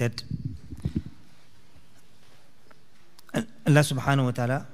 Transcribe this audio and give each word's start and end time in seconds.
that 0.00 0.24
Allah 3.66 3.80
subhanahu 3.86 4.24
wa 4.24 4.30
ta'ala 4.32 4.66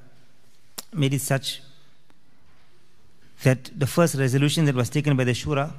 made 0.94 1.12
it 1.12 1.20
such 1.20 1.60
that 3.42 3.70
the 3.78 3.86
first 3.86 4.14
resolution 4.14 4.64
that 4.64 4.74
was 4.74 4.88
taken 4.88 5.16
by 5.16 5.24
the 5.24 5.32
Shura 5.32 5.72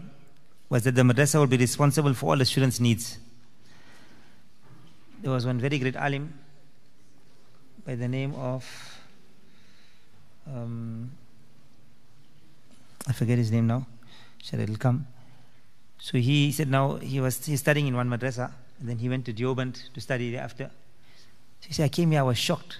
was 0.69 0.83
that 0.83 0.95
the 0.95 1.01
madrasa 1.01 1.39
would 1.39 1.49
be 1.49 1.57
responsible 1.57 2.13
for 2.13 2.31
all 2.31 2.37
the 2.37 2.45
students' 2.45 2.79
needs. 2.79 3.17
There 5.21 5.31
was 5.31 5.45
one 5.45 5.59
very 5.59 5.79
great 5.79 5.95
alim 5.95 6.33
by 7.85 7.95
the 7.95 8.07
name 8.07 8.35
of, 8.35 8.63
um, 10.45 11.09
I 13.07 13.13
forget 13.13 13.37
his 13.37 13.51
name 13.51 13.65
now, 13.65 13.87
sure 14.43 14.59
it'll 14.59 14.77
come. 14.77 15.07
So 15.97 16.17
he 16.19 16.51
said 16.51 16.69
now 16.69 16.97
he 16.97 17.19
was 17.19 17.43
he's 17.43 17.61
studying 17.61 17.87
in 17.87 17.95
one 17.95 18.09
madrasa, 18.09 18.51
and 18.79 18.87
then 18.87 18.97
he 18.97 19.09
went 19.09 19.25
to 19.25 19.33
Deoband 19.33 19.93
to 19.93 20.01
study 20.01 20.37
after. 20.37 20.65
So 21.61 21.67
he 21.67 21.73
said, 21.73 21.85
I 21.85 21.89
came 21.89 22.11
here, 22.11 22.19
I 22.19 22.23
was 22.23 22.37
shocked. 22.37 22.79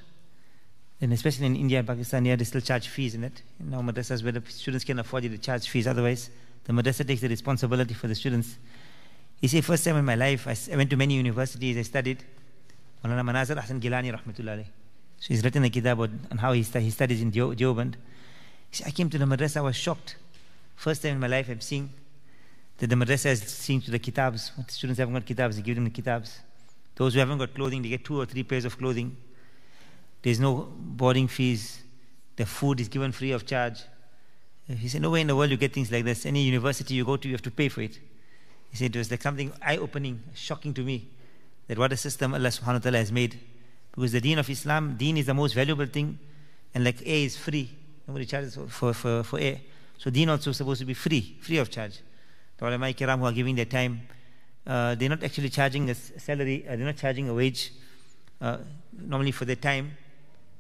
And 1.00 1.14
especially 1.14 1.46
in 1.46 1.56
India 1.56 1.80
and 1.80 1.88
Pakistan, 1.88 2.26
here 2.26 2.36
they 2.36 2.44
still 2.44 2.62
charge 2.62 2.88
fees 2.88 3.16
in 3.16 3.24
it. 3.24 3.42
You 3.60 3.70
know, 3.70 3.80
madrasas 3.80 4.24
where 4.24 4.32
the 4.32 4.42
students 4.48 4.84
can 4.84 5.00
afford 5.00 5.26
it 5.26 5.30
to 5.30 5.38
charge 5.38 5.70
fees, 5.70 5.88
otherwise 5.88 6.30
the 6.66 6.74
madrasa 6.74 7.06
takes 7.08 7.22
the 7.22 7.30
responsibility 7.30 7.94
for 7.94 8.08
the 8.08 8.16
students. 8.16 8.58
He 9.40 9.48
said, 9.48 9.64
first 9.64 9.86
time 9.86 9.98
in 9.98 10.06
my 10.06 10.16
life, 10.16 10.48
I, 10.48 10.76
went 10.76 10.90
to 10.90 10.98
many 10.98 11.14
universities, 11.14 11.78
I 11.78 11.84
studied. 11.84 12.24
Gilani, 13.04 14.66
So 15.20 15.28
he's 15.28 15.44
written 15.44 15.64
a 15.64 15.70
kitab 15.70 16.00
on 16.00 16.38
how 16.40 16.54
he, 16.54 16.64
he 16.64 16.90
studies 16.90 17.22
in 17.22 17.32
Deoband. 17.32 17.94
He 18.72 18.78
said, 18.78 18.88
I 18.88 18.92
came 18.92 19.10
to 19.12 19.18
the 19.18 19.26
madrasa, 19.26 19.58
I 19.58 19.62
was 19.62 19.76
shocked. 19.76 20.16
First 20.76 21.04
time 21.04 21.14
in 21.14 21.20
my 21.20 21.28
life 21.28 21.48
I'm 21.50 21.62
seeing 21.62 21.92
that 22.78 22.88
the 22.88 22.96
madrasa 22.96 23.32
is 23.32 23.42
seeing 23.42 23.82
to 23.82 23.92
the 23.92 24.00
kitabs. 24.00 24.52
The 24.56 24.72
students 24.72 25.00
haven't 25.00 25.14
got 25.14 25.26
kitabs, 25.26 25.56
they 25.56 25.62
give 25.62 25.76
them 25.76 25.86
the 25.86 25.90
kitabs. 25.90 26.40
Those 26.96 27.14
who 27.14 27.20
haven't 27.20 27.38
got 27.38 27.54
clothing, 27.54 27.82
they 27.82 27.90
get 27.90 28.04
two 28.04 28.20
or 28.20 28.26
three 28.26 28.44
pairs 28.44 28.66
of 28.66 28.78
clothing. 28.78 29.16
There's 30.22 30.40
no 30.40 30.68
boarding 30.78 31.28
fees. 31.28 31.82
The 32.36 32.46
food 32.46 32.80
is 32.80 32.88
given 32.88 33.12
free 33.12 33.32
of 33.32 33.46
charge. 33.46 33.82
He 34.68 34.88
said, 34.88 35.02
Nowhere 35.02 35.22
in 35.22 35.28
the 35.28 35.36
world 35.36 35.50
you 35.50 35.58
get 35.58 35.74
things 35.74 35.92
like 35.92 36.04
this. 36.04 36.26
Any 36.26 36.42
university 36.42 36.96
you 36.96 37.06
go 37.06 37.18
to, 37.18 37.28
you 37.28 37.34
have 37.34 37.42
to 37.44 37.52
pay 37.52 37.70
for 37.70 37.82
it. 37.82 38.00
He 38.70 38.78
said 38.78 38.96
it 38.96 39.00
was 39.00 39.10
like 39.10 39.22
something 39.22 39.54
eye 39.62 39.78
opening, 39.78 40.22
shocking 40.34 40.74
to 40.74 40.82
me 40.82 41.08
that 41.68 41.78
what 41.78 41.92
a 41.94 41.98
system 41.98 42.34
Allah 42.34 42.50
subhanahu 42.50 42.74
wa 42.74 42.80
ta'ala 42.80 42.98
has 42.98 43.12
made. 43.12 43.40
Because 43.92 44.12
the 44.12 44.22
deen 44.22 44.40
of 44.40 44.50
Islam, 44.50 44.96
deen 44.98 45.18
is 45.18 45.26
the 45.26 45.34
most 45.34 45.54
valuable 45.54 45.86
thing, 45.86 46.18
and 46.74 46.84
like 46.84 47.02
air 47.06 47.26
is 47.26 47.38
free. 47.38 47.70
Nobody 48.08 48.26
charges 48.26 48.58
for, 48.70 48.94
for, 48.94 49.24
for 49.24 49.40
air. 49.40 49.60
So 49.98 50.10
deen 50.10 50.30
also 50.30 50.52
is 50.52 50.58
supposed 50.58 50.80
to 50.80 50.86
be 50.86 50.94
free, 50.94 51.38
free 51.42 51.58
of 51.58 51.70
charge. 51.70 52.00
The 52.58 52.68
ulama 52.68 52.88
kiram 52.88 53.20
who 53.20 53.26
are 53.26 53.32
giving 53.32 53.56
their 53.56 53.66
time, 53.66 54.02
uh, 54.66 54.96
they're 54.96 55.10
not 55.10 55.24
actually 55.24 55.50
charging 55.50 55.90
a 55.90 55.96
salary, 55.96 56.66
uh, 56.68 56.76
they're 56.76 56.86
not 56.86 56.98
charging 56.98 57.30
a 57.30 57.34
wage 57.34 57.72
uh, 58.42 58.58
normally 58.92 59.32
for 59.32 59.46
their 59.46 59.56
time, 59.56 59.96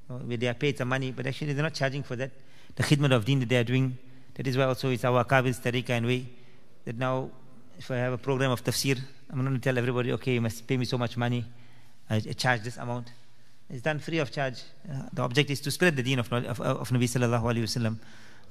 uh, 0.09 0.13
where 0.15 0.37
they 0.37 0.47
are 0.47 0.53
paid 0.53 0.77
some 0.77 0.89
money, 0.89 1.11
but 1.11 1.25
actually 1.25 1.53
they're 1.53 1.63
not 1.63 1.73
charging 1.73 2.03
for 2.03 2.15
that. 2.15 2.31
The 2.75 2.83
khidmat 2.83 3.13
of 3.13 3.25
deen 3.25 3.39
that 3.39 3.49
they 3.49 3.57
are 3.57 3.63
doing, 3.63 3.97
that 4.35 4.45
is 4.45 4.55
why 4.55 4.65
also 4.65 4.89
it's 4.89 5.03
our 5.03 5.23
Kabil's 5.25 5.59
tariqah 5.59 5.89
and 5.89 6.05
way, 6.05 6.27
that 6.85 6.97
now 6.97 7.29
if 7.77 7.89
I 7.91 7.97
have 7.97 8.13
a 8.13 8.17
program 8.17 8.51
of 8.51 8.63
tafsir, 8.63 8.99
I'm 9.29 9.37
not 9.37 9.43
going 9.45 9.55
to 9.55 9.61
tell 9.61 9.77
everybody, 9.77 10.11
okay, 10.13 10.35
you 10.35 10.41
must 10.41 10.65
pay 10.67 10.77
me 10.77 10.85
so 10.85 10.97
much 10.97 11.17
money, 11.17 11.45
I 12.09 12.19
charge 12.19 12.61
this 12.61 12.77
amount. 12.77 13.11
It's 13.69 13.81
done 13.81 13.99
free 13.99 14.19
of 14.19 14.31
charge. 14.31 14.61
Uh, 14.89 15.09
the 15.11 15.21
object 15.23 15.49
is 15.49 15.59
to 15.61 15.71
spread 15.71 15.95
the 15.97 16.03
deen 16.03 16.19
of, 16.19 16.31
of, 16.31 16.61
of 16.61 16.89
Nabi 16.89 17.03
sallallahu 17.03 17.43
alayhi 17.43 17.81
wa 17.83 17.89
sallam. 17.89 17.97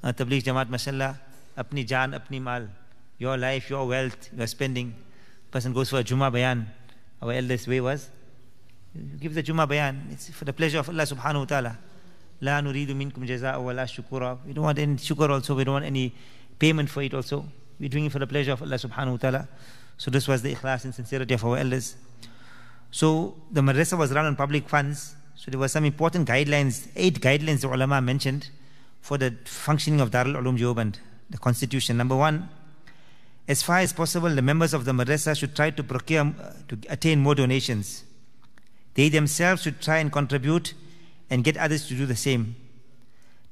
Uh, 0.03 0.13
Tabligh 0.13 0.43
Jamaat, 0.43 0.69
mashallah, 0.69 1.19
apni 1.57 1.87
jaan, 1.87 2.13
apni 2.13 2.39
mal, 2.39 2.69
your 3.17 3.37
life, 3.37 3.69
your 3.69 3.87
wealth, 3.87 4.29
your 4.35 4.47
spending. 4.47 4.95
Person 5.51 5.73
goes 5.73 5.89
for 5.89 5.99
a 5.99 6.03
Jummah 6.03 6.31
bayan. 6.31 6.67
Our 7.21 7.33
eldest 7.33 7.67
way 7.67 7.81
was, 7.81 8.09
give 9.19 9.33
the 9.33 9.43
Jummah 9.43 9.67
bayan. 9.67 10.07
It's 10.11 10.29
for 10.29 10.45
the 10.45 10.53
pleasure 10.53 10.79
of 10.79 10.89
Allah 10.89 11.03
subhanahu 11.03 11.39
wa 11.39 11.45
ta'ala. 11.45 11.77
La 12.41 12.61
nuridu 12.61 12.89
minkum 12.89 13.27
jaza'a 13.27 13.61
wa 13.61 13.71
la 13.71 13.83
shukura. 13.83 14.37
We 14.45 14.53
don't 14.53 14.63
want 14.63 14.77
any 14.77 14.95
shukr 14.95 15.29
also. 15.29 15.55
We 15.55 15.63
don't 15.63 15.73
want 15.73 15.85
any 15.85 16.13
payment 16.59 16.89
for 16.89 17.01
it 17.01 17.13
also. 17.13 17.45
We're 17.79 17.89
doing 17.89 18.05
it 18.05 18.11
for 18.11 18.19
the 18.19 18.27
pleasure 18.27 18.51
of 18.51 18.61
Allah 18.61 18.75
subhanahu 18.75 19.11
wa 19.11 19.17
ta'ala. 19.17 19.47
So 19.97 20.11
this 20.11 20.27
was 20.27 20.43
the 20.43 20.53
ikhlas 20.53 20.85
and 20.85 20.93
sincerity 20.93 21.33
of 21.33 21.43
our 21.43 21.57
elders. 21.57 21.95
So 22.91 23.35
the 23.51 23.61
madrasa 23.61 23.97
was 23.97 24.11
run 24.11 24.25
on 24.25 24.35
public 24.35 24.69
funds. 24.69 25.15
So 25.35 25.51
there 25.51 25.59
were 25.59 25.67
some 25.67 25.85
important 25.85 26.27
guidelines, 26.27 26.87
eight 26.95 27.19
guidelines 27.21 27.61
the 27.61 27.67
ulama 27.67 28.01
mentioned 28.01 28.49
for 29.01 29.17
the 29.17 29.35
functioning 29.45 30.01
of 30.01 30.11
Darul 30.11 30.35
Ulum 30.35 30.57
Deoband, 30.57 30.95
the 31.29 31.37
constitution. 31.37 31.97
Number 31.97 32.15
one, 32.15 32.49
as 33.47 33.63
far 33.63 33.79
as 33.79 33.93
possible, 33.93 34.29
the 34.29 34.41
members 34.41 34.73
of 34.73 34.83
the 34.83 34.91
madrasa 34.91 35.37
should 35.37 35.55
try 35.55 35.69
to 35.69 35.83
procure, 35.83 36.21
uh, 36.21 36.53
to 36.67 36.77
attain 36.89 37.19
more 37.19 37.33
donations. 37.33 38.03
They 38.95 39.09
themselves 39.09 39.61
should 39.61 39.81
try 39.81 39.99
and 39.99 40.11
contribute 40.11 40.73
and 41.29 41.43
get 41.43 41.55
others 41.55 41.87
to 41.87 41.95
do 41.95 42.05
the 42.05 42.15
same. 42.15 42.55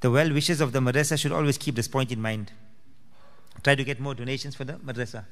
The 0.02 0.12
well 0.12 0.32
wishers 0.34 0.60
of 0.60 0.74
the 0.74 0.80
madrasa 0.80 1.18
should 1.20 1.32
always 1.32 1.58
keep 1.58 1.76
this 1.76 1.88
point 1.88 2.12
in 2.12 2.22
mind. 2.22 2.52
Try 3.64 3.76
to 3.76 3.84
get 3.84 4.00
more 4.00 4.14
donations 4.14 4.54
for 4.56 4.66
the 4.66 4.74
madrasa. 4.74 5.26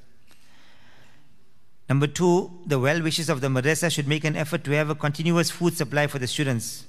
Number 1.90 2.08
two, 2.08 2.50
the 2.66 2.80
well 2.80 3.02
wishes 3.02 3.30
of 3.30 3.42
the 3.42 3.50
madrasa 3.50 3.92
should 3.92 4.08
make 4.08 4.24
an 4.24 4.38
effort 4.38 4.64
to 4.64 4.72
have 4.72 4.90
a 4.90 4.96
continuous 4.96 5.52
food 5.52 5.76
supply 5.76 6.08
for 6.08 6.20
the 6.20 6.28
students. 6.28 6.86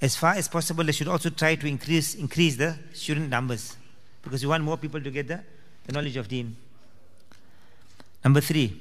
As 0.00 0.16
far 0.16 0.34
as 0.34 0.48
possible, 0.48 0.84
they 0.84 0.92
should 0.92 1.06
also 1.06 1.28
try 1.28 1.54
to 1.54 1.66
increase, 1.66 2.14
increase 2.14 2.56
the 2.56 2.78
student 2.92 3.28
numbers 3.28 3.76
because 4.22 4.42
we 4.42 4.48
want 4.48 4.64
more 4.64 4.76
people 4.76 5.00
to 5.00 5.10
get 5.10 5.28
the, 5.28 5.44
the 5.86 5.92
knowledge 5.92 6.16
of 6.16 6.28
deen. 6.28 6.56
Number 8.24 8.40
three, 8.40 8.80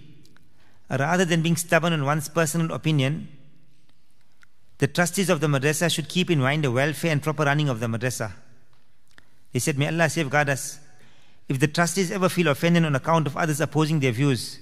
rather 0.90 1.26
than 1.26 1.42
being 1.42 1.56
stubborn 1.56 1.94
on 1.94 2.06
one's 2.06 2.30
personal 2.30 2.72
opinion, 2.74 3.28
the 4.78 4.88
trustees 4.88 5.30
of 5.30 5.40
the 5.40 5.48
madrasa 5.48 5.94
should 5.94 6.10
keep 6.10 6.30
in 6.30 6.40
mind 6.40 6.64
the 6.64 6.72
welfare 6.72 7.12
and 7.12 7.22
proper 7.22 7.44
running 7.44 7.70
of 7.70 7.80
the 7.80 7.88
madrasa. 7.88 8.32
They 9.52 9.60
said, 9.60 9.78
May 9.78 9.88
Allah 9.88 10.10
safeguard 10.10 10.50
us. 10.50 10.80
If 11.48 11.60
the 11.60 11.68
trustees 11.68 12.12
ever 12.12 12.30
feel 12.30 12.48
offended 12.48 12.86
on 12.86 12.96
account 12.96 13.28
of 13.28 13.36
others 13.36 13.60
opposing 13.62 14.00
their 14.00 14.12
views, 14.12 14.60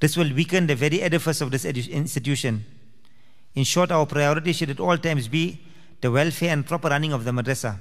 this 0.00 0.16
will 0.16 0.32
weaken 0.32 0.66
the 0.66 0.76
very 0.76 1.00
edifice 1.02 1.40
of 1.40 1.50
this 1.50 1.64
institution. 1.64 2.64
In 3.54 3.64
short, 3.64 3.90
our 3.90 4.06
priority 4.06 4.52
should 4.52 4.70
at 4.70 4.78
all 4.78 4.96
times 4.96 5.26
be 5.26 5.60
the 6.00 6.10
welfare 6.10 6.50
and 6.50 6.64
proper 6.66 6.88
running 6.88 7.12
of 7.12 7.24
the 7.24 7.32
madrasa. 7.32 7.78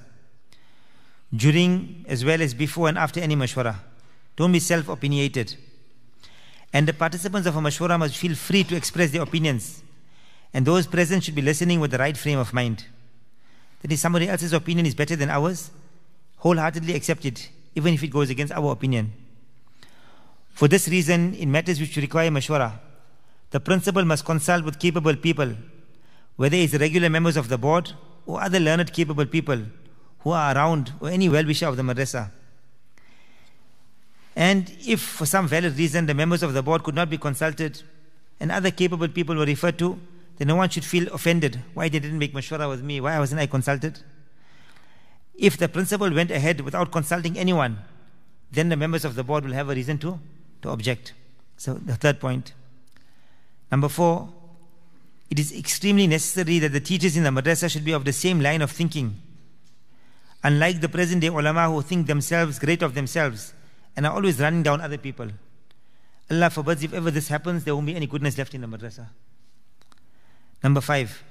During 1.35 2.05
as 2.07 2.23
well 2.23 2.41
as 2.41 2.53
before 2.53 2.87
and 2.87 2.97
after 2.97 3.19
any 3.19 3.35
mashwara. 3.35 3.75
Don't 4.37 4.51
be 4.51 4.59
self 4.59 4.87
opinionated. 4.87 5.55
And 6.71 6.87
the 6.87 6.93
participants 6.93 7.47
of 7.47 7.55
a 7.55 7.59
mashwara 7.59 7.97
must 7.97 8.15
feel 8.15 8.35
free 8.35 8.63
to 8.65 8.75
express 8.75 9.11
their 9.11 9.23
opinions. 9.23 9.83
And 10.53 10.65
those 10.65 10.87
present 10.87 11.23
should 11.23 11.35
be 11.35 11.41
listening 11.41 11.79
with 11.79 11.91
the 11.91 11.97
right 11.97 12.15
frame 12.15 12.39
of 12.39 12.53
mind. 12.53 12.85
That 13.81 13.91
if 13.91 13.99
somebody 13.99 14.29
else's 14.29 14.53
opinion 14.53 14.85
is 14.85 14.95
better 14.95 15.15
than 15.15 15.29
ours, 15.29 15.71
wholeheartedly 16.37 16.95
accept 16.95 17.25
it, 17.25 17.49
even 17.75 17.93
if 17.93 18.03
it 18.03 18.07
goes 18.07 18.29
against 18.29 18.53
our 18.53 18.71
opinion. 18.71 19.11
For 20.51 20.67
this 20.67 20.87
reason, 20.87 21.33
in 21.33 21.51
matters 21.51 21.79
which 21.79 21.97
require 21.97 22.29
mashwara, 22.29 22.79
the 23.49 23.59
principal 23.59 24.05
must 24.05 24.25
consult 24.25 24.63
with 24.63 24.79
capable 24.79 25.15
people, 25.15 25.55
whether 26.35 26.57
it's 26.57 26.73
regular 26.75 27.09
members 27.09 27.37
of 27.37 27.49
the 27.49 27.57
board 27.57 27.93
or 28.25 28.41
other 28.41 28.59
learned 28.59 28.93
capable 28.93 29.25
people 29.25 29.61
who 30.19 30.31
are 30.31 30.55
around 30.55 30.93
or 30.99 31.09
any 31.09 31.29
well-wisher 31.29 31.67
of 31.67 31.77
the 31.77 31.83
madrasa. 31.83 32.29
And 34.37 34.71
if 34.85 35.01
for 35.01 35.25
some 35.25 35.47
valid 35.47 35.75
reason 35.79 36.05
the 36.05 36.13
members 36.13 36.43
of 36.43 36.53
the 36.53 36.61
board 36.61 36.83
could 36.83 36.93
not 36.93 37.09
be 37.09 37.17
consulted 37.17 37.81
and 38.39 38.51
other 38.51 38.69
capable 38.69 39.07
people 39.07 39.35
were 39.35 39.47
referred 39.47 39.79
to, 39.79 39.99
then 40.37 40.49
no 40.49 40.55
one 40.55 40.69
should 40.69 40.85
feel 40.85 41.11
offended. 41.11 41.59
Why 41.73 41.89
they 41.89 41.97
didn't 41.97 42.19
make 42.19 42.35
mashwara 42.35 42.69
with 42.69 42.83
me? 42.83 43.01
Why 43.01 43.17
wasn't 43.17 43.41
I 43.41 43.47
consulted? 43.47 43.99
If 45.33 45.57
the 45.57 45.67
principal 45.67 46.13
went 46.13 46.29
ahead 46.29 46.61
without 46.61 46.91
consulting 46.91 47.35
anyone, 47.35 47.79
then 48.51 48.69
the 48.69 48.77
members 48.77 49.03
of 49.03 49.15
the 49.15 49.23
board 49.23 49.43
will 49.43 49.53
have 49.53 49.69
a 49.71 49.73
reason 49.73 49.97
to, 49.99 50.19
to 50.61 50.69
object. 50.69 51.13
So 51.57 51.73
the 51.73 51.95
third 51.95 52.19
point. 52.19 52.53
Number 53.71 53.89
four, 53.89 54.29
it 55.31 55.39
is 55.39 55.51
extremely 55.51 56.05
necessary 56.05 56.59
that 56.59 56.73
the 56.73 56.79
teachers 56.79 57.17
in 57.17 57.23
the 57.23 57.31
madrasa 57.31 57.71
should 57.71 57.83
be 57.83 57.91
of 57.91 58.05
the 58.05 58.13
same 58.13 58.39
line 58.39 58.61
of 58.61 58.69
thinking. 58.69 59.19
Unlike 60.43 60.81
the 60.81 60.89
present 60.89 61.21
day 61.21 61.27
ulama 61.29 61.71
who 61.71 61.81
think 61.81 62.05
themselves 62.05 62.59
great 62.59 62.83
of 62.83 62.93
themselves 62.93 63.55
and 63.97 64.05
are 64.05 64.13
always 64.13 64.39
running 64.39 64.63
down 64.63 64.79
other 64.79 64.97
people. 64.97 65.27
Allah 66.29 66.49
forbids 66.51 66.83
if 66.83 66.93
ever 66.93 67.09
this 67.09 67.27
happens, 67.27 67.63
there 67.63 67.75
won't 67.75 67.87
be 67.87 67.95
any 67.95 68.05
goodness 68.05 68.37
left 68.37 68.53
in 68.53 68.61
the 68.61 68.67
madrasa. 68.67 69.07
Number 70.63 70.81
five, 70.81 71.23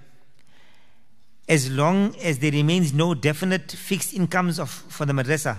as 1.48 1.70
long 1.70 2.14
as 2.16 2.40
there 2.40 2.50
remains 2.50 2.92
no 2.92 3.14
definite 3.14 3.70
fixed 3.70 4.12
incomes 4.14 4.58
of, 4.58 4.68
for 4.68 5.06
the 5.06 5.12
madrasa, 5.12 5.58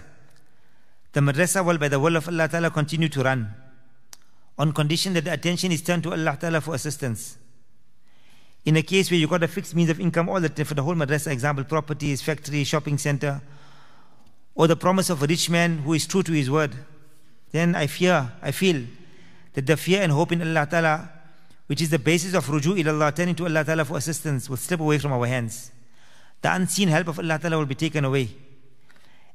the 1.14 1.22
madrasa 1.22 1.66
will, 1.66 1.78
by 1.78 1.88
the 1.88 2.00
will 2.00 2.18
of 2.18 2.28
Allah 2.28 2.50
Ta'ala, 2.50 2.70
continue 2.70 3.08
to 3.10 3.24
run 3.24 3.54
on 4.58 4.74
condition 4.74 5.14
that 5.14 5.24
the 5.24 5.32
attention 5.32 5.72
is 5.72 5.82
turned 5.82 6.04
to 6.04 6.12
Allah 6.12 6.38
Ta'ala 6.40 6.60
for 6.60 6.76
assistance. 6.76 7.38
In 8.66 8.76
a 8.76 8.82
case 8.82 9.10
where 9.10 9.20
you've 9.20 9.30
got 9.30 9.44
a 9.44 9.48
fixed 9.48 9.76
means 9.76 9.90
of 9.90 10.00
income 10.02 10.28
all 10.28 10.42
the 10.42 10.50
time 10.50 10.66
for 10.66 10.74
the 10.74 10.84
whole 10.84 10.96
madrasa, 10.96 11.32
example, 11.32 11.64
properties, 11.64 12.22
factory, 12.22 12.66
shopping 12.66 12.98
center, 12.98 13.42
or 14.56 14.68
the 14.68 14.76
promise 14.76 15.10
of 15.10 15.24
a 15.24 15.28
rich 15.28 15.50
man 15.50 15.78
who 15.78 15.94
is 15.94 16.06
true 16.06 16.24
to 16.24 16.34
his 16.34 16.52
word, 16.52 16.76
then 17.52 17.76
I 17.76 17.88
fear, 17.88 18.32
I 18.42 18.52
feel 18.52 18.84
that 19.54 19.66
the 19.66 19.78
fear 19.78 20.02
and 20.02 20.12
hope 20.12 20.32
in 20.32 20.42
Allah 20.42 20.68
Ta'ala 20.70 21.10
which 21.68 21.82
is 21.82 21.90
the 21.90 22.00
basis 22.00 22.34
of 22.34 22.48
ruju 22.48 22.82
ilallah, 22.82 23.14
turning 23.14 23.36
to 23.36 23.46
Allah 23.46 23.64
Ta'ala 23.64 23.86
for 23.86 23.98
assistance, 23.98 24.50
will 24.50 24.58
slip 24.58 24.80
away 24.80 24.98
from 24.98 25.12
our 25.12 25.28
hands. 25.28 25.72
The 26.42 26.54
unseen 26.54 26.88
help 26.88 27.10
of 27.10 27.20
Allah 27.20 27.38
Ta'ala 27.40 27.58
will 27.58 27.66
be 27.66 27.76
taken 27.76 28.06
away. 28.06 28.30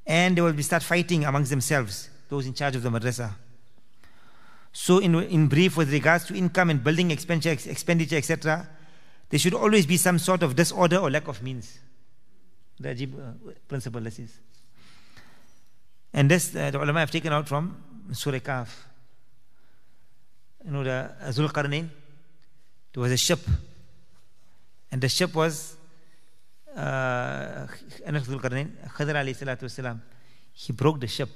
And 0.07 0.37
they 0.37 0.41
will 0.41 0.55
be 0.55 0.63
start 0.63 0.83
fighting 0.83 1.25
amongst 1.25 1.51
themselves, 1.51 2.09
those 2.29 2.47
in 2.47 2.55
charge 2.55 2.75
of 2.75 2.83
the 2.83 2.89
madrasa. 2.89 3.35
So, 4.73 4.99
in, 4.99 5.15
in 5.15 5.49
brief, 5.49 5.77
with 5.77 5.93
regards 5.93 6.25
to 6.27 6.35
income 6.35 6.71
and 6.71 6.83
building 6.83 7.11
expenditure, 7.11 7.71
expenditure 7.71 8.17
etc., 8.17 8.67
there 9.29 9.39
should 9.39 9.55
always 9.55 9.85
be 9.85 9.99
some 9.99 10.19
sort 10.19 10.43
of 10.43 10.57
disorder 10.57 10.97
or 10.97 11.11
lack 11.11 11.29
of 11.29 11.43
means. 11.43 11.79
The 12.81 12.89
Ajib 12.89 13.15
uh, 13.15 13.53
principle, 13.69 14.01
this 14.01 14.19
is. 14.19 14.39
And 16.15 16.31
this, 16.31 16.57
uh, 16.57 16.71
the 16.71 16.83
ulama 16.83 17.01
have 17.01 17.11
taken 17.11 17.33
out 17.33 17.47
from 17.47 17.77
Surah 18.11 18.39
Kahf. 18.39 18.69
You 20.65 20.71
know, 20.71 20.85
the 20.85 21.11
Zul 21.29 21.51
Qarnain, 21.51 21.89
there 22.93 23.01
was 23.01 23.13
a 23.13 23.17
ship. 23.17 23.41
And 24.91 25.01
the 25.01 25.09
ship 25.09 25.35
was 25.35 25.77
uh, 26.77 27.67
Zul 28.07 28.41
Qarnain, 28.41 28.71
Khadr 28.89 29.15
alayhi 29.15 29.37
salatu. 29.37 30.01
He 30.53 30.73
broke 30.73 31.01
the 31.01 31.07
ship. 31.07 31.31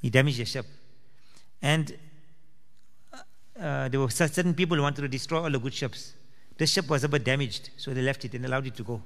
He 0.00 0.10
damaged 0.10 0.38
the 0.38 0.44
ship. 0.44 0.66
And 1.60 1.92
uh, 3.60 3.88
there 3.88 4.00
were 4.00 4.08
certain 4.10 4.54
people 4.54 4.76
who 4.76 4.82
wanted 4.82 5.02
to 5.02 5.08
destroy 5.08 5.42
all 5.42 5.50
the 5.50 5.58
good 5.58 5.74
ships. 5.74 6.14
The 6.56 6.66
ship 6.66 6.88
was 6.88 7.04
a 7.04 7.08
bit 7.08 7.24
damaged, 7.24 7.70
so 7.76 7.92
they 7.92 8.02
left 8.02 8.24
it 8.24 8.34
and 8.34 8.44
allowed 8.44 8.66
it 8.66 8.74
to 8.76 8.82
go. 8.82 9.02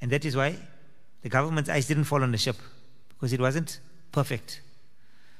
And 0.00 0.10
that 0.10 0.24
is 0.24 0.36
why 0.36 0.56
the 1.22 1.28
government's 1.28 1.70
eyes 1.70 1.86
didn't 1.86 2.04
fall 2.04 2.22
on 2.22 2.32
the 2.32 2.38
ship, 2.38 2.56
because 3.08 3.32
it 3.32 3.40
wasn't 3.40 3.80
perfect. 4.12 4.60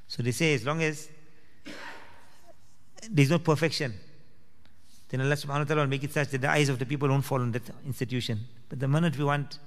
So 0.08 0.22
they 0.22 0.32
say 0.32 0.54
as 0.54 0.64
long 0.64 0.82
as 0.82 1.08
there's 3.08 3.30
no 3.30 3.38
perfection, 3.38 3.94
then 5.08 5.20
Allah 5.20 5.34
subhanahu 5.34 5.60
wa 5.60 5.64
ta'ala 5.64 5.82
will 5.82 5.88
make 5.88 6.04
it 6.04 6.12
such 6.12 6.30
that 6.30 6.40
the 6.40 6.50
eyes 6.50 6.68
of 6.68 6.78
the 6.78 6.86
people 6.86 7.08
won't 7.08 7.24
fall 7.24 7.40
on 7.40 7.52
that 7.52 7.62
institution. 7.86 8.40
But 8.68 8.80
the 8.80 8.88
minute 8.88 9.16
we 9.16 9.24
want 9.24 9.58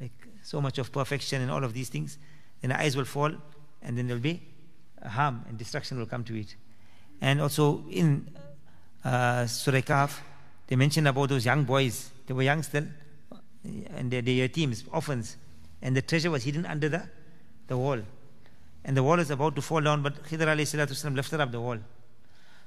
like 0.00 0.12
so 0.42 0.60
much 0.60 0.78
of 0.78 0.90
perfection 0.90 1.42
and 1.42 1.50
all 1.50 1.62
of 1.62 1.72
these 1.72 1.88
things, 1.88 2.18
then 2.60 2.70
the 2.70 2.80
eyes 2.80 2.96
will 2.96 3.04
fall 3.04 3.32
and 3.82 3.98
then 3.98 4.06
there'll 4.06 4.22
be 4.22 4.42
harm 5.04 5.44
and 5.48 5.58
destruction 5.58 5.98
will 5.98 6.06
come 6.06 6.24
to 6.24 6.38
it. 6.38 6.56
And 7.20 7.40
also 7.40 7.84
in 7.90 8.28
uh, 9.04 9.46
Surah 9.46 9.80
Kahf, 9.80 10.18
they 10.66 10.76
mentioned 10.76 11.06
about 11.06 11.28
those 11.28 11.44
young 11.44 11.64
boys. 11.64 12.10
They 12.26 12.34
were 12.34 12.42
young 12.42 12.62
still, 12.62 12.86
and 13.96 14.10
they, 14.10 14.20
they 14.20 14.48
teams, 14.48 14.84
orphans. 14.90 15.36
And 15.82 15.96
the 15.96 16.02
treasure 16.02 16.30
was 16.30 16.44
hidden 16.44 16.64
under 16.64 16.88
the, 16.88 17.08
the 17.66 17.76
wall. 17.76 18.00
And 18.84 18.96
the 18.96 19.02
wall 19.02 19.18
is 19.18 19.30
about 19.30 19.56
to 19.56 19.62
fall 19.62 19.80
down, 19.80 20.02
but 20.02 20.22
Khidr 20.24 20.46
alayhi 20.46 21.14
lifted 21.14 21.40
up 21.40 21.50
the 21.50 21.60
wall. 21.60 21.78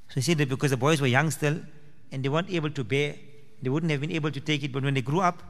So 0.09 0.15
he 0.15 0.21
said 0.21 0.37
that 0.39 0.49
because 0.49 0.71
the 0.71 0.77
boys 0.77 0.99
were 1.01 1.07
young 1.07 1.29
still, 1.31 1.59
and 2.11 2.23
they 2.23 2.29
weren't 2.29 2.49
able 2.49 2.71
to 2.71 2.83
bear, 2.83 3.15
they 3.61 3.69
wouldn't 3.69 3.91
have 3.91 4.01
been 4.01 4.11
able 4.11 4.31
to 4.31 4.39
take 4.39 4.63
it, 4.63 4.71
but 4.71 4.83
when 4.83 4.93
they 4.93 5.01
grew 5.01 5.19
up, 5.19 5.43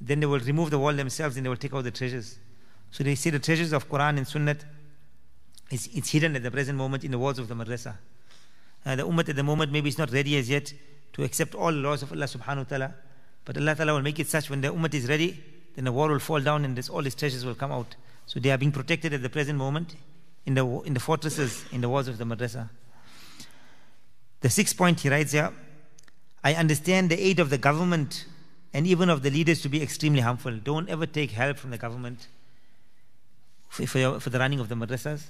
then 0.00 0.20
they 0.20 0.26
will 0.26 0.40
remove 0.40 0.70
the 0.70 0.78
wall 0.78 0.92
themselves 0.92 1.36
and 1.36 1.44
they 1.44 1.50
will 1.50 1.56
take 1.56 1.74
out 1.74 1.84
the 1.84 1.90
treasures. 1.90 2.38
So 2.90 3.04
they 3.04 3.14
say 3.14 3.30
the 3.30 3.38
treasures 3.38 3.72
of 3.72 3.88
Quran 3.88 4.16
and 4.16 4.26
Sunnah, 4.26 4.56
it's, 5.70 5.86
it's 5.88 6.10
hidden 6.10 6.34
at 6.36 6.42
the 6.42 6.50
present 6.50 6.78
moment 6.78 7.04
in 7.04 7.10
the 7.10 7.18
walls 7.18 7.38
of 7.38 7.48
the 7.48 7.54
madrasa. 7.54 7.96
Uh, 8.84 8.96
the 8.96 9.06
ummah 9.06 9.28
at 9.28 9.36
the 9.36 9.42
moment 9.42 9.70
maybe 9.70 9.88
is 9.88 9.98
not 9.98 10.10
ready 10.10 10.36
as 10.38 10.48
yet 10.48 10.72
to 11.12 11.22
accept 11.22 11.54
all 11.54 11.70
laws 11.70 12.02
of 12.02 12.12
Allah 12.12 12.24
subhanahu 12.24 12.56
wa 12.56 12.64
ta'ala. 12.64 12.94
But 13.44 13.58
Allah 13.58 13.74
ta'ala 13.76 13.94
will 13.94 14.02
make 14.02 14.18
it 14.18 14.26
such 14.26 14.48
when 14.48 14.62
the 14.62 14.68
ummah 14.68 14.92
is 14.94 15.08
ready, 15.08 15.42
then 15.74 15.84
the 15.84 15.92
wall 15.92 16.08
will 16.08 16.18
fall 16.18 16.40
down 16.40 16.64
and 16.64 16.76
this, 16.76 16.88
all 16.88 17.02
these 17.02 17.14
treasures 17.14 17.44
will 17.44 17.54
come 17.54 17.72
out. 17.72 17.94
So 18.26 18.40
they 18.40 18.50
are 18.50 18.58
being 18.58 18.72
protected 18.72 19.12
at 19.12 19.22
the 19.22 19.28
present 19.28 19.58
moment 19.58 19.96
in 20.46 20.54
the, 20.54 20.66
in 20.82 20.94
the 20.94 21.00
fortresses, 21.00 21.64
in 21.72 21.80
the 21.80 21.88
walls 21.88 22.08
of 22.08 22.18
the 22.18 22.24
madrasa. 22.24 22.68
The 24.40 24.50
sixth 24.50 24.76
point 24.76 25.00
he 25.00 25.08
writes 25.08 25.32
here 25.32 25.52
I 26.42 26.54
understand 26.54 27.10
the 27.10 27.20
aid 27.20 27.38
of 27.38 27.50
the 27.50 27.58
government 27.58 28.24
and 28.72 28.86
even 28.86 29.10
of 29.10 29.22
the 29.22 29.30
leaders 29.30 29.60
to 29.62 29.68
be 29.68 29.82
extremely 29.82 30.20
harmful. 30.20 30.56
Don't 30.56 30.88
ever 30.88 31.04
take 31.04 31.32
help 31.32 31.58
from 31.58 31.70
the 31.70 31.78
government 31.78 32.28
for, 33.68 33.86
for, 33.86 34.20
for 34.20 34.30
the 34.30 34.38
running 34.38 34.60
of 34.60 34.68
the 34.68 34.74
madrasas 34.74 35.24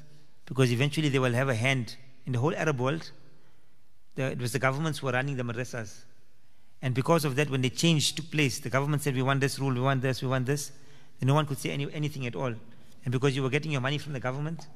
because 0.47 0.71
eventually 0.71 1.09
they 1.09 1.19
will 1.19 1.33
have 1.33 1.49
a 1.49 1.55
hand 1.55 1.97
in 2.27 2.33
the 2.33 2.39
whole 2.39 2.55
Arab 2.55 2.79
world 2.79 3.11
the, 4.15 4.33
it 4.33 4.41
was 4.41 4.53
the 4.53 4.59
governments 4.59 4.99
who 4.99 5.07
were 5.07 5.13
running 5.13 5.37
the 5.37 5.43
madrasas. 5.43 6.05
And 6.83 6.95
because 6.95 7.25
of 7.25 7.37
that, 7.37 7.51
when 7.51 7.61
the 7.61 7.71
change 7.71 8.15
took 8.15 8.31
place, 8.31 8.59
the 8.59 8.71
government 8.71 9.03
said, 9.03 9.15
we 9.15 9.23
want 9.23 9.41
this 9.41 9.59
rule, 9.59 9.73
we 9.73 9.81
want 9.81 10.03
this, 10.03 10.23
we 10.23 10.29
want 10.29 10.47
this. 10.47 10.73
And 11.21 11.29
no 11.29 11.35
one 11.35 11.47
could 11.47 11.59
say 11.59 11.71
any, 11.71 11.93
anything 11.93 12.27
at 12.27 12.35
all. 12.35 12.55
And 13.05 13.13
because 13.13 13.35
you 13.35 13.43
were 13.43 13.51
getting 13.51 13.73
your 13.73 13.81
money 13.81 13.99
from 13.99 14.13
the 14.13 14.21
government, 14.21 14.67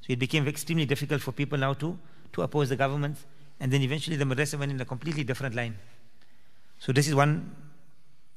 so 0.00 0.12
it 0.12 0.18
became 0.18 0.46
extremely 0.46 0.86
difficult 0.86 1.22
for 1.22 1.32
people 1.32 1.58
now 1.58 1.74
to, 1.74 1.98
to 2.32 2.42
oppose 2.42 2.68
the 2.68 2.76
government. 2.76 3.16
And 3.60 3.72
then 3.72 3.82
eventually 3.82 4.16
the 4.16 4.24
madrasa 4.24 4.58
went 4.58 4.72
in 4.72 4.80
a 4.80 4.84
completely 4.84 5.24
different 5.24 5.54
line. 5.54 5.76
So 6.78 6.92
this 6.92 7.08
is 7.08 7.14
one, 7.14 7.54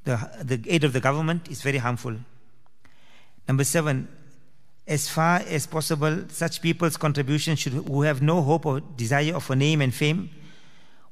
the, 0.03 0.29
the 0.43 0.61
aid 0.67 0.83
of 0.83 0.93
the 0.93 0.99
government 0.99 1.49
is 1.49 1.61
very 1.61 1.77
harmful. 1.77 2.15
Number 3.47 3.63
seven, 3.63 4.07
as 4.87 5.09
far 5.09 5.39
as 5.39 5.67
possible, 5.67 6.23
such 6.29 6.61
people's 6.61 6.95
contribution 6.95 7.55
should, 7.55 7.73
who 7.73 8.03
have 8.03 8.21
no 8.21 8.41
hope 8.41 8.65
or 8.65 8.79
desire 8.79 9.35
of 9.35 9.49
a 9.49 9.55
name 9.55 9.81
and 9.81 9.93
fame, 9.93 10.29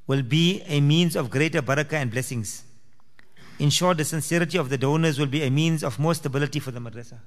will 0.07 0.21
be 0.21 0.61
a 0.67 0.79
means 0.79 1.15
of 1.15 1.29
greater 1.29 1.61
barakah 1.61 1.93
and 1.93 2.11
blessings. 2.11 2.63
In 3.59 3.69
short, 3.69 3.97
the 3.97 4.05
sincerity 4.05 4.57
of 4.57 4.69
the 4.69 4.77
donors 4.77 5.19
will 5.19 5.25
be 5.27 5.43
a 5.43 5.49
means 5.49 5.83
of 5.83 5.97
more 5.99 6.13
stability 6.13 6.59
for 6.59 6.71
the 6.71 6.79
madrasa. 6.79 7.19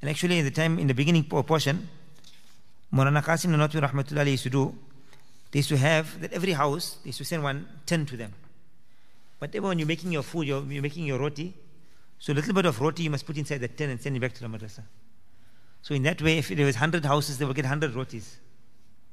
And 0.00 0.10
actually, 0.10 0.38
in 0.38 0.44
the 0.44 0.50
time, 0.50 0.78
in 0.78 0.86
the 0.86 0.94
beginning 0.94 1.24
portion, 1.24 1.88
Maulana 2.92 3.22
Qasim 3.22 3.50
Nanotwi 3.50 3.80
Rahmatullah 3.86 4.30
used 4.30 4.44
to 4.44 4.50
do, 4.50 4.74
they 5.50 5.58
used 5.58 5.68
to 5.70 5.76
have 5.76 6.20
that 6.20 6.32
every 6.32 6.52
house, 6.52 6.98
they 7.02 7.08
used 7.08 7.18
to 7.18 7.24
send 7.24 7.42
one 7.42 7.66
tin 7.84 8.06
to 8.06 8.16
them. 8.16 8.32
Whatever 9.38 9.68
when 9.68 9.78
you're 9.78 9.88
making 9.88 10.12
your 10.12 10.22
food, 10.22 10.46
you're, 10.46 10.62
you're 10.64 10.82
making 10.82 11.04
your 11.04 11.18
roti, 11.18 11.54
so 12.18 12.32
a 12.32 12.34
little 12.34 12.52
bit 12.52 12.66
of 12.66 12.80
roti 12.80 13.04
you 13.04 13.10
must 13.10 13.26
put 13.26 13.36
inside 13.36 13.58
the 13.58 13.68
tin 13.68 13.90
and 13.90 14.00
send 14.00 14.16
it 14.16 14.20
back 14.20 14.34
to 14.34 14.40
the 14.40 14.48
madrasa. 14.48 14.82
So 15.82 15.94
in 15.94 16.02
that 16.04 16.20
way, 16.20 16.38
if 16.38 16.48
there 16.48 16.66
was 16.66 16.74
100 16.74 17.04
houses, 17.04 17.38
they 17.38 17.44
will 17.44 17.54
get 17.54 17.64
100 17.64 17.94
rotis 17.94 18.36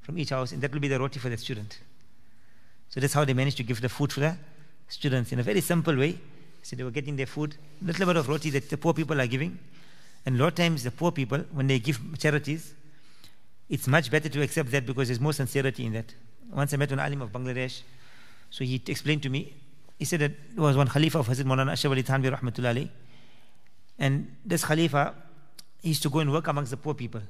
from 0.01 0.17
each 0.17 0.29
house, 0.29 0.51
and 0.51 0.61
that 0.61 0.71
will 0.73 0.79
be 0.79 0.87
the 0.87 0.99
roti 0.99 1.19
for 1.19 1.29
the 1.29 1.37
student. 1.37 1.79
So 2.89 2.99
that's 2.99 3.13
how 3.13 3.25
they 3.25 3.33
managed 3.33 3.57
to 3.57 3.63
give 3.63 3.81
the 3.81 3.89
food 3.89 4.11
for 4.11 4.21
the 4.21 4.37
students 4.87 5.31
in 5.31 5.39
a 5.39 5.43
very 5.43 5.61
simple 5.61 5.95
way. 5.95 6.19
So 6.63 6.75
they 6.75 6.83
were 6.83 6.91
getting 6.91 7.15
their 7.15 7.27
food, 7.27 7.55
a 7.81 7.85
little 7.85 8.05
bit 8.07 8.15
of 8.17 8.27
roti 8.27 8.49
that 8.51 8.69
the 8.69 8.77
poor 8.77 8.93
people 8.93 9.19
are 9.21 9.27
giving. 9.27 9.59
And 10.25 10.36
a 10.36 10.39
lot 10.39 10.48
of 10.48 10.56
times 10.56 10.83
the 10.83 10.92
poor 10.92 11.12
people, 11.12 11.39
when 11.51 11.68
they 11.68 11.80
give 11.80 12.00
charities, 12.18 12.74
it's 13.69 13.88
much 13.88 14.12
better 14.12 14.30
to 14.30 14.42
accept 14.42 14.72
that 14.72 14.86
because 14.86 15.07
there's 15.07 15.19
more 15.19 15.33
sincerity 15.33 15.86
in 15.86 15.94
that. 15.94 16.13
Once 16.51 16.74
I 16.74 16.77
met 16.77 16.92
an 16.92 17.00
alim 17.00 17.22
of 17.22 17.31
Bangladesh, 17.31 17.81
so 18.50 18.63
he 18.63 18.81
explained 18.88 19.24
to 19.24 19.30
me, 19.30 19.54
he 19.97 20.06
said 20.06 20.19
that 20.19 20.31
there 20.56 20.64
was 20.64 20.78
one 20.78 20.88
Khalifa 20.88 21.19
of 21.19 21.28
Hazrat 21.28 21.45
Maulana 21.45 21.71
Ashraf 21.71 21.92
Ali 21.92 22.04
Thanvi 22.04 22.35
Rahmatullah 22.35 22.90
and 23.97 24.35
this 24.45 24.66
Khalifa 24.66 25.16
he 25.81 25.90
used 25.90 26.02
to 26.04 26.09
go 26.09 26.19
and 26.19 26.31
work 26.31 26.47
amongst 26.47 26.71
the 26.71 26.78
poor 26.78 26.95
people. 26.95 27.21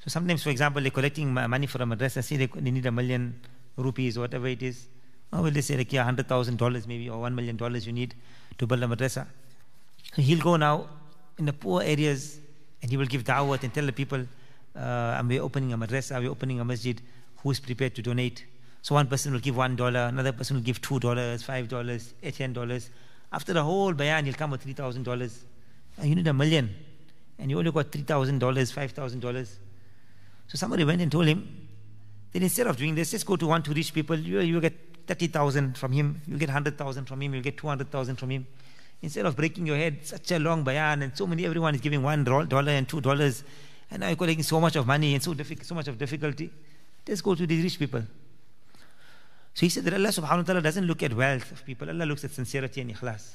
So 0.00 0.08
sometimes, 0.08 0.42
for 0.42 0.48
example, 0.48 0.80
they're 0.80 0.90
collecting 0.90 1.34
money 1.34 1.66
for 1.66 1.82
a 1.82 1.84
madrasa, 1.84 2.24
say 2.24 2.36
they, 2.36 2.46
they 2.46 2.70
need 2.70 2.86
a 2.86 2.92
million 2.92 3.38
rupees 3.76 4.16
or 4.16 4.22
whatever 4.22 4.46
it 4.46 4.62
is. 4.62 4.88
Oh, 5.32 5.40
or 5.40 5.42
will 5.42 5.50
they 5.50 5.60
say 5.60 5.76
like, 5.76 5.92
yeah, 5.92 6.10
$100,000 6.10 6.86
maybe 6.86 7.10
or 7.10 7.18
$1 7.18 7.34
million 7.34 7.58
you 7.82 7.92
need 7.92 8.14
to 8.56 8.66
build 8.66 8.82
a 8.82 8.86
madrasa. 8.86 9.26
So 10.14 10.22
he'll 10.22 10.40
go 10.40 10.56
now 10.56 10.88
in 11.38 11.46
the 11.46 11.52
poor 11.52 11.82
areas 11.82 12.40
and 12.82 12.90
he 12.90 12.96
will 12.96 13.06
give 13.06 13.24
da'wat 13.24 13.62
and 13.62 13.72
tell 13.72 13.86
the 13.86 13.92
people, 13.92 14.24
uh, 14.76 15.22
we're 15.26 15.42
opening 15.42 15.72
a 15.72 15.78
madrasa, 15.78 16.20
we're 16.20 16.30
opening 16.30 16.60
a 16.60 16.64
masjid, 16.64 17.00
who's 17.38 17.60
prepared 17.60 17.94
to 17.94 18.02
donate. 18.02 18.44
So 18.82 18.94
one 18.94 19.06
person 19.06 19.32
will 19.32 19.40
give 19.40 19.56
one 19.56 19.76
dollar, 19.76 20.00
another 20.00 20.32
person 20.32 20.56
will 20.56 20.62
give 20.62 20.80
two 20.80 21.00
dollars, 21.00 21.42
five 21.42 21.68
dollars, 21.68 22.14
ten 22.34 22.52
dollars. 22.52 22.90
After 23.32 23.52
the 23.52 23.62
whole 23.62 23.92
bayan, 23.92 24.24
he'll 24.24 24.34
come 24.34 24.50
with 24.52 24.62
three 24.62 24.72
thousand 24.72 25.02
dollars. 25.02 25.44
You 26.02 26.14
need 26.14 26.26
a 26.26 26.32
million, 26.32 26.74
and 27.38 27.50
you 27.50 27.58
only 27.58 27.72
got 27.72 27.90
three 27.90 28.02
thousand 28.02 28.38
dollars, 28.38 28.70
five 28.70 28.92
thousand 28.92 29.20
dollars. 29.20 29.58
So 30.46 30.56
somebody 30.56 30.84
went 30.84 31.02
and 31.02 31.10
told 31.10 31.26
him, 31.26 31.68
then 32.32 32.42
instead 32.42 32.66
of 32.66 32.76
doing 32.76 32.94
this, 32.94 33.10
just 33.10 33.26
go 33.26 33.36
to 33.36 33.46
one 33.46 33.62
to 33.64 33.72
rich 33.72 33.92
people. 33.92 34.16
You, 34.16 34.40
you 34.40 34.60
get 34.60 35.06
30,000 35.06 35.76
from 35.76 35.92
him, 35.92 36.20
you 36.26 36.36
get 36.36 36.48
100,000 36.48 37.06
from 37.06 37.22
him, 37.22 37.34
you 37.34 37.40
get 37.40 37.56
200,000 37.56 38.16
from 38.16 38.30
him. 38.30 38.46
Instead 39.00 39.26
of 39.26 39.36
breaking 39.36 39.66
your 39.66 39.76
head, 39.76 40.04
such 40.04 40.32
a 40.32 40.38
long 40.38 40.64
bayan, 40.64 41.02
and 41.02 41.16
so 41.16 41.26
many, 41.26 41.46
everyone 41.46 41.74
is 41.74 41.80
giving 41.80 42.02
one 42.02 42.24
dollar 42.24 42.72
and 42.72 42.88
two 42.88 43.00
dollars, 43.00 43.44
and 43.90 44.00
now 44.00 44.08
you're 44.08 44.16
collecting 44.16 44.42
so 44.42 44.60
much 44.60 44.76
of 44.76 44.86
money 44.86 45.14
and 45.14 45.22
so, 45.22 45.34
diffi- 45.34 45.64
so 45.64 45.74
much 45.74 45.86
of 45.88 45.96
difficulty. 45.96 46.50
Just 47.06 47.22
go 47.22 47.34
to 47.34 47.46
these 47.46 47.62
rich 47.62 47.78
people. 47.78 48.02
So 49.54 49.60
he 49.60 49.68
said 49.68 49.84
that 49.84 49.94
Allah 49.94 50.08
subhanahu 50.08 50.38
wa 50.38 50.42
ta'ala 50.42 50.62
doesn't 50.62 50.84
look 50.84 51.02
at 51.02 51.14
wealth 51.14 51.50
of 51.52 51.64
people, 51.64 51.88
Allah 51.88 52.04
looks 52.04 52.24
at 52.24 52.32
sincerity 52.32 52.80
and 52.80 52.94
ikhlas. 52.94 53.34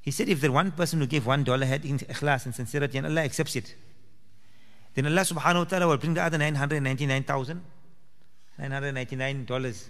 He 0.00 0.12
said 0.12 0.28
if 0.28 0.40
the 0.40 0.52
one 0.52 0.70
person 0.70 1.00
who 1.00 1.06
gave 1.06 1.26
one 1.26 1.42
dollar 1.42 1.66
had 1.66 1.82
ikhlas 1.82 2.46
and 2.46 2.54
sincerity 2.54 2.98
and 2.98 3.06
Allah 3.08 3.22
accepts 3.22 3.56
it, 3.56 3.74
then 4.94 5.06
Allah 5.06 5.22
subhanahu 5.22 5.58
wa 5.58 5.64
ta'ala 5.64 5.86
will 5.88 5.96
bring 5.96 6.14
the 6.14 6.22
other 6.22 6.38
999,000, 6.38 7.60
$999 8.60 9.88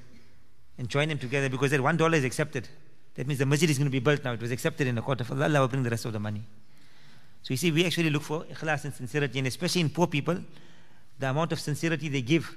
and 0.79 0.89
join 0.89 1.09
them 1.09 1.19
together 1.19 1.49
because 1.49 1.71
that 1.71 1.81
one 1.81 1.97
dollar 1.97 2.17
is 2.17 2.25
accepted. 2.25 2.69
That 3.17 3.27
means 3.27 3.39
the 3.39 3.47
masjid 3.47 3.69
is 3.71 3.79
going 3.79 3.87
to 3.87 3.93
be 3.93 3.99
built 3.99 4.23
now. 4.25 4.33
It 4.33 4.41
was 4.41 4.51
accepted 4.51 4.87
in 4.87 4.95
the 4.95 5.03
court 5.03 5.21
of 5.23 5.31
Allah. 5.33 5.45
Allah 5.45 5.61
will 5.61 5.69
bring 5.69 5.83
the 5.83 5.91
rest 5.91 6.05
of 6.05 6.13
the 6.13 6.21
money. 6.21 6.43
So 7.43 7.55
you 7.55 7.57
see, 7.57 7.71
we 7.71 7.85
actually 7.87 8.11
look 8.11 8.23
for 8.23 8.45
ikhlas 8.45 8.85
and 8.85 8.93
sincerity, 8.93 9.39
and 9.39 9.49
especially 9.49 9.81
in 9.81 9.91
poor 9.91 10.07
people, 10.07 10.39
the 11.19 11.31
amount 11.31 11.53
of 11.53 11.61
sincerity 11.61 12.09
they 12.09 12.21
give 12.21 12.57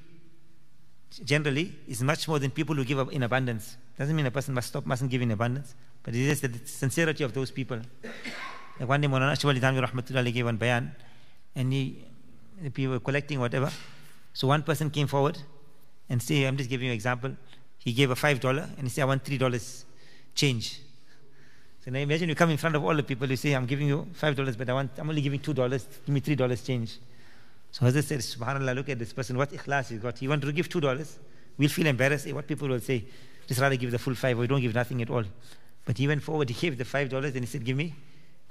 generally 1.23 1.73
is 1.87 2.01
much 2.03 2.27
more 2.27 2.39
than 2.39 2.51
people 2.51 2.75
who 2.75 2.83
give 2.83 2.99
up 2.99 3.11
in 3.11 3.23
abundance. 3.23 3.77
Doesn't 3.97 4.15
mean 4.15 4.25
a 4.25 4.31
person 4.31 4.53
must 4.53 4.67
stop, 4.67 4.85
mustn't 4.85 5.09
give 5.09 5.21
in 5.21 5.31
abundance, 5.31 5.75
but 6.03 6.13
it 6.13 6.21
is 6.21 6.41
the 6.41 6.51
sincerity 6.65 7.23
of 7.23 7.33
those 7.33 7.51
people. 7.51 7.79
Like 8.79 8.89
one 8.89 9.01
day 9.01 9.07
Maulana 9.07 9.31
Ashraf 9.31 9.51
Ali 9.51 9.59
Thanvi 9.59 9.85
Rahmatullah 9.85 10.33
gave 10.33 10.45
one 10.45 10.57
bayan, 10.57 10.93
and 11.55 11.71
he, 11.71 12.03
the 12.61 12.69
people 12.69 12.93
were 12.93 12.99
collecting 12.99 13.39
whatever. 13.39 13.71
So 14.33 14.47
one 14.47 14.63
person 14.63 14.89
came 14.89 15.07
forward 15.07 15.37
and 16.09 16.21
say, 16.21 16.45
I'm 16.45 16.57
just 16.57 16.69
giving 16.69 16.87
you 16.87 16.91
an 16.91 16.95
example. 16.95 17.35
He 17.77 17.93
gave 17.93 18.11
a 18.11 18.15
five 18.15 18.39
dollar 18.39 18.67
and 18.77 18.83
he 18.83 18.89
said, 18.89 19.03
I 19.03 19.05
want 19.05 19.23
three 19.23 19.37
dollars 19.37 19.85
change. 20.35 20.81
So 21.83 21.91
now 21.91 21.99
imagine 21.99 22.29
you 22.29 22.35
come 22.35 22.49
in 22.49 22.57
front 22.57 22.75
of 22.75 22.83
all 22.83 22.95
the 22.95 23.03
people, 23.03 23.29
you 23.29 23.37
say, 23.37 23.53
I'm 23.53 23.65
giving 23.65 23.87
you 23.87 24.07
five 24.13 24.35
dollars, 24.35 24.55
but 24.55 24.69
I 24.69 24.73
want 24.73 24.91
I'm 24.97 25.09
only 25.09 25.21
giving 25.21 25.39
two 25.39 25.53
dollars, 25.53 25.87
give 26.05 26.13
me 26.13 26.19
three 26.19 26.35
dollars 26.35 26.63
change. 26.63 26.97
So 27.71 27.85
Hazrat 27.85 28.03
said, 28.03 28.19
Subhanallah, 28.19 28.75
look 28.75 28.89
at 28.89 28.99
this 28.99 29.13
person, 29.13 29.37
what 29.37 29.51
ikhlas 29.51 29.89
he's 29.89 29.99
got. 29.99 30.17
He 30.17 30.27
wanted 30.27 30.47
to 30.47 30.51
give 30.51 30.67
two 30.67 30.81
dollars. 30.81 31.19
We'll 31.57 31.69
feel 31.69 31.87
embarrassed. 31.87 32.27
Eh, 32.27 32.31
what 32.31 32.47
people 32.47 32.67
will 32.67 32.79
say, 32.79 33.05
just 33.47 33.59
rather 33.59 33.75
give 33.75 33.91
the 33.91 33.99
full 33.99 34.15
five 34.15 34.37
or 34.39 34.47
don't 34.47 34.61
give 34.61 34.73
nothing 34.73 35.01
at 35.01 35.09
all. 35.09 35.23
But 35.85 35.97
he 35.97 36.07
went 36.07 36.21
forward, 36.23 36.49
he 36.49 36.55
gave 36.59 36.77
the 36.77 36.85
five 36.85 37.09
dollars 37.09 37.33
and 37.35 37.43
he 37.43 37.47
said, 37.47 37.63
Give 37.63 37.77
me, 37.77 37.93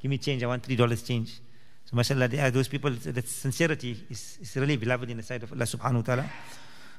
give 0.00 0.10
me 0.10 0.18
change, 0.18 0.42
I 0.42 0.46
want 0.46 0.62
three 0.62 0.76
dollars 0.76 1.02
change. 1.02 1.40
So 1.84 1.96
mashallah, 1.96 2.28
are 2.38 2.50
those 2.50 2.68
people, 2.68 2.90
that 2.90 3.28
sincerity 3.28 4.04
is, 4.10 4.38
is 4.42 4.56
really 4.56 4.76
beloved 4.76 5.08
in 5.08 5.16
the 5.16 5.22
sight 5.22 5.42
of 5.42 5.52
Allah 5.52 5.64
subhanahu 5.64 5.94
wa 5.94 6.02
ta'ala. 6.02 6.30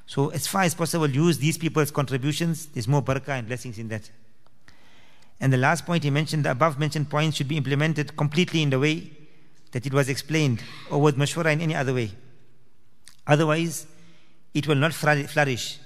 So 0.06 0.30
as 0.30 0.48
far 0.48 0.62
as 0.62 0.74
possible, 0.74 1.08
use 1.08 1.38
these 1.38 1.56
people's 1.56 1.92
contributions. 1.92 2.66
There's 2.66 2.88
more 2.88 3.00
barakah 3.00 3.38
and 3.38 3.46
blessings 3.46 3.78
in 3.78 3.86
that. 3.88 4.10
And 5.40 5.52
the 5.52 5.56
last 5.56 5.86
point 5.86 6.04
he 6.04 6.10
mentioned, 6.10 6.44
the 6.44 6.50
above 6.50 6.78
mentioned 6.78 7.08
points 7.08 7.38
should 7.38 7.48
be 7.48 7.56
implemented 7.56 8.16
completely 8.16 8.62
in 8.62 8.70
the 8.70 8.78
way 8.78 9.10
that 9.72 9.86
it 9.86 9.94
was 9.94 10.08
explained 10.08 10.62
or 10.90 11.00
with 11.00 11.16
mashwara 11.16 11.52
in 11.52 11.60
any 11.60 11.74
other 11.74 11.94
way. 11.94 12.10
Otherwise, 13.26 13.86
it 14.52 14.66
will 14.66 14.74
not 14.74 14.92
flourish. 14.92 15.78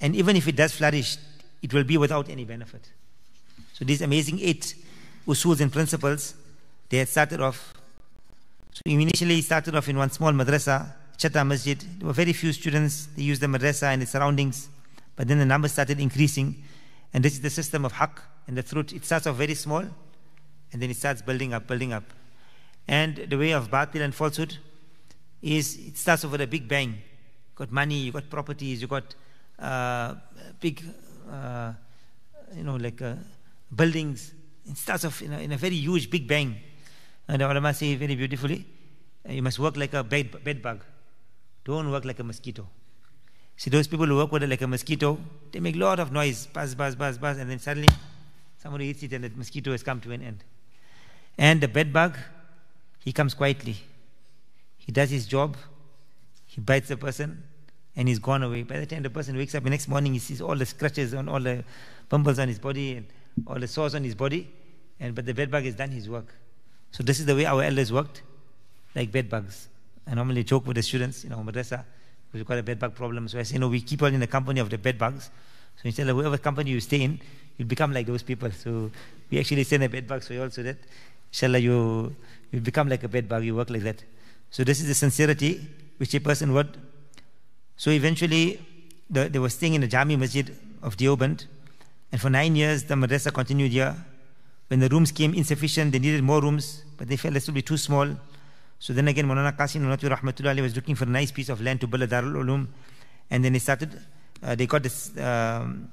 And 0.00 0.16
even 0.16 0.34
if 0.36 0.48
it 0.48 0.56
does 0.56 0.72
flourish, 0.72 1.18
it 1.62 1.72
will 1.72 1.84
be 1.84 1.98
without 1.98 2.28
any 2.28 2.44
benefit. 2.44 2.88
So 3.74 3.84
these 3.84 4.02
amazing 4.02 4.40
eight 4.40 4.74
usuls 5.26 5.60
and 5.60 5.72
principles, 5.72 6.34
they 6.88 6.98
had 6.98 7.08
started 7.08 7.40
off. 7.40 7.74
So 8.72 8.82
initially 8.86 9.40
started 9.42 9.76
off 9.76 9.88
in 9.88 9.98
one 9.98 10.10
small 10.10 10.32
madrasa, 10.32 10.92
Chata 11.16 11.46
Masjid. 11.46 11.78
There 11.98 12.06
were 12.06 12.12
very 12.14 12.32
few 12.32 12.52
students. 12.52 13.06
They 13.14 13.22
used 13.22 13.42
the 13.42 13.46
madrasa 13.46 13.92
and 13.92 14.02
its 14.02 14.12
surroundings. 14.12 14.68
But 15.14 15.28
then 15.28 15.38
the 15.38 15.44
numbers 15.44 15.72
started 15.72 16.00
increasing. 16.00 16.62
And 17.12 17.22
this 17.22 17.34
is 17.34 17.40
the 17.40 17.50
system 17.50 17.84
of 17.84 17.92
haqq 17.92 18.20
and 18.46 18.56
the 18.56 18.62
truth. 18.62 18.92
It 18.92 19.04
starts 19.04 19.26
off 19.26 19.36
very 19.36 19.54
small 19.54 19.84
and 20.72 20.82
then 20.82 20.90
it 20.90 20.96
starts 20.96 21.22
building 21.22 21.54
up, 21.54 21.66
building 21.66 21.92
up. 21.92 22.04
And 22.86 23.16
the 23.16 23.36
way 23.36 23.52
of 23.52 23.70
batil 23.70 24.02
and 24.02 24.14
falsehood 24.14 24.56
is 25.42 25.76
it 25.78 25.96
starts 25.96 26.24
off 26.24 26.32
with 26.32 26.40
a 26.40 26.46
big 26.46 26.68
bang. 26.68 26.90
You 26.90 27.54
got 27.54 27.70
money, 27.70 27.96
you 27.96 28.12
got 28.12 28.28
properties, 28.28 28.82
you 28.82 28.88
got 28.88 29.14
uh, 29.58 30.14
big, 30.60 30.82
uh, 31.30 31.72
you 32.54 32.64
know, 32.64 32.76
like 32.76 33.00
uh, 33.02 33.14
buildings. 33.74 34.32
It 34.68 34.76
starts 34.76 35.04
off 35.04 35.22
in 35.22 35.32
a, 35.32 35.38
in 35.38 35.52
a, 35.52 35.56
very 35.56 35.76
huge 35.76 36.10
big 36.10 36.26
bang. 36.26 36.56
And 37.28 37.40
the 37.40 37.50
ulama 37.50 37.72
say 37.74 37.94
very 37.94 38.16
beautifully, 38.16 38.66
uh, 39.28 39.32
you 39.32 39.42
must 39.42 39.58
work 39.58 39.76
like 39.76 39.94
a 39.94 40.02
bed, 40.02 40.42
bed 40.42 40.62
bug. 40.62 40.84
Don't 41.64 41.90
work 41.90 42.04
like 42.04 42.18
a 42.18 42.24
mosquito. 42.24 42.66
See, 43.56 43.70
those 43.70 43.86
people 43.86 44.06
who 44.06 44.16
work 44.16 44.32
with 44.32 44.42
it 44.42 44.48
like 44.48 44.62
a 44.62 44.66
mosquito, 44.66 45.18
they 45.52 45.60
make 45.60 45.76
a 45.76 45.78
lot 45.78 46.00
of 46.00 46.10
noise, 46.10 46.46
buzz, 46.46 46.74
buzz, 46.74 46.96
buzz, 46.96 47.18
buzz, 47.18 47.36
and 47.38 47.50
then 47.50 47.58
suddenly 47.58 47.88
somebody 48.62 48.86
eats 48.86 49.02
it 49.02 49.12
and 49.12 49.24
the 49.24 49.30
mosquito 49.30 49.72
has 49.72 49.82
come 49.82 50.00
to 50.00 50.12
an 50.12 50.22
end. 50.22 50.44
And 51.38 51.60
the 51.60 51.68
bed 51.68 51.92
bug, 51.92 52.18
he 52.98 53.12
comes 53.12 53.34
quietly. 53.34 53.76
He 54.76 54.92
does 54.92 55.10
his 55.10 55.26
job, 55.26 55.56
he 56.46 56.60
bites 56.60 56.88
the 56.88 56.96
person, 56.96 57.42
and 57.96 58.08
he's 58.08 58.18
gone 58.18 58.42
away. 58.42 58.62
By 58.62 58.80
the 58.80 58.86
time 58.86 59.02
the 59.02 59.10
person 59.10 59.36
wakes 59.36 59.54
up 59.54 59.64
the 59.64 59.70
next 59.70 59.88
morning, 59.88 60.12
he 60.12 60.18
sees 60.18 60.40
all 60.40 60.56
the 60.56 60.66
scratches 60.66 61.14
on 61.14 61.28
all 61.28 61.40
the 61.40 61.64
bumbles 62.08 62.38
on 62.38 62.48
his 62.48 62.58
body 62.58 62.96
and 62.96 63.06
all 63.46 63.58
the 63.58 63.68
sores 63.68 63.94
on 63.94 64.04
his 64.04 64.14
body, 64.14 64.48
and 64.98 65.14
but 65.14 65.26
the 65.26 65.34
bed 65.34 65.50
bug 65.50 65.64
has 65.64 65.74
done 65.74 65.90
his 65.90 66.08
work. 66.08 66.34
So 66.90 67.02
this 67.02 67.20
is 67.20 67.26
the 67.26 67.34
way 67.34 67.46
our 67.46 67.62
elders 67.62 67.92
worked, 67.92 68.22
like 68.94 69.10
bed 69.12 69.30
bugs. 69.30 69.68
I 70.06 70.14
normally 70.14 70.44
joke 70.44 70.66
with 70.66 70.76
the 70.76 70.82
students, 70.82 71.24
you 71.24 71.30
know, 71.30 71.38
madrasa, 71.38 71.84
we've 72.32 72.44
got 72.44 72.58
a 72.58 72.62
bed 72.62 72.78
bug 72.78 72.94
problem. 72.94 73.28
So 73.28 73.38
I 73.38 73.44
say, 73.44 73.54
you 73.54 73.60
know, 73.60 73.68
we 73.68 73.80
keep 73.80 74.02
on 74.02 74.12
in 74.12 74.20
the 74.20 74.26
company 74.26 74.60
of 74.60 74.70
the 74.70 74.78
bed 74.78 74.98
bugs. 74.98 75.30
So 75.76 75.82
instead 75.84 76.08
of 76.08 76.16
whatever 76.16 76.36
company 76.36 76.70
you 76.72 76.80
stay 76.80 77.02
in, 77.02 77.20
you 77.58 77.64
become 77.64 77.92
like 77.92 78.06
those 78.06 78.22
people. 78.22 78.50
So 78.50 78.90
we 79.30 79.38
actually 79.38 79.64
send 79.64 79.82
a 79.84 79.88
bed 79.88 80.06
bug 80.06 80.22
for 80.22 80.32
you 80.32 80.42
all 80.42 80.50
so 80.50 80.62
that, 80.62 80.76
inshallah, 81.32 81.58
you, 81.58 82.14
you 82.50 82.60
become 82.60 82.88
like 82.88 83.04
a 83.04 83.08
bed 83.08 83.28
bug, 83.28 83.44
you 83.44 83.54
work 83.54 83.70
like 83.70 83.82
that. 83.82 84.02
So 84.50 84.64
this 84.64 84.80
is 84.80 84.88
the 84.88 84.94
sincerity 84.94 85.60
which 85.98 86.14
a 86.14 86.20
person 86.20 86.52
would. 86.54 86.76
So 87.76 87.90
eventually, 87.90 88.60
the, 89.08 89.28
they 89.28 89.38
were 89.38 89.48
staying 89.48 89.74
in 89.74 89.80
the 89.80 89.86
Jami 89.86 90.16
Masjid 90.16 90.54
of 90.82 90.96
Deoband. 90.96 91.46
And 92.12 92.20
for 92.20 92.30
nine 92.30 92.56
years, 92.56 92.84
the 92.84 92.94
madrasa 92.94 93.32
continued 93.32 93.70
here. 93.72 93.94
When 94.68 94.80
the 94.80 94.88
rooms 94.88 95.12
came 95.12 95.34
insufficient, 95.34 95.92
they 95.92 95.98
needed 95.98 96.22
more 96.22 96.40
rooms, 96.40 96.84
but 96.96 97.08
they 97.08 97.16
felt 97.16 97.34
this 97.34 97.46
would 97.46 97.54
be 97.54 97.62
too 97.62 97.76
small. 97.76 98.08
So 98.78 98.92
then 98.92 99.08
again, 99.08 99.26
Maulana 99.26 99.56
Qasim 99.56 99.82
Nanotwi 99.82 100.16
Rahmatullah 100.16 100.60
was 100.62 100.74
looking 100.74 100.94
for 100.94 101.04
a 101.04 101.08
nice 101.08 101.30
piece 101.30 101.48
of 101.48 101.60
land 101.60 101.80
to 101.82 101.86
build 101.86 102.02
a 102.02 102.06
Darul 102.06 102.42
Ulum. 102.42 102.66
And 103.30 103.44
then 103.44 103.52
they 103.52 103.58
started, 103.58 104.00
uh, 104.42 104.54
they 104.54 104.66
got 104.66 104.82
this 104.82 105.16
um, 105.18 105.90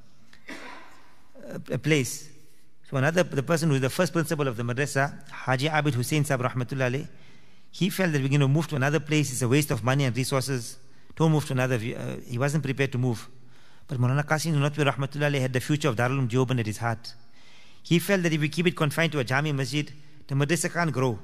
a 1.71 1.77
place. 1.77 2.29
So 2.89 2.97
another, 2.97 3.23
the 3.23 3.43
person 3.43 3.69
who 3.69 3.75
is 3.75 3.81
the 3.81 3.89
first 3.89 4.13
principal 4.13 4.47
of 4.47 4.57
the 4.57 4.63
madrasa, 4.63 5.29
Haji 5.29 5.67
Abid 5.67 5.93
Hussein 5.93 6.23
Sahib 6.23 6.41
Rahmatullah 6.41 7.07
he 7.71 7.89
felt 7.89 8.11
that 8.11 8.21
we're 8.21 8.29
going 8.29 8.39
to 8.39 8.47
move 8.47 8.67
to 8.67 8.75
another 8.75 8.99
place, 8.99 9.31
it's 9.31 9.41
a 9.41 9.47
waste 9.47 9.71
of 9.71 9.83
money 9.83 10.05
and 10.05 10.15
resources. 10.15 10.77
Don't 11.15 11.31
move 11.31 11.45
to 11.45 11.53
another, 11.53 11.75
uh, 11.75 12.15
he 12.25 12.37
wasn't 12.37 12.63
prepared 12.63 12.91
to 12.91 12.97
move. 12.97 13.27
But 13.87 13.99
Maulana 13.99 14.25
Qasim 14.25 14.53
Nanotwi 14.53 14.91
Rahmatullah 14.91 15.39
had 15.39 15.53
the 15.53 15.59
future 15.59 15.89
of 15.89 15.95
Darul 15.95 16.27
Ulum 16.27 16.59
at 16.59 16.65
his 16.65 16.77
heart. 16.77 17.13
He 17.83 17.99
felt 17.99 18.23
that 18.23 18.33
if 18.33 18.41
we 18.41 18.49
keep 18.49 18.67
it 18.67 18.75
confined 18.75 19.11
to 19.13 19.19
a 19.19 19.23
Jami 19.23 19.51
Masjid, 19.51 19.91
the 20.27 20.35
madrasa 20.35 20.71
can't 20.73 20.91
grow 20.91 21.19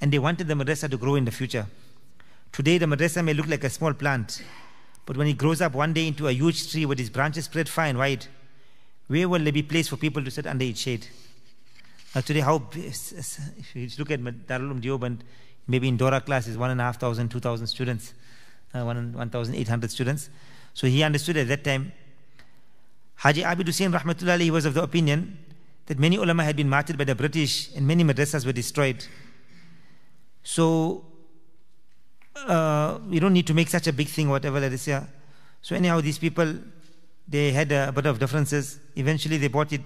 and 0.00 0.12
they 0.12 0.18
wanted 0.18 0.46
the 0.46 0.54
madrasa 0.54 0.90
to 0.90 0.96
grow 0.96 1.14
in 1.14 1.24
the 1.24 1.30
future. 1.30 1.66
Today, 2.52 2.78
the 2.78 2.86
madrasa 2.86 3.24
may 3.24 3.32
look 3.32 3.48
like 3.48 3.64
a 3.64 3.70
small 3.70 3.94
plant, 3.94 4.42
but 5.06 5.16
when 5.16 5.26
it 5.26 5.38
grows 5.38 5.60
up 5.60 5.74
one 5.74 5.92
day 5.92 6.06
into 6.06 6.28
a 6.28 6.32
huge 6.32 6.70
tree 6.70 6.84
with 6.84 7.00
its 7.00 7.08
branches 7.08 7.46
spread 7.46 7.68
far 7.68 7.86
and 7.86 7.96
wide, 7.96 8.26
where 9.08 9.28
will 9.28 9.42
there 9.42 9.52
be 9.52 9.62
place 9.62 9.88
for 9.88 9.96
people 9.96 10.22
to 10.24 10.30
sit 10.30 10.46
under 10.46 10.64
its 10.64 10.80
shade? 10.80 11.06
Now, 12.14 12.22
today, 12.22 12.40
how 12.40 12.62
if 12.72 13.74
you 13.74 13.88
look 13.98 14.10
at 14.10 14.20
Darul 14.20 14.80
Deoband, 14.80 15.18
maybe 15.66 15.88
in 15.88 15.96
Dora 15.96 16.20
class 16.20 16.46
is 16.46 16.56
one 16.56 16.70
and 16.70 16.80
a 16.80 16.84
half 16.84 16.98
thousand, 16.98 17.28
two 17.28 17.40
thousand 17.40 17.66
students, 17.66 18.14
uh, 18.74 18.84
one 18.84 19.12
one 19.12 19.30
thousand 19.30 19.54
eight 19.54 19.68
hundred 19.68 19.90
students. 19.90 20.30
So 20.74 20.86
he 20.86 21.02
understood 21.02 21.36
at 21.36 21.48
that 21.48 21.64
time. 21.64 21.92
Haji 23.16 23.42
Abid 23.42 23.66
Hussein 23.66 23.92
Rahmatullah 23.92 24.38
he 24.40 24.50
was 24.50 24.66
of 24.66 24.74
the 24.74 24.82
opinion 24.82 25.38
that 25.86 25.98
many 25.98 26.16
ulama 26.16 26.44
had 26.44 26.56
been 26.56 26.68
martyred 26.68 26.98
by 26.98 27.04
the 27.04 27.14
British 27.14 27.74
and 27.74 27.86
many 27.86 28.04
madrasas 28.04 28.44
were 28.44 28.52
destroyed. 28.52 29.06
So 30.42 31.04
uh, 32.36 32.98
we 33.08 33.18
don't 33.18 33.32
need 33.32 33.46
to 33.46 33.54
make 33.54 33.68
such 33.68 33.86
a 33.86 33.92
big 33.92 34.08
thing, 34.08 34.28
whatever 34.28 34.60
that 34.60 34.72
is 34.72 34.84
here. 34.84 35.08
So 35.62 35.74
anyhow, 35.74 36.00
these 36.00 36.18
people, 36.18 36.54
they 37.28 37.52
had 37.52 37.72
a 37.72 37.92
bit 37.92 38.06
of 38.06 38.18
differences. 38.18 38.78
Eventually, 38.94 39.38
they 39.38 39.48
bought 39.48 39.72
it. 39.72 39.82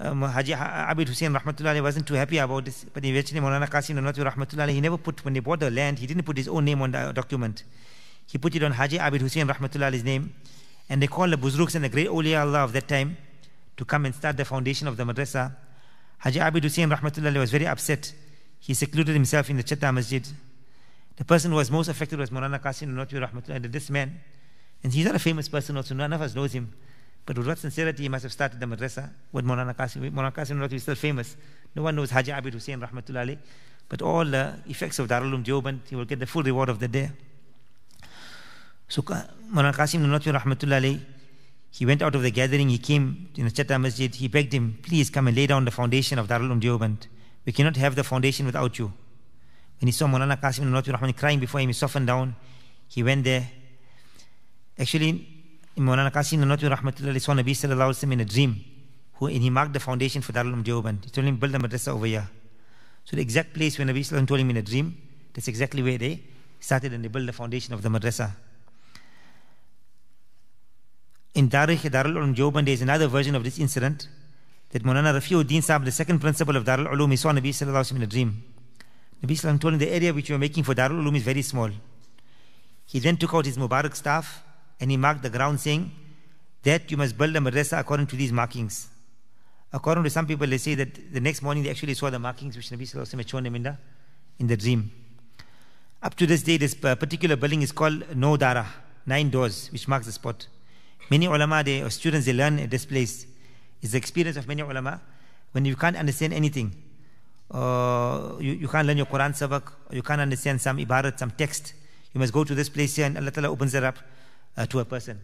Um, 0.00 0.22
Haji 0.22 0.52
Abid 0.52 1.08
Hussein 1.08 1.32
Rahmatullah 1.32 1.82
wasn't 1.82 2.06
too 2.06 2.14
happy 2.14 2.38
about 2.38 2.64
this, 2.64 2.84
but 2.84 3.04
eventually 3.04 3.40
Maulana 3.40 3.68
Qasim 3.68 3.98
Nanotwi 3.98 4.30
Rahmatullah, 4.30 4.68
he 4.68 4.80
never 4.80 4.96
put, 4.96 5.24
when 5.24 5.34
they 5.34 5.40
bought 5.40 5.58
the 5.58 5.70
land, 5.70 5.98
he 5.98 6.06
didn't 6.06 6.22
put 6.22 6.36
his 6.36 6.46
own 6.46 6.64
name 6.64 6.80
on 6.82 6.92
the 6.92 7.12
document. 7.12 7.64
He 8.26 8.38
put 8.38 8.54
it 8.54 8.62
on 8.62 8.72
Haji 8.72 8.98
Abid 8.98 9.20
Hussein 9.20 9.48
Rahmatullah's 9.48 10.04
name, 10.04 10.32
and 10.88 11.02
they 11.02 11.08
called 11.08 11.32
the 11.32 11.36
Buzruks 11.36 11.74
and 11.74 11.84
the 11.84 11.88
great 11.88 12.06
awliya 12.06 12.42
Allah 12.42 12.62
of 12.62 12.72
that 12.74 12.86
time 12.86 13.16
to 13.76 13.84
come 13.84 14.06
and 14.06 14.14
start 14.14 14.36
the 14.36 14.44
foundation 14.44 14.86
of 14.86 14.96
the 14.96 15.02
madrasa. 15.02 15.56
Haji 16.18 16.38
Abid 16.38 16.62
Hussein 16.62 16.88
Rahmatullah 16.88 17.36
was 17.36 17.50
very 17.50 17.66
upset 17.66 18.12
he 18.60 18.74
secluded 18.74 19.14
himself 19.14 19.50
in 19.50 19.56
the 19.56 19.62
Chetta 19.62 19.92
Masjid. 19.92 20.26
The 21.16 21.24
person 21.24 21.50
who 21.50 21.56
was 21.56 21.70
most 21.70 21.88
affected 21.88 22.18
was 22.18 22.30
Maulana 22.30 22.60
Qasim 22.60 22.88
Nanotwi 22.88 23.26
Rahmatullah, 23.26 23.56
and 23.56 23.64
this 23.66 23.90
man. 23.90 24.20
And 24.82 24.92
he's 24.92 25.04
not 25.04 25.14
a 25.14 25.18
famous 25.18 25.48
person 25.48 25.76
also, 25.76 25.94
none 25.94 26.12
of 26.12 26.20
us 26.22 26.34
knows 26.34 26.52
him. 26.52 26.72
But 27.26 27.36
with 27.36 27.46
what 27.46 27.58
sincerity 27.58 28.04
he 28.04 28.08
must 28.08 28.22
have 28.22 28.32
started 28.32 28.58
the 28.58 28.66
madrasa 28.66 29.10
with 29.32 29.44
Maulana 29.44 29.74
Qasim. 29.74 30.10
Maulana 30.10 30.32
Qasim 30.32 30.72
is 30.72 30.82
still 30.82 30.94
famous. 30.94 31.36
No 31.74 31.82
one 31.82 31.94
knows 31.94 32.10
Haji 32.10 32.32
Abid 32.32 32.54
Hussein 32.54 32.80
Rahmatullah 32.80 33.36
But 33.88 34.02
all 34.02 34.24
the 34.24 34.54
effects 34.66 34.98
of 34.98 35.08
Darul 35.08 35.32
Uloom 35.32 35.44
Deoband, 35.44 35.80
he 35.88 35.96
will 35.96 36.06
get 36.06 36.20
the 36.20 36.26
full 36.26 36.42
reward 36.42 36.68
of 36.68 36.78
the 36.78 36.88
day. 36.88 37.10
So 38.88 39.02
Maulana 39.02 39.74
Qasim 39.74 40.00
Nanotwi 40.00 40.38
Rahmatullah 40.40 41.00
he 41.70 41.84
went 41.84 42.02
out 42.02 42.14
of 42.14 42.22
the 42.22 42.30
gathering, 42.30 42.70
he 42.70 42.78
came 42.78 43.28
in 43.36 43.44
the 43.44 43.50
Chetta 43.50 43.80
Masjid, 43.80 44.14
he 44.14 44.26
begged 44.26 44.52
him, 44.52 44.78
please 44.82 45.10
come 45.10 45.28
and 45.28 45.36
lay 45.36 45.46
down 45.46 45.64
the 45.64 45.70
foundation 45.70 46.18
of 46.18 46.28
Darul 46.28 46.48
Uloom 46.48 46.60
Deoband. 46.60 47.06
We 47.44 47.52
cannot 47.52 47.76
have 47.76 47.94
the 47.94 48.04
foundation 48.04 48.46
without 48.46 48.78
you. 48.78 48.92
When 49.80 49.86
he 49.86 49.92
saw 49.92 50.06
Mulana 50.06 50.40
Qasim 50.40 50.64
Nanotwi 50.64 50.92
Rahman 50.92 51.12
crying 51.12 51.38
before 51.38 51.60
him, 51.60 51.68
he 51.68 51.72
softened 51.72 52.06
down. 52.06 52.34
He 52.88 53.02
went 53.02 53.24
there. 53.24 53.48
Actually, 54.78 55.26
Mulana 55.76 56.12
Qasim 56.12 56.38
Nanotwi 56.40 56.74
Rahmatullah 56.74 57.20
saw 57.20 57.32
Nabi 57.34 57.50
Sallallahu 57.50 57.90
Alaihi 57.90 58.06
Wasallam 58.06 58.12
in 58.12 58.20
a 58.20 58.24
dream. 58.24 58.64
Who, 59.14 59.26
and 59.26 59.42
he 59.42 59.50
marked 59.50 59.72
the 59.72 59.80
foundation 59.80 60.22
for 60.22 60.32
Darul 60.32 60.62
Deoband. 60.62 61.04
He 61.04 61.10
told 61.10 61.26
him, 61.26 61.36
build 61.36 61.54
a 61.54 61.58
madrasa 61.58 61.88
over 61.88 62.06
here. 62.06 62.28
So 63.04 63.16
the 63.16 63.22
exact 63.22 63.54
place 63.54 63.78
where 63.78 63.86
Nabi 63.86 64.00
Sallallahu 64.00 64.28
told 64.28 64.40
him 64.40 64.50
in 64.50 64.58
a 64.58 64.62
dream, 64.62 64.96
that's 65.34 65.48
exactly 65.48 65.82
where 65.82 65.98
they 65.98 66.22
started 66.60 66.92
and 66.92 67.04
they 67.04 67.08
built 67.08 67.26
the 67.26 67.32
foundation 67.32 67.74
of 67.74 67.82
the 67.82 67.88
madrasa. 67.88 68.32
in 71.38 71.48
Darul 71.48 71.76
Darul 71.76 72.14
Ulum 72.14 72.64
there 72.64 72.74
is 72.74 72.82
another 72.82 73.06
version 73.06 73.36
of 73.36 73.44
this 73.44 73.60
incident 73.60 74.08
that 74.70 74.82
Maulana 74.82 75.14
Rafiuddin 75.14 75.62
Sahib, 75.62 75.84
the 75.84 75.92
second 75.92 76.18
principal 76.18 76.56
of 76.56 76.64
Darul 76.64 76.92
Ulum, 76.92 77.10
he 77.12 77.16
saw 77.16 77.30
Nabi 77.30 77.50
Sallallahu 77.50 77.92
Alaihi 77.92 77.96
in 77.96 78.02
a 78.02 78.06
dream. 78.06 78.42
Nabi 79.24 79.32
Sallallahu 79.32 79.60
told 79.60 79.74
him 79.74 79.78
the 79.78 79.88
area 79.88 80.12
which 80.12 80.28
you 80.28 80.34
are 80.34 80.38
making 80.38 80.64
for 80.64 80.74
Darul 80.74 81.00
Ulum 81.00 81.16
is 81.16 81.22
very 81.22 81.42
small. 81.42 81.70
He 82.86 82.98
then 82.98 83.16
took 83.16 83.34
out 83.34 83.46
his 83.46 83.56
Mubarak 83.56 83.94
staff 83.94 84.42
and 84.80 84.90
he 84.90 84.96
marked 84.96 85.22
the 85.22 85.30
ground 85.30 85.60
saying 85.60 85.90
that 86.62 86.90
you 86.90 86.96
must 86.96 87.16
build 87.16 87.34
a 87.36 87.40
madrasa 87.40 87.78
according 87.78 88.06
to 88.06 88.16
these 88.16 88.32
markings. 88.32 88.88
According 89.72 90.04
to 90.04 90.10
some 90.10 90.26
people, 90.26 90.46
they 90.46 90.58
say 90.58 90.74
that 90.74 91.12
the 91.12 91.20
next 91.20 91.42
morning 91.42 91.62
they 91.62 91.70
actually 91.70 91.94
saw 91.94 92.10
the 92.10 92.18
markings 92.18 92.56
which 92.56 92.70
Nabi 92.70 92.82
Sallallahu 92.82 93.14
Alaihi 93.14 93.18
had 93.18 93.28
shown 93.28 93.46
in 93.46 93.62
the, 93.62 93.76
in 94.38 94.46
the 94.46 94.56
dream. 94.56 94.90
Up 96.02 96.14
to 96.14 96.26
this 96.26 96.42
day, 96.42 96.56
this 96.56 96.74
particular 96.74 97.36
building 97.36 97.62
is 97.62 97.72
called 97.72 98.00
Naudara, 98.14 98.66
nine 99.04 99.30
doors, 99.30 99.70
which 99.72 99.88
marks 99.88 100.06
the 100.06 100.12
spot. 100.12 100.46
Many 101.10 101.26
ulama, 101.26 101.62
they, 101.64 101.82
or 101.82 101.90
students, 101.90 102.26
they 102.26 102.32
learn 102.32 102.58
at 102.60 102.70
this 102.70 102.86
place. 102.86 103.26
It's 103.82 103.92
the 103.92 103.98
experience 103.98 104.36
of 104.36 104.46
many 104.46 104.62
ulama. 104.62 105.00
When 105.52 105.64
you 105.64 105.76
can't 105.76 105.96
understand 105.96 106.32
anything, 106.32 106.74
uh, 107.50 108.32
you, 108.38 108.52
you 108.52 108.68
can't 108.68 108.86
learn 108.86 108.96
your 108.96 109.06
Quran 109.06 109.32
sabak, 109.32 109.72
or 109.90 109.96
you 109.96 110.02
can't 110.02 110.20
understand 110.20 110.60
some 110.60 110.76
ibarat, 110.78 111.18
some 111.18 111.30
text, 111.30 111.74
you 112.14 112.20
must 112.20 112.32
go 112.32 112.44
to 112.44 112.54
this 112.54 112.68
place 112.68 112.96
here 112.96 113.06
and 113.06 113.18
Allah 113.18 113.30
Ta'ala 113.30 113.50
opens 113.50 113.74
it 113.74 113.84
up 113.84 113.98
uh, 114.58 114.66
to 114.66 114.80
a 114.80 114.84
person. 114.84 115.20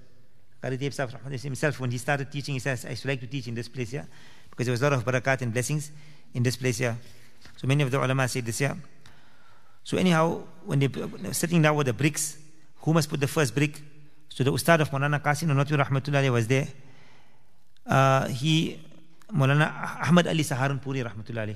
Himself, 0.62 1.78
when 1.78 1.90
he 1.90 1.98
started 1.98 2.32
teaching, 2.32 2.54
he 2.54 2.58
says, 2.58 2.86
I 2.86 2.90
used 2.90 3.04
like 3.04 3.20
to 3.20 3.26
teach 3.26 3.48
in 3.48 3.54
this 3.54 3.68
place 3.68 3.90
here 3.90 4.08
because 4.48 4.64
there 4.64 4.72
was 4.72 4.80
a 4.80 4.84
lot 4.88 4.94
of 4.94 5.04
barakat 5.04 5.42
and 5.42 5.52
blessings 5.52 5.90
in 6.32 6.42
this 6.42 6.56
place 6.56 6.78
here. 6.78 6.96
So 7.56 7.66
many 7.66 7.82
of 7.82 7.90
the 7.90 8.02
ulama 8.02 8.26
said 8.28 8.46
this 8.46 8.58
here. 8.58 8.74
So 9.82 9.98
anyhow, 9.98 10.42
when 10.64 10.78
they 10.78 10.88
sitting 11.32 11.60
down 11.60 11.76
with 11.76 11.86
the 11.86 11.92
bricks, 11.92 12.38
who 12.78 12.94
must 12.94 13.10
put 13.10 13.20
the 13.20 13.26
first 13.26 13.54
brick? 13.54 13.78
So 14.30 14.42
the 14.42 14.52
Ustad 14.52 14.80
of 14.80 14.90
Maulana 14.90 15.20
Qasim 15.22 15.48
Nanotwi 15.48 15.84
Rahmatullah 15.84 16.30
was 16.32 16.46
there. 16.46 16.68
Uh, 17.86 18.28
he, 18.28 18.80
Maulana 19.30 20.00
Ahmad 20.08 20.26
Ali 20.26 20.44
Saharanpuri 20.44 21.04
Rahmatullah 21.04 21.54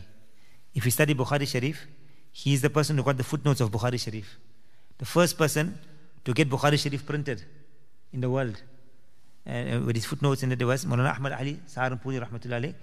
If 0.75 0.85
you 0.85 0.91
study 0.91 1.15
Bukhari 1.15 1.49
Sharif, 1.49 1.87
he 2.33 2.53
is 2.53 2.61
the 2.61 2.69
person 2.69 2.99
who 2.99 3.03
got 3.03 3.17
the 3.17 3.25
footnotes 3.25 3.63
of 3.63 3.71
Bukhari 3.71 3.99
Sharif. 3.99 4.39
The 4.99 5.07
first 5.07 5.39
person 5.39 5.79
to 6.27 6.35
get 6.35 6.51
Bukhari 6.51 6.79
Sharif 6.79 7.07
printed 7.07 7.43
in 8.13 8.21
the 8.21 8.31
world. 8.31 8.63
Uh, 9.47 9.81
with 9.85 9.97
his 9.97 10.05
footnotes 10.05 10.43
in 10.43 10.51
there 10.51 10.67
was 10.67 10.85
Maulana 10.85 11.15
Ahmad 11.17 11.33
Ali 11.33 11.59
Saharanpuri 11.67 12.23
Rahmatullah 12.23 12.75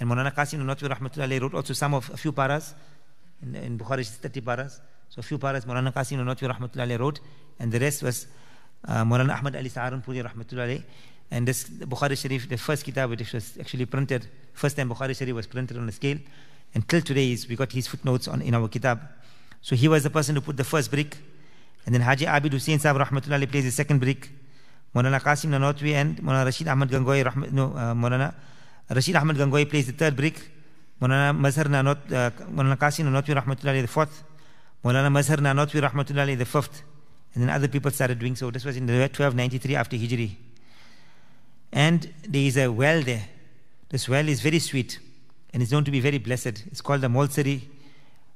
And 0.00 0.10
Maulana 0.10 0.34
Qasim 0.34 0.58
Nanotwi 0.58 0.88
Rahmatullah 0.88 1.40
wrote 1.40 1.54
also 1.54 1.74
some 1.74 1.92
of 1.92 2.08
a 2.10 2.16
few 2.16 2.32
paras 2.32 2.74
in, 3.42 3.54
in 3.54 3.78
Bukhari 3.78 4.08
30 4.08 4.40
paras. 4.40 4.80
So 5.10 5.20
a 5.20 5.22
few 5.22 5.38
paras 5.38 5.66
Maulana 5.66 5.92
Qasim 5.92 6.18
Nanotwi 6.18 6.50
Rahmatullah 6.50 6.98
wrote, 6.98 7.20
and 7.58 7.70
the 7.70 7.78
rest 7.78 8.02
was 8.02 8.26
uh, 8.88 9.04
Maulana 9.04 9.38
Ahmad 9.38 9.56
Ali 9.56 9.68
Saharanpuri 9.68 10.24
Rahmatullah 10.24 10.82
And 11.30 11.46
this 11.48 11.64
Bukhari 11.64 12.16
Sharif, 12.16 12.48
the 12.48 12.56
first 12.56 12.84
kitab 12.84 13.10
which 13.10 13.32
was 13.32 13.58
actually 13.58 13.86
printed, 13.86 14.26
first 14.52 14.76
time 14.76 14.88
Bukhari 14.88 15.16
Sharif 15.16 15.34
was 15.34 15.46
printed 15.46 15.76
on 15.76 15.88
a 15.88 15.92
scale, 15.92 16.18
and 16.74 16.88
till 16.88 17.00
today 17.00 17.32
is, 17.32 17.48
we 17.48 17.56
got 17.56 17.72
his 17.72 17.86
footnotes 17.86 18.28
on 18.28 18.42
in 18.42 18.54
our 18.54 18.68
kitab. 18.68 19.00
So 19.60 19.76
he 19.76 19.88
was 19.88 20.02
the 20.02 20.10
person 20.10 20.34
who 20.34 20.40
put 20.40 20.56
the 20.56 20.64
first 20.64 20.90
brick, 20.90 21.16
and 21.86 21.94
then 21.94 22.02
Haji 22.02 22.26
Abid 22.26 22.52
Hussain 22.52 22.78
Sahib 22.78 23.00
Rahmatullah 23.00 23.50
plays 23.50 23.64
the 23.64 23.70
second 23.70 24.00
brick. 24.00 24.30
Maulana 24.94 25.20
Qasim 25.20 25.50
Nanotwi 25.50 25.92
and 25.94 26.18
Maulana 26.18 26.44
Rashid 26.44 26.68
Ahmad 26.68 26.88
Gangohi, 26.88 27.24
Rahmat, 27.24 27.52
no, 27.52 27.72
uh, 27.72 27.94
Maulana 27.94 28.34
Rashid 28.90 29.16
Ahmad 29.16 29.36
Gangohi 29.36 29.68
plays 29.68 29.86
the 29.86 29.92
third 29.92 30.16
brick. 30.16 30.50
Maulana 31.00 31.36
Mazhar 31.36 31.64
Nanot, 31.64 32.12
uh, 32.12 32.30
Maulana 32.50 32.76
Qasim 32.76 33.06
Nanotwi 33.06 33.40
Rahmatullah 33.40 33.80
the 33.80 33.88
fourth. 33.88 34.22
Maulana 34.84 35.10
Mazhar 35.10 35.38
Nanotwi 35.38 35.80
Rahmatullah 35.80 36.38
the 36.38 36.44
fifth. 36.44 36.82
And 37.34 37.42
then 37.42 37.50
other 37.50 37.66
people 37.66 37.90
started 37.90 38.18
doing 38.18 38.36
so. 38.36 38.50
This 38.50 38.64
was 38.64 38.76
in 38.76 38.86
the 38.86 38.92
year 38.92 39.02
1293 39.02 39.74
after 39.74 39.96
Hijri. 39.96 40.36
And 41.72 42.08
there 42.28 42.42
is 42.42 42.56
a 42.56 42.70
well 42.70 43.02
there. 43.02 43.28
This 43.88 44.08
well 44.08 44.28
is 44.28 44.40
very 44.40 44.60
sweet 44.60 45.00
and 45.54 45.62
it's 45.62 45.70
known 45.70 45.84
to 45.84 45.90
be 45.90 46.00
very 46.00 46.18
blessed. 46.18 46.64
It's 46.66 46.80
called 46.80 47.00
the 47.00 47.06
Molsari, 47.06 47.62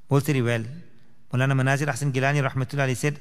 Molsari 0.09 0.43
well. 0.45 0.65
Maulana 1.33 1.53
Manazir 1.53 1.87
Ahsan 1.89 2.13
Gilani 2.13 2.49
Rahmatullah 2.49 2.97
said, 2.97 3.19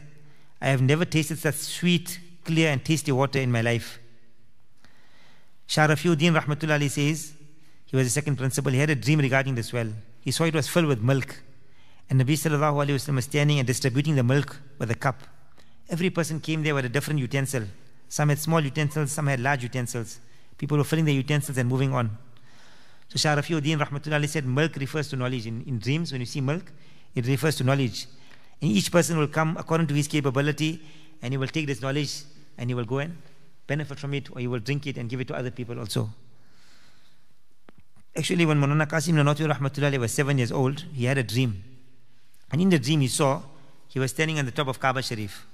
I 0.61 0.67
have 0.67 0.81
never 0.81 1.03
tasted 1.03 1.39
such 1.39 1.55
sweet, 1.55 2.19
clear, 2.47 2.71
and 2.71 2.83
tasty 2.83 3.11
water 3.11 3.39
in 3.39 3.51
my 3.51 3.61
life. 3.61 3.99
Shah 5.67 5.87
Rafiuddin 5.87 6.33
Rahmatullah 6.39 6.89
says, 6.89 7.33
he 7.85 7.95
was 7.95 8.07
the 8.07 8.11
second 8.19 8.37
principal, 8.37 8.71
he 8.71 8.79
had 8.79 8.89
a 8.89 8.95
dream 8.95 9.19
regarding 9.19 9.53
this 9.53 9.71
well. 9.73 9.89
He 10.21 10.31
saw 10.31 10.45
it 10.45 10.55
was 10.55 10.67
filled 10.67 10.87
with 10.87 11.01
milk. 11.01 11.41
And 12.09 12.21
Nabi 12.21 12.35
Sallallahu 12.43 12.85
Alaihi 12.85 12.95
Wasallam 12.95 13.15
was 13.15 13.25
standing 13.25 13.59
and 13.59 13.67
distributing 13.67 14.15
the 14.15 14.23
milk 14.23 14.57
with 14.79 14.89
a 14.91 14.95
cup. 14.95 15.21
Every 15.89 16.09
person 16.09 16.39
came 16.39 16.63
there 16.63 16.73
with 16.73 16.85
a 16.85 16.89
different 16.89 17.19
utensil. 17.19 17.63
Some 18.07 18.29
had 18.29 18.39
small 18.39 18.61
utensils, 18.61 19.11
some 19.11 19.27
had 19.27 19.41
large 19.41 19.63
utensils. 19.63 20.19
People 20.57 20.77
were 20.77 20.85
filling 20.85 21.05
their 21.05 21.13
utensils 21.13 21.57
and 21.57 21.67
moving 21.67 21.93
on. 21.93 22.17
So 23.09 23.17
Shah 23.17 23.35
Rafiuddin 23.35 23.77
Rahmatullah 23.85 24.27
said 24.27 24.45
milk 24.45 24.75
refers 24.77 25.09
to 25.09 25.17
knowledge. 25.17 25.47
In, 25.47 25.63
in 25.63 25.79
dreams, 25.79 26.13
when 26.13 26.21
you 26.21 26.25
see 26.25 26.41
milk, 26.41 26.71
it 27.13 27.27
refers 27.27 27.57
to 27.57 27.65
knowledge. 27.65 28.07
And 28.61 28.71
each 28.71 28.89
person 28.91 29.17
will 29.17 29.27
come 29.27 29.57
according 29.57 29.87
to 29.87 29.93
his 29.93 30.07
capability 30.07 30.81
and 31.21 31.33
he 31.33 31.37
will 31.37 31.47
take 31.47 31.67
this 31.67 31.81
knowledge 31.81 32.23
and 32.57 32.69
he 32.69 32.73
will 32.73 32.85
go 32.85 32.99
and 32.99 33.17
benefit 33.67 33.99
from 33.99 34.13
it 34.13 34.29
or 34.31 34.39
he 34.39 34.47
will 34.47 34.59
drink 34.59 34.87
it 34.87 34.97
and 34.97 35.09
give 35.09 35.19
it 35.21 35.27
to 35.27 35.35
other 35.35 35.51
people 35.51 35.77
also. 35.79 36.09
Actually, 38.15 38.45
when 38.45 38.59
Maulana 38.59 38.87
Qasim 38.87 39.13
Nanotwi 39.13 39.53
Rahmatullah 39.53 39.97
was 39.99 40.11
seven 40.11 40.39
years 40.39 40.51
old, 40.51 40.83
he 40.93 41.05
had 41.05 41.19
a 41.19 41.23
dream. 41.23 41.63
And 42.51 42.61
in 42.61 42.69
the 42.69 42.79
dream, 42.79 43.01
he 43.01 43.07
saw 43.07 43.41
he 43.89 43.99
was 43.99 44.11
standing 44.11 44.39
on 44.39 44.45
the 44.45 44.51
top 44.51 44.67
of 44.67 44.79
Kaaba 44.79 45.03
Sharif. 45.03 45.45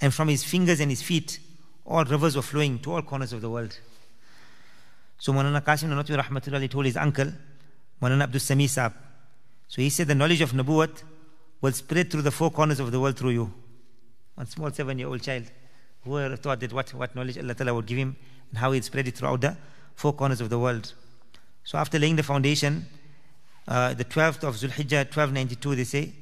And 0.00 0.12
from 0.12 0.28
his 0.28 0.42
fingers 0.42 0.80
and 0.80 0.90
his 0.90 1.02
feet, 1.02 1.38
all 1.84 2.04
rivers 2.04 2.34
were 2.34 2.42
flowing 2.42 2.80
to 2.80 2.92
all 2.92 3.02
corners 3.02 3.32
of 3.32 3.40
the 3.40 3.48
world. 3.48 3.78
So 5.18 5.32
Maulana 5.32 5.62
Qasim 5.62 5.88
Nanotwi 5.88 6.20
Rahmatullah 6.20 6.68
told 6.68 6.86
his 6.86 6.96
uncle, 6.96 7.32
Maulana 8.02 8.24
Abdul 8.24 8.40
Sami. 8.40 8.66
So 8.66 8.90
he 9.76 9.90
said, 9.90 10.08
The 10.08 10.14
knowledge 10.14 10.40
of 10.40 10.52
Nabuwat 10.52 11.02
will 11.60 11.72
spread 11.72 12.10
through 12.10 12.22
the 12.22 12.30
four 12.32 12.50
corners 12.50 12.80
of 12.80 12.90
the 12.90 13.00
world 13.00 13.16
through 13.16 13.30
you. 13.30 13.52
One 14.34 14.46
small 14.46 14.70
seven 14.72 14.98
year 14.98 15.08
old 15.08 15.22
child 15.22 15.44
who 16.14 16.36
thought 16.36 16.60
that 16.60 16.72
what, 16.72 16.92
what 16.94 17.14
knowledge 17.14 17.38
Allah 17.38 17.54
Ta'ala 17.54 17.74
would 17.74 17.86
give 17.86 17.98
him 17.98 18.16
and 18.50 18.58
how 18.58 18.72
he'd 18.72 18.84
spread 18.84 19.08
it 19.08 19.16
throughout 19.16 19.40
the 19.40 19.56
four 19.94 20.12
corners 20.12 20.40
of 20.40 20.50
the 20.50 20.58
world. 20.58 20.92
So 21.64 21.78
after 21.78 21.98
laying 21.98 22.16
the 22.16 22.22
foundation, 22.22 22.86
uh, 23.66 23.94
the 23.94 24.04
12th 24.04 24.44
of 24.44 24.54
Zulhijjah 24.56 25.06
1292, 25.10 25.74
they 25.74 25.84
say, 25.84 26.12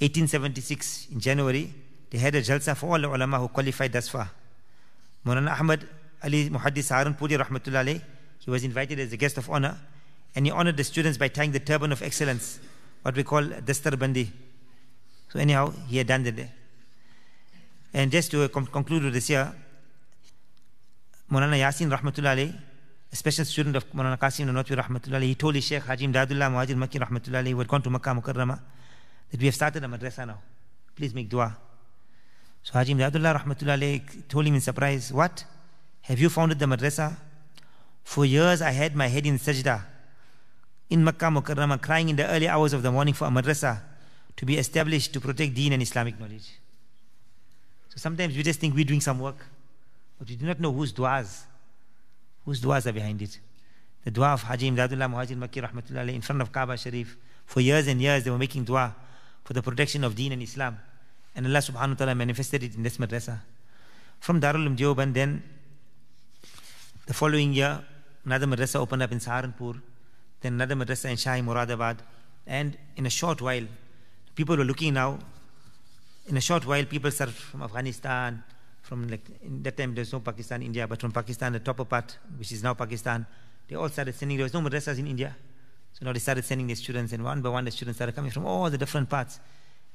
1876 0.00 1.08
in 1.12 1.20
January, 1.20 1.72
they 2.10 2.18
had 2.18 2.34
a 2.34 2.40
jalsa 2.42 2.76
for 2.76 2.92
all 2.92 3.00
the 3.00 3.08
ulama 3.08 3.38
who 3.38 3.48
qualified 3.48 3.92
thus 3.92 4.08
far. 4.08 4.30
Mawlana 5.26 5.58
Ahmad 5.58 5.86
Ali 6.22 6.48
Muhaddis 6.48 6.90
Saharanpuri 6.90 7.38
Rahmatullah 7.38 8.00
he 8.38 8.50
was 8.50 8.62
invited 8.62 9.00
as 9.00 9.12
a 9.12 9.16
guest 9.16 9.38
of 9.38 9.48
honor 9.50 9.76
and 10.34 10.46
he 10.46 10.52
honored 10.52 10.76
the 10.76 10.84
students 10.84 11.16
by 11.16 11.28
tying 11.28 11.52
the 11.52 11.60
turban 11.60 11.92
of 11.92 12.02
excellence, 12.02 12.60
what 13.02 13.16
we 13.16 13.22
call 13.22 13.42
dastar 13.42 13.98
bandi. 13.98 14.30
So 15.30 15.38
anyhow, 15.38 15.72
he 15.88 15.96
had 15.98 16.06
done 16.06 16.24
that. 16.24 16.48
And 17.94 18.10
just 18.10 18.32
to 18.32 18.48
conclude 18.48 19.04
with 19.04 19.14
this 19.14 19.28
here, 19.28 19.54
Mawlana 21.30 21.56
Yasin 21.56 21.88
Rahmatullah 21.96 22.60
a 23.12 23.16
special 23.16 23.44
student 23.44 23.76
of 23.76 23.88
Mawlana 23.92 24.18
Qasim 24.18 24.46
Nanotwi 24.46 24.76
Rahmatullah 24.76 25.22
he 25.22 25.36
told 25.36 25.54
his 25.54 25.64
Sheikh 25.64 25.84
Haji 25.84 26.08
Imdadullah 26.08 26.50
Muhajir 26.50 26.74
Makki 26.74 26.98
Rahmatullah 26.98 27.48
who 27.48 27.58
had 27.60 27.68
gone 27.68 27.82
to 27.82 27.90
Makkah 27.90 28.10
Mukarrama 28.10 28.58
that 29.30 29.38
we 29.38 29.46
have 29.46 29.54
started 29.54 29.84
a 29.84 29.86
madrasa 29.86 30.26
now. 30.26 30.40
Please 30.96 31.14
make 31.14 31.28
dua. 31.28 31.56
So 32.64 32.72
Haji 32.72 32.94
Imdadullah 32.94 33.44
rahmatullah 33.44 34.28
told 34.28 34.44
him 34.44 34.56
in 34.56 34.60
surprise, 34.60 35.12
What? 35.12 35.44
Have 36.02 36.18
you 36.18 36.28
founded 36.28 36.58
the 36.58 36.66
madrasa? 36.66 37.16
For 38.02 38.24
years 38.24 38.60
I 38.60 38.72
had 38.72 38.96
my 38.96 39.06
head 39.06 39.24
in 39.24 39.38
sajda 39.38 39.82
in 40.90 41.04
Makkah 41.04 41.26
Mukarramah 41.26 41.80
crying 41.80 42.08
in 42.08 42.16
the 42.16 42.26
early 42.28 42.48
hours 42.48 42.72
of 42.72 42.82
the 42.82 42.90
morning 42.90 43.14
for 43.14 43.26
a 43.26 43.30
madrasa 43.30 43.80
to 44.36 44.44
be 44.44 44.58
established 44.58 45.12
to 45.12 45.20
protect 45.20 45.54
deen 45.54 45.72
and 45.72 45.80
Islamic 45.80 46.18
knowledge. 46.18 46.58
So 47.94 48.00
sometimes 48.00 48.36
we 48.36 48.42
just 48.42 48.58
think 48.58 48.74
we're 48.74 48.84
doing 48.84 49.00
some 49.00 49.20
work, 49.20 49.36
but 50.18 50.28
we 50.28 50.34
do 50.34 50.46
not 50.46 50.58
know 50.58 50.72
whose 50.72 50.92
du'as, 50.92 51.44
whose 52.44 52.60
du'as 52.60 52.86
are 52.86 52.92
behind 52.92 53.22
it. 53.22 53.38
The 54.04 54.10
dua 54.10 54.32
of 54.32 54.42
Haji 54.42 54.68
Imdadullah 54.72 55.08
Muhajir 55.08 55.38
Makki 55.38 55.62
rahmatullah 55.62 56.12
in 56.12 56.20
front 56.20 56.42
of 56.42 56.50
Kaaba 56.50 56.76
Sharif. 56.76 57.16
For 57.46 57.60
years 57.60 57.86
and 57.86 58.02
years 58.02 58.24
they 58.24 58.30
were 58.32 58.38
making 58.38 58.64
dua 58.64 58.96
for 59.44 59.52
the 59.52 59.62
protection 59.62 60.02
of 60.02 60.16
deen 60.16 60.32
and 60.32 60.42
Islam. 60.42 60.80
And 61.36 61.46
Allah 61.46 61.60
subhanahu 61.60 61.90
wa 61.90 61.94
ta'ala 61.94 62.14
manifested 62.16 62.64
it 62.64 62.74
in 62.74 62.82
this 62.82 62.98
madrasa. 62.98 63.38
From 64.18 64.40
Darul 64.40 64.66
Umm 64.66 65.12
then 65.12 65.42
the 67.06 67.14
following 67.14 67.52
year, 67.52 67.80
another 68.24 68.46
madrasa 68.46 68.76
opened 68.76 69.02
up 69.02 69.12
in 69.12 69.18
Saharanpur, 69.20 69.80
then 70.40 70.54
another 70.54 70.74
madrasa 70.74 71.10
in 71.10 71.16
Shahi 71.16 71.44
Muradabad. 71.44 71.98
And 72.46 72.76
in 72.96 73.06
a 73.06 73.10
short 73.10 73.40
while, 73.40 73.66
people 74.34 74.56
were 74.56 74.64
looking 74.64 74.94
now, 74.94 75.20
in 76.26 76.36
a 76.36 76.40
short 76.40 76.66
while, 76.66 76.84
people 76.84 77.10
started 77.10 77.34
from 77.34 77.62
Afghanistan, 77.62 78.42
from 78.82 79.08
like, 79.08 79.28
in 79.42 79.62
that 79.62 79.76
time 79.76 79.94
there's 79.94 80.12
no 80.12 80.20
Pakistan, 80.20 80.62
India, 80.62 80.86
but 80.86 81.00
from 81.00 81.12
Pakistan, 81.12 81.52
the 81.52 81.60
top 81.60 81.88
part, 81.88 82.18
which 82.36 82.52
is 82.52 82.62
now 82.62 82.74
Pakistan, 82.74 83.26
they 83.68 83.76
all 83.76 83.88
started 83.88 84.14
sending, 84.14 84.36
there 84.36 84.44
was 84.44 84.52
no 84.52 84.60
madrasas 84.60 84.98
in 84.98 85.06
India. 85.06 85.34
So 85.92 86.04
now 86.04 86.12
they 86.12 86.18
started 86.18 86.44
sending 86.44 86.66
their 86.66 86.76
students, 86.76 87.12
and 87.12 87.22
one 87.22 87.40
by 87.40 87.48
one 87.48 87.64
the 87.64 87.70
students 87.70 87.98
started 87.98 88.14
coming 88.14 88.30
from 88.30 88.46
all 88.46 88.68
the 88.68 88.78
different 88.78 89.08
parts. 89.08 89.40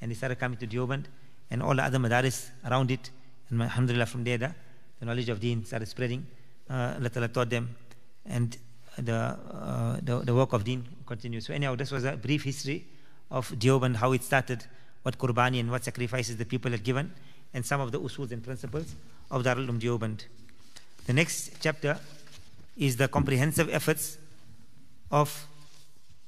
And 0.01 0.09
they 0.09 0.15
started 0.15 0.39
coming 0.39 0.57
to 0.59 0.65
Deoband 0.65 1.05
and 1.51 1.61
all 1.61 1.75
the 1.75 1.83
other 1.83 1.99
madaris 1.99 2.51
around 2.65 2.89
it. 2.89 3.11
And 3.49 3.61
alhamdulillah, 3.61 4.05
from 4.05 4.23
there, 4.23 4.37
the, 4.37 4.55
the 4.99 5.05
knowledge 5.05 5.27
of 5.27 5.41
deen 5.41 5.65
started 5.65 5.87
spreading. 5.87 6.25
uh, 6.69 6.95
Allah 6.97 7.09
Ta'ala 7.09 7.27
taught 7.27 7.49
them. 7.49 7.75
And 8.25 8.57
the, 8.97 9.13
uh, 9.13 9.97
the, 10.01 10.19
the 10.19 10.33
work 10.33 10.53
of 10.53 10.63
deen 10.63 10.87
continues. 11.05 11.47
So 11.47 11.53
anyhow, 11.53 11.75
this 11.75 11.91
was 11.91 12.03
a 12.05 12.15
brief 12.15 12.43
history 12.43 12.85
of 13.31 13.49
Deoband, 13.51 13.95
how 13.95 14.11
it 14.13 14.23
started, 14.23 14.65
what 15.03 15.17
qurbani 15.17 15.59
and 15.59 15.71
what 15.71 15.83
sacrifices 15.83 16.37
the 16.37 16.45
people 16.45 16.71
had 16.71 16.83
given, 16.83 17.13
and 17.53 17.65
some 17.65 17.81
of 17.81 17.91
the 17.91 17.99
usuls 17.99 18.31
and 18.31 18.43
principles 18.43 18.95
of 19.31 19.43
Darul 19.43 19.67
Uloom 19.67 19.79
Deoband. 19.79 20.25
The 21.05 21.13
next 21.13 21.51
chapter 21.61 21.99
is 22.77 22.97
the 22.97 23.07
comprehensive 23.07 23.69
efforts 23.69 24.17
of 25.11 25.47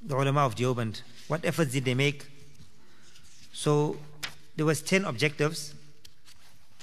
the 0.01 0.15
ulama 0.15 0.41
of 0.41 0.55
Deoband. 0.55 1.01
What 1.27 1.45
efforts 1.45 1.71
did 1.71 1.85
they 1.85 1.93
make? 1.93 2.25
So 3.53 3.97
there 4.55 4.65
was 4.65 4.81
10 4.81 5.05
objectives 5.05 5.73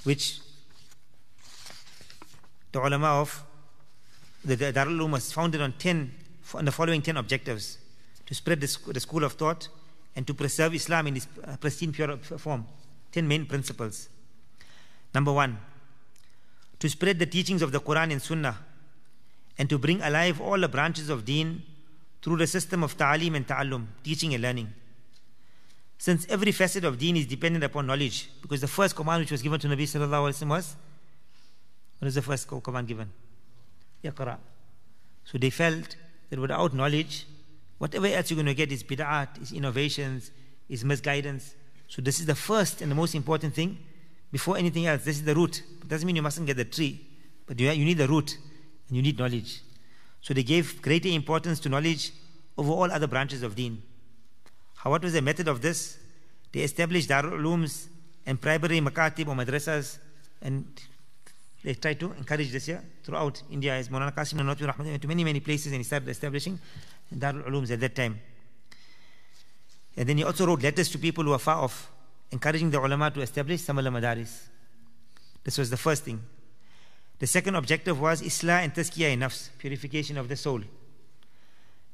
which 0.03 0.39
the 2.71 2.79
ulama 2.79 3.07
of 3.07 3.43
the, 4.45 4.55
Darul 4.55 4.97
Uloom 4.97 5.11
was 5.11 5.31
founded 5.31 5.61
on 5.61 5.73
10 5.73 6.11
on 6.53 6.65
the 6.65 6.71
following 6.71 7.01
10 7.01 7.17
objectives 7.17 7.77
to 8.25 8.33
spread 8.33 8.61
the 8.61 8.99
school 8.99 9.23
of 9.23 9.33
thought 9.33 9.67
and 10.19 10.27
to 10.27 10.33
preserve 10.33 10.75
Islam 10.75 11.07
in 11.07 11.15
its 11.15 11.27
uh, 11.47 11.55
pristine 11.55 11.93
pure 11.93 12.17
form. 12.17 12.67
10 13.13 13.25
main 13.25 13.45
principles. 13.45 14.09
Number 15.13 15.31
1 15.31 15.57
to 16.79 16.89
spread 16.89 17.19
the 17.19 17.25
teachings 17.25 17.61
of 17.61 17.71
the 17.71 17.79
Quran 17.79 18.11
and 18.11 18.21
Sunnah 18.21 18.57
and 19.57 19.69
to 19.69 19.77
bring 19.77 20.01
alive 20.01 20.39
all 20.41 20.59
the 20.59 20.67
branches 20.67 21.09
of 21.09 21.25
deen 21.25 21.61
through 22.21 22.37
the 22.37 22.47
system 22.47 22.83
of 22.83 22.97
ta'alim 22.97 23.35
and 23.35 23.47
ta'allum 23.47 23.87
teaching 24.03 24.33
and 24.33 24.43
learning. 24.43 24.73
Since 25.97 26.25
every 26.29 26.53
facet 26.53 26.85
of 26.85 26.97
deen 26.97 27.17
is 27.17 27.25
dependent 27.25 27.65
upon 27.65 27.85
knowledge 27.87 28.29
because 28.41 28.61
the 28.61 28.67
first 28.67 28.95
command 28.95 29.21
which 29.21 29.31
was 29.31 29.41
given 29.41 29.59
to 29.59 29.67
Nabi 29.67 29.83
sallallahu 29.83 30.29
alaihi 30.29 30.43
wasallam 30.43 30.49
was 30.49 30.75
what 31.99 32.07
is 32.07 32.15
the 32.15 32.21
first 32.21 32.47
command 32.47 32.87
given? 32.87 33.09
Iqra. 34.03 34.37
So 35.25 35.37
they 35.37 35.49
felt 35.49 35.97
that 36.29 36.39
without 36.39 36.73
knowledge, 36.73 37.25
whatever 37.79 38.05
else 38.05 38.29
you're 38.29 38.35
going 38.35 38.45
to 38.45 38.53
get 38.53 38.71
is 38.71 38.83
bid'at, 38.83 39.41
is 39.41 39.51
innovations, 39.51 40.31
is 40.69 40.85
misguidance. 40.85 41.55
So 41.87 42.01
this 42.03 42.19
is 42.19 42.27
the 42.27 42.35
first 42.35 42.81
and 42.81 42.91
the 42.91 42.95
most 42.95 43.15
important 43.15 43.55
thing 43.55 43.79
before 44.31 44.57
anything 44.57 44.85
else. 44.85 45.03
This 45.03 45.17
is 45.17 45.23
the 45.23 45.33
root. 45.33 45.63
It 45.81 45.87
doesn't 45.87 46.05
mean 46.05 46.15
you 46.15 46.21
mustn't 46.21 46.45
get 46.45 46.57
the 46.57 46.65
tree, 46.65 47.01
but 47.47 47.59
you, 47.59 47.71
you 47.71 47.83
need 47.83 47.97
the 47.97 48.07
root 48.07 48.37
and 48.87 48.95
you 48.95 49.01
need 49.01 49.17
knowledge. 49.17 49.61
So 50.21 50.33
they 50.33 50.43
gave 50.43 50.81
greater 50.81 51.09
importance 51.09 51.59
to 51.61 51.69
knowledge 51.69 52.11
over 52.57 52.71
all 52.71 52.91
other 52.91 53.07
branches 53.07 53.41
of 53.41 53.55
deen. 53.55 53.81
How, 54.75 54.91
what 54.91 55.01
was 55.01 55.13
the 55.13 55.21
method 55.21 55.47
of 55.47 55.61
this? 55.61 55.97
They 56.51 56.61
established 56.61 57.09
Darul 57.09 57.87
and 58.25 58.41
primary 58.41 58.81
makatib 58.81 59.27
or 59.27 59.35
madrasas 59.35 59.97
and 60.41 60.65
they 61.63 61.73
try 61.73 61.93
to 61.93 62.13
encourage 62.13 62.51
this 62.51 62.67
here 62.67 62.83
throughout 63.03 63.41
India. 63.51 63.73
As 63.73 63.89
Maulana 63.89 64.13
Qasim 64.13 64.39
Rahmatullah 64.39 64.77
went 64.77 65.01
to 65.01 65.07
many, 65.07 65.23
many 65.23 65.39
places 65.39 65.67
and 65.67 65.77
he 65.77 65.83
started 65.83 66.07
establishing 66.09 66.57
Darul 67.13 67.47
Ulooms 67.47 67.71
at 67.71 67.79
that 67.81 67.95
time. 67.95 68.19
And 69.97 70.07
then 70.07 70.17
he 70.17 70.23
also 70.23 70.47
wrote 70.47 70.61
letters 70.61 70.89
to 70.89 70.97
people 70.97 71.23
who 71.23 71.33
are 71.33 71.39
far 71.39 71.57
off, 71.63 71.91
encouraging 72.31 72.69
the 72.69 72.79
ulama 72.79 73.11
to 73.11 73.21
establish 73.21 73.61
Samal 73.61 73.87
Madaris. 73.91 74.47
This 75.43 75.57
was 75.57 75.69
the 75.69 75.77
first 75.77 76.05
thing. 76.05 76.21
The 77.19 77.27
second 77.27 77.55
objective 77.55 77.99
was 77.99 78.21
Islah 78.21 78.63
and 78.63 78.73
Tazkiyah 78.73 79.17
nafs, 79.17 79.49
purification 79.57 80.17
of 80.17 80.29
the 80.29 80.37
soul. 80.37 80.61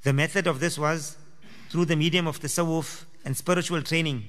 The 0.03 0.13
method 0.13 0.45
of 0.45 0.59
this 0.59 0.77
was 0.77 1.17
through 1.69 1.85
the 1.85 1.95
medium 1.95 2.27
of 2.27 2.39
the 2.39 2.47
tasawwuf 2.47 3.05
and 3.25 3.35
spiritual 3.35 3.81
training 3.81 4.25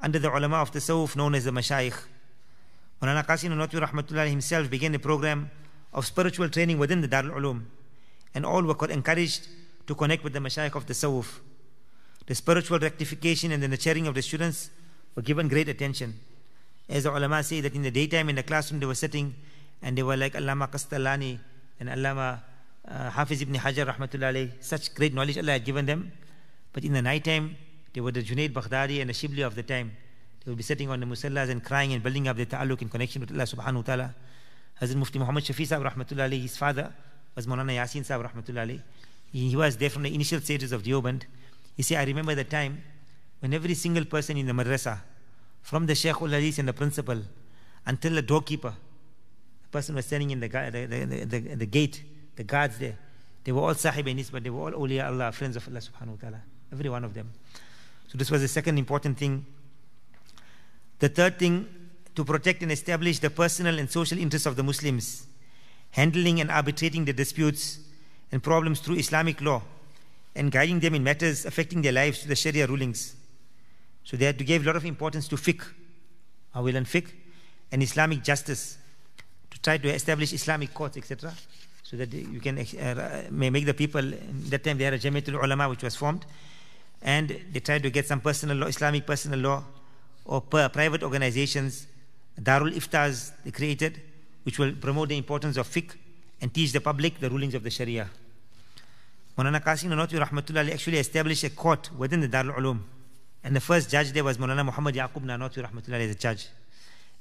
under 0.00 0.18
the 0.18 0.34
ulama 0.34 0.56
of 0.56 0.72
the 0.72 0.78
tasawwuf 0.78 1.16
known 1.16 1.34
as 1.34 1.44
the 1.44 1.50
mashayikh. 1.50 1.98
Mulana 3.02 3.26
Qasim 3.26 3.50
Nanotwi 3.50 3.84
Rahmatullah 3.84 4.28
himself 4.28 4.70
began 4.70 4.94
a 4.94 4.98
program 5.00 5.50
of 5.92 6.06
spiritual 6.06 6.48
training 6.48 6.78
within 6.78 7.00
the 7.00 7.08
Darul 7.08 7.32
Uloom, 7.32 7.64
and 8.32 8.46
all 8.46 8.62
were 8.62 8.90
encouraged 8.90 9.48
to 9.88 9.94
connect 9.96 10.22
with 10.22 10.32
the 10.32 10.38
Mashayikh 10.38 10.76
of 10.76 10.86
the 10.86 10.94
Sawuf. 10.94 11.40
The 12.26 12.36
spiritual 12.36 12.78
rectification 12.78 13.50
and 13.50 13.60
the 13.60 13.66
nurturing 13.66 14.06
of 14.06 14.14
the 14.14 14.22
students 14.22 14.70
were 15.16 15.22
given 15.22 15.48
great 15.48 15.68
attention. 15.68 16.14
As 16.88 17.02
the 17.02 17.10
ulama 17.10 17.42
say 17.42 17.60
that 17.60 17.74
in 17.74 17.82
the 17.82 17.90
daytime 17.90 18.28
in 18.28 18.36
the 18.36 18.42
classroom 18.44 18.78
they 18.78 18.86
were 18.86 18.94
sitting 18.94 19.34
and 19.82 19.98
they 19.98 20.04
were 20.04 20.16
like 20.16 20.34
Allama 20.34 20.70
Qastalani 20.70 21.40
and 21.80 21.88
Allama 21.88 22.40
uh, 22.86 23.10
Hafiz 23.10 23.42
ibn 23.42 23.54
Hajar 23.54 23.92
Rahmatullah 23.92 24.50
such 24.60 24.94
great 24.94 25.12
knowledge 25.12 25.38
Allah 25.38 25.52
had 25.52 25.64
given 25.64 25.86
them. 25.86 26.12
But 26.72 26.84
in 26.84 26.92
the 26.92 27.02
nighttime, 27.02 27.56
they 27.92 28.00
were 28.00 28.12
the 28.12 28.22
Junaid 28.22 28.52
Baghdadi 28.52 29.00
and 29.00 29.10
the 29.10 29.14
Shibli 29.14 29.44
of 29.44 29.56
the 29.56 29.64
time. 29.64 29.96
They 30.44 30.50
will 30.50 30.56
be 30.56 30.62
sitting 30.62 30.90
on 30.90 31.00
the 31.00 31.06
musallas 31.06 31.50
and 31.50 31.62
crying 31.62 31.92
and 31.92 32.02
building 32.02 32.28
up 32.28 32.36
their 32.36 32.46
ta'alluq 32.46 32.82
in 32.82 32.88
connection 32.88 33.20
with 33.20 33.30
Allah 33.30 33.44
subhanahu 33.44 33.76
wa 33.76 33.82
ta'ala. 33.82 34.14
Hazrat 34.80 34.96
Mufti 34.96 35.18
Muhammad 35.18 35.44
Shafi 35.44 35.66
Sahib 35.66 35.86
rahmatullah 35.86 36.40
his 36.40 36.56
father 36.56 36.92
was 37.36 37.46
Maulana 37.46 37.76
Yasin 37.76 38.04
Sahib 38.04 38.26
rahmatullah 38.26 38.80
he, 39.32 39.56
was 39.56 39.76
there 39.78 39.88
from 39.88 40.02
the 40.02 40.14
initial 40.14 40.40
stages 40.40 40.72
of 40.72 40.82
Deoband. 40.82 41.22
He 41.74 41.82
said, 41.82 41.98
I 41.98 42.04
remember 42.04 42.34
the 42.34 42.44
time 42.44 42.82
when 43.40 43.54
every 43.54 43.74
single 43.74 44.04
person 44.04 44.36
in 44.36 44.46
the 44.46 44.52
madrasa, 44.52 44.98
from 45.62 45.86
the 45.86 45.94
Sheikh 45.94 46.20
ul 46.20 46.34
and 46.34 46.68
the 46.68 46.72
principal, 46.72 47.18
until 47.86 48.14
the 48.14 48.22
doorkeeper, 48.22 48.74
the 49.62 49.68
person 49.70 49.94
was 49.94 50.04
standing 50.04 50.30
in 50.32 50.40
the, 50.40 50.48
the, 50.48 50.86
the, 50.86 51.24
the, 51.24 51.54
the 51.54 51.66
gate, 51.66 52.02
the 52.36 52.44
guards 52.44 52.78
there, 52.78 52.98
they 53.44 53.52
were 53.52 53.62
all 53.62 53.74
sahib 53.74 54.06
but 54.30 54.44
they 54.44 54.50
were 54.50 54.60
all 54.60 54.86
awliya 54.86 55.06
Allah, 55.06 55.32
friends 55.32 55.56
of 55.56 55.66
Allah 55.66 55.80
subhanahu 55.80 56.08
wa 56.08 56.16
ta'ala. 56.20 56.40
Every 56.72 56.90
one 56.90 57.04
of 57.04 57.14
them. 57.14 57.32
So 58.08 58.18
this 58.18 58.30
was 58.30 58.42
the 58.42 58.48
second 58.48 58.78
important 58.78 59.18
thing 59.18 59.46
the 61.02 61.08
third 61.08 61.36
thing, 61.36 61.66
to 62.14 62.24
protect 62.24 62.62
and 62.62 62.70
establish 62.70 63.18
the 63.18 63.28
personal 63.28 63.76
and 63.80 63.90
social 63.90 64.18
interests 64.18 64.46
of 64.46 64.54
the 64.54 64.62
Muslims, 64.62 65.26
handling 65.90 66.40
and 66.40 66.48
arbitrating 66.48 67.04
the 67.04 67.12
disputes 67.12 67.80
and 68.30 68.40
problems 68.40 68.78
through 68.78 68.94
Islamic 68.94 69.40
law, 69.40 69.62
and 70.36 70.52
guiding 70.52 70.78
them 70.78 70.94
in 70.94 71.02
matters 71.02 71.44
affecting 71.44 71.82
their 71.82 71.90
lives 71.90 72.20
to 72.20 72.28
the 72.28 72.36
Sharia 72.36 72.68
rulings. 72.68 73.16
So 74.04 74.16
they 74.16 74.26
had 74.26 74.38
to 74.38 74.44
give 74.44 74.62
a 74.62 74.66
lot 74.66 74.76
of 74.76 74.84
importance 74.84 75.26
to 75.28 75.36
fiqh, 75.36 75.64
awil 76.54 76.76
and 76.76 76.86
fiqh, 76.86 77.10
and 77.72 77.82
Islamic 77.82 78.22
justice, 78.22 78.78
to 79.50 79.60
try 79.60 79.78
to 79.78 79.88
establish 79.88 80.32
Islamic 80.32 80.72
courts, 80.72 80.96
etc., 80.98 81.32
so 81.82 81.96
that 81.96 82.12
you 82.12 82.38
can 82.38 82.58
uh, 82.58 83.24
make 83.32 83.66
the 83.66 83.74
people, 83.74 84.02
that 84.50 84.62
time 84.62 84.78
they 84.78 84.84
had 84.84 84.94
a 84.94 85.00
Jamiatul 85.00 85.42
Ulama 85.42 85.68
which 85.68 85.82
was 85.82 85.96
formed, 85.96 86.24
and 87.02 87.40
they 87.52 87.58
tried 87.58 87.82
to 87.82 87.90
get 87.90 88.06
some 88.06 88.20
personal 88.20 88.56
law, 88.56 88.66
Islamic 88.68 89.04
personal 89.04 89.40
law, 89.40 89.64
or 90.24 90.40
private 90.40 91.02
organizations, 91.02 91.86
Darul 92.40 92.72
Iftas 92.74 93.32
they 93.44 93.50
created, 93.50 94.00
which 94.44 94.58
will 94.58 94.72
promote 94.72 95.08
the 95.08 95.16
importance 95.16 95.56
of 95.56 95.68
fiqh 95.68 95.94
and 96.40 96.52
teach 96.52 96.72
the 96.72 96.80
public 96.80 97.20
the 97.20 97.30
rulings 97.30 97.54
of 97.54 97.62
the 97.62 97.70
Sharia. 97.70 98.08
Maulana 99.36 99.62
Qasim 99.62 99.88
Nanotwi 99.88 100.24
Rahmatullah 100.24 100.72
actually 100.72 100.98
established 100.98 101.44
a 101.44 101.50
court 101.50 101.90
within 101.96 102.20
the 102.20 102.28
Darul 102.28 102.54
Uloom. 102.56 102.80
And 103.44 103.56
the 103.56 103.60
first 103.60 103.90
judge 103.90 104.12
there 104.12 104.24
was 104.24 104.38
Maulana 104.38 104.64
Muhammad 104.64 104.94
Yaqub 104.94 105.24
Nanotwi 105.24 105.66
Rahmatullah 105.68 106.00
as 106.00 106.10
a 106.10 106.18
judge. 106.18 106.48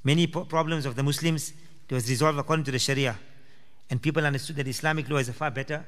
Many 0.04 0.28
problems 0.28 0.86
of 0.86 0.96
the 0.96 1.04
Muslims, 1.04 1.54
it 1.88 1.94
was 1.94 2.10
resolved 2.10 2.38
according 2.40 2.66
to 2.66 2.72
the 2.72 2.80
Sharia. 2.80 3.18
And 3.90 4.02
people 4.02 4.26
understood 4.26 4.56
that 4.58 4.68
Islamic 4.68 5.10
law 5.10 5.18
is 5.18 5.30
far 5.30 5.52
better. 5.52 5.86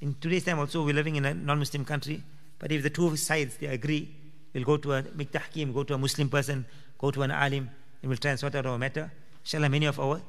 In 0.00 0.14
today's 0.20 0.44
time 0.44 0.58
also, 0.58 0.84
we're 0.84 0.94
living 0.94 1.16
in 1.16 1.24
a 1.24 1.34
non-Muslim 1.34 1.84
country. 1.84 2.22
But 2.58 2.72
if 2.72 2.82
the 2.82 2.90
two 2.90 3.16
sides, 3.16 3.56
they 3.56 3.66
agree, 3.66 4.14
We'll 4.53 4.63
go 4.63 4.77
to 4.77 4.93
a 4.93 5.03
make 5.15 5.31
tahkim, 5.31 5.73
go 5.73 5.83
to 5.83 5.93
a 5.95 5.97
Muslim 5.97 6.29
person, 6.29 6.65
go 6.97 7.11
to 7.11 7.23
an 7.23 7.31
alim, 7.31 7.69
and 8.01 8.09
we'll 8.09 8.17
try 8.17 8.31
and 8.31 8.39
sort 8.39 8.55
out 8.55 8.65
our 8.65 8.77
matter. 8.77 9.11
Inshallah, 9.43 9.69
many 9.69 9.85
of 9.87 9.99
our 9.99 10.21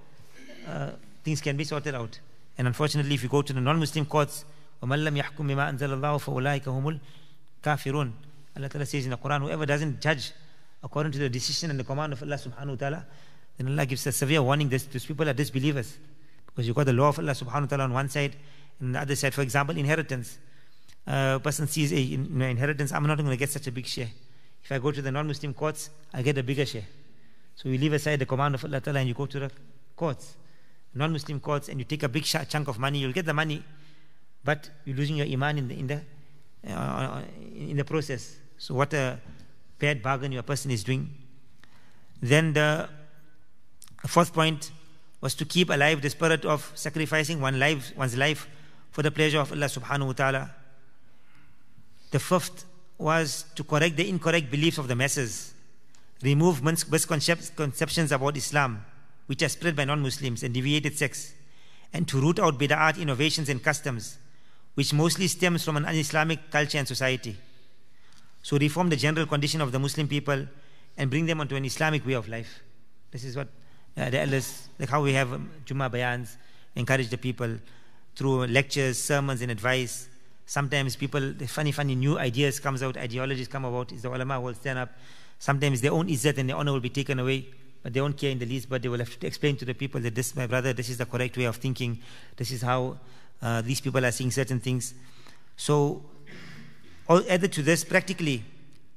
uh, 0.66 0.90
things 1.22 1.40
can 1.40 1.56
be 1.56 1.64
sorted 1.64 1.94
out. 1.94 2.18
And 2.56 2.66
unfortunately, 2.66 3.14
if 3.14 3.22
you 3.22 3.28
go 3.28 3.42
to 3.42 3.52
the 3.52 3.60
non-Muslim 3.60 4.06
courts, 4.06 4.44
وَمَنْ 4.82 5.04
لَمْ 5.04 5.22
يَحْكُمْ 5.22 5.46
بِمَا 5.46 5.70
أَنزَلَ 5.72 5.98
اللَّهُ 5.98 6.18
فَأُولَٰئِكَ 6.18 6.64
هُمُ 6.64 7.00
الْكَافِرُونَ 7.62 8.12
Allah 8.56 8.68
Ta'ala 8.68 8.86
says 8.86 9.04
in 9.04 9.10
the 9.10 9.16
Quran, 9.16 9.40
whoever 9.40 9.66
doesn't 9.66 10.00
judge 10.00 10.32
according 10.82 11.12
to 11.12 11.18
the 11.18 11.28
decision 11.28 11.70
and 11.70 11.80
the 11.80 11.84
command 11.84 12.12
of 12.12 12.22
Allah 12.22 12.36
subhanahu 12.36 12.70
wa 12.70 12.76
ta'ala, 12.76 13.06
then 13.56 13.68
Allah 13.68 13.86
gives 13.86 14.06
a 14.06 14.12
severe 14.12 14.42
warning 14.42 14.68
that 14.68 14.90
these 14.92 15.06
people 15.06 15.28
are 15.28 15.32
disbelievers. 15.32 15.98
Because 16.46 16.66
you've 16.66 16.76
got 16.76 16.86
the 16.86 16.92
law 16.92 17.08
of 17.08 17.18
Allah 17.18 17.32
subhanahu 17.32 17.62
wa 17.62 17.66
ta'ala 17.66 17.84
on 17.84 17.92
one 17.92 18.08
side, 18.08 18.36
and 18.80 18.94
the 18.94 19.00
other 19.00 19.16
side, 19.16 19.34
for 19.34 19.42
example, 19.42 19.76
inheritance 19.76 20.38
uh, 21.07 21.39
person 21.39 21.67
sees 21.67 21.91
a 21.91 22.01
in 22.01 22.41
inheritance, 22.41 22.91
I'm 22.91 23.05
not 23.07 23.17
going 23.17 23.29
to 23.29 23.37
get 23.37 23.49
such 23.49 23.67
a 23.67 23.71
big 23.71 23.85
share. 23.85 24.09
If 24.63 24.71
I 24.71 24.79
go 24.79 24.91
to 24.91 25.01
the 25.01 25.11
non-Muslim 25.11 25.53
courts, 25.53 25.89
I 26.13 26.21
get 26.21 26.37
a 26.37 26.43
bigger 26.43 26.65
share. 26.65 26.85
So 27.55 27.69
you 27.69 27.77
leave 27.77 27.93
aside 27.93 28.19
the 28.19 28.25
command 28.25 28.55
of 28.55 28.63
Allah 28.63 28.79
Ta'ala 28.79 28.99
and 28.99 29.07
you 29.07 29.13
go 29.13 29.25
to 29.25 29.39
the 29.39 29.51
courts, 29.95 30.35
non-Muslim 30.93 31.39
courts, 31.39 31.69
and 31.69 31.79
you 31.79 31.85
take 31.85 32.03
a 32.03 32.09
big 32.09 32.23
chunk 32.23 32.67
of 32.67 32.79
money. 32.79 32.99
You'll 32.99 33.13
get 33.13 33.25
the 33.25 33.33
money, 33.33 33.63
but 34.43 34.69
you're 34.85 34.95
losing 34.95 35.17
your 35.17 35.27
iman 35.27 35.57
in 35.57 35.67
the 35.67 35.79
in 35.79 35.87
the 35.87 36.01
uh, 36.71 37.21
in 37.55 37.77
the 37.77 37.83
process. 37.83 38.37
So 38.57 38.75
what 38.75 38.93
a 38.93 39.19
bad 39.79 40.01
bargain 40.01 40.31
your 40.31 40.43
person 40.43 40.71
is 40.71 40.83
doing. 40.83 41.09
Then 42.21 42.53
the 42.53 42.89
fourth 44.07 44.33
point 44.33 44.71
was 45.21 45.35
to 45.35 45.45
keep 45.45 45.69
alive 45.69 46.01
the 46.01 46.09
spirit 46.09 46.45
of 46.45 46.71
sacrificing 46.75 47.41
one 47.41 47.59
life, 47.59 47.91
one's 47.97 48.15
life 48.15 48.47
for 48.91 49.01
the 49.01 49.11
pleasure 49.11 49.39
of 49.39 49.51
Allah 49.51 49.67
subhanahu 49.67 50.07
wa 50.07 50.13
ta'ala. 50.13 50.51
The 52.11 52.19
fifth 52.19 52.65
was 52.97 53.45
to 53.55 53.63
correct 53.63 53.95
the 53.95 54.07
incorrect 54.09 54.51
beliefs 54.51 54.77
of 54.77 54.87
the 54.87 54.95
masses, 54.95 55.53
remove 56.21 56.63
misconceptions 56.63 58.11
about 58.11 58.35
Islam, 58.35 58.85
which 59.27 59.41
are 59.43 59.49
spread 59.49 59.75
by 59.75 59.85
non 59.85 60.01
Muslims, 60.01 60.43
and 60.43 60.53
deviated 60.53 60.97
sects, 60.97 61.33
and 61.93 62.07
to 62.07 62.19
root 62.19 62.39
out 62.39 62.59
bid'at 62.59 62.99
innovations 62.99 63.47
and 63.47 63.63
customs, 63.63 64.17
which 64.73 64.93
mostly 64.93 65.27
stems 65.27 65.63
from 65.63 65.77
an 65.77 65.85
un-Islamic 65.85 66.51
culture 66.51 66.77
and 66.77 66.87
society. 66.87 67.37
So 68.41 68.57
reform 68.57 68.89
the 68.89 68.95
general 68.95 69.25
condition 69.25 69.61
of 69.61 69.71
the 69.71 69.79
Muslim 69.79 70.07
people 70.07 70.47
and 70.97 71.09
bring 71.09 71.25
them 71.25 71.39
onto 71.39 71.55
an 71.55 71.65
Islamic 71.65 72.05
way 72.05 72.13
of 72.13 72.27
life. 72.27 72.61
This 73.11 73.23
is 73.23 73.35
what 73.35 73.47
uh, 73.97 74.09
the 74.09 74.19
elders, 74.19 74.67
like 74.77 74.89
how 74.89 75.01
we 75.01 75.13
have 75.13 75.31
um, 75.33 75.49
Jummah 75.65 75.89
bayans, 75.89 76.35
encourage 76.75 77.09
the 77.09 77.17
people 77.17 77.57
through 78.15 78.47
lectures, 78.47 78.97
sermons, 78.97 79.41
and 79.41 79.51
advice. 79.51 80.08
Sometimes 80.49 80.95
people, 80.95 81.33
the 81.33 81.45
funny, 81.45 81.71
funny 81.71 81.93
new 81.93 82.17
ideas 82.17 82.59
comes 82.59 82.81
out, 82.81 82.97
ideologies 82.97 83.47
come 83.47 83.65
about, 83.65 83.91
is 83.91 84.01
the 84.01 84.09
ulama 84.09 84.41
will 84.41 84.55
stand 84.55 84.79
up. 84.79 84.89
Sometimes 85.37 85.79
their 85.79 85.91
own 85.91 86.07
izzat 86.07 86.39
and 86.39 86.49
their 86.49 86.55
honor 86.55 86.71
will 86.71 86.79
be 86.79 86.89
taken 86.89 87.19
away, 87.19 87.45
but 87.83 87.93
they 87.93 87.99
don't 87.99 88.17
care 88.17 88.31
in 88.31 88.39
the 88.39 88.47
least, 88.47 88.67
but 88.67 88.81
they 88.81 88.89
will 88.89 88.97
have 88.97 89.19
to 89.19 89.27
explain 89.27 89.55
to 89.57 89.63
the 89.63 89.75
people 89.75 90.01
that 90.01 90.15
this, 90.15 90.35
my 90.35 90.47
brother, 90.47 90.73
this 90.73 90.89
is 90.89 90.97
the 90.97 91.05
correct 91.05 91.37
way 91.37 91.43
of 91.43 91.57
thinking. 91.57 91.99
This 92.35 92.49
is 92.49 92.63
how 92.63 92.97
uh, 93.43 93.61
these 93.61 93.79
people 93.79 94.03
are 94.03 94.11
seeing 94.11 94.31
certain 94.31 94.59
things. 94.59 94.95
So, 95.55 96.03
added 97.07 97.53
to 97.53 97.61
this, 97.61 97.83
practically, 97.83 98.43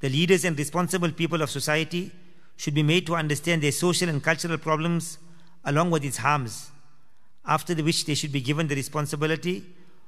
the 0.01 0.09
leaders 0.09 0.47
and 0.47 0.59
responsible 0.59 1.13
people 1.13 1.43
of 1.43 1.51
society 1.51 2.13
should 2.57 2.73
be 2.73 2.83
made 2.83 3.07
to 3.09 3.15
understand 3.15 3.63
their 3.63 3.73
social 3.73 4.09
and 4.09 4.23
cultural 4.23 4.57
problems 4.57 5.19
along 5.67 5.91
with 5.91 6.03
its 6.03 6.17
harms, 6.17 6.71
after 7.45 7.75
which 7.75 8.07
they 8.07 8.15
should 8.15 8.33
be 8.33 8.41
given 8.41 8.69
the 8.69 8.75
responsibility 8.75 9.67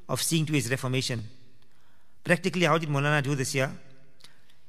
of 0.08 0.22
seeing 0.22 0.46
to 0.46 0.52
his 0.52 0.70
reformation. 0.70 1.22
Practically, 2.22 2.66
how 2.66 2.78
did 2.78 2.88
Molana 2.88 3.22
do 3.22 3.34
this 3.34 3.54
year? 3.54 3.70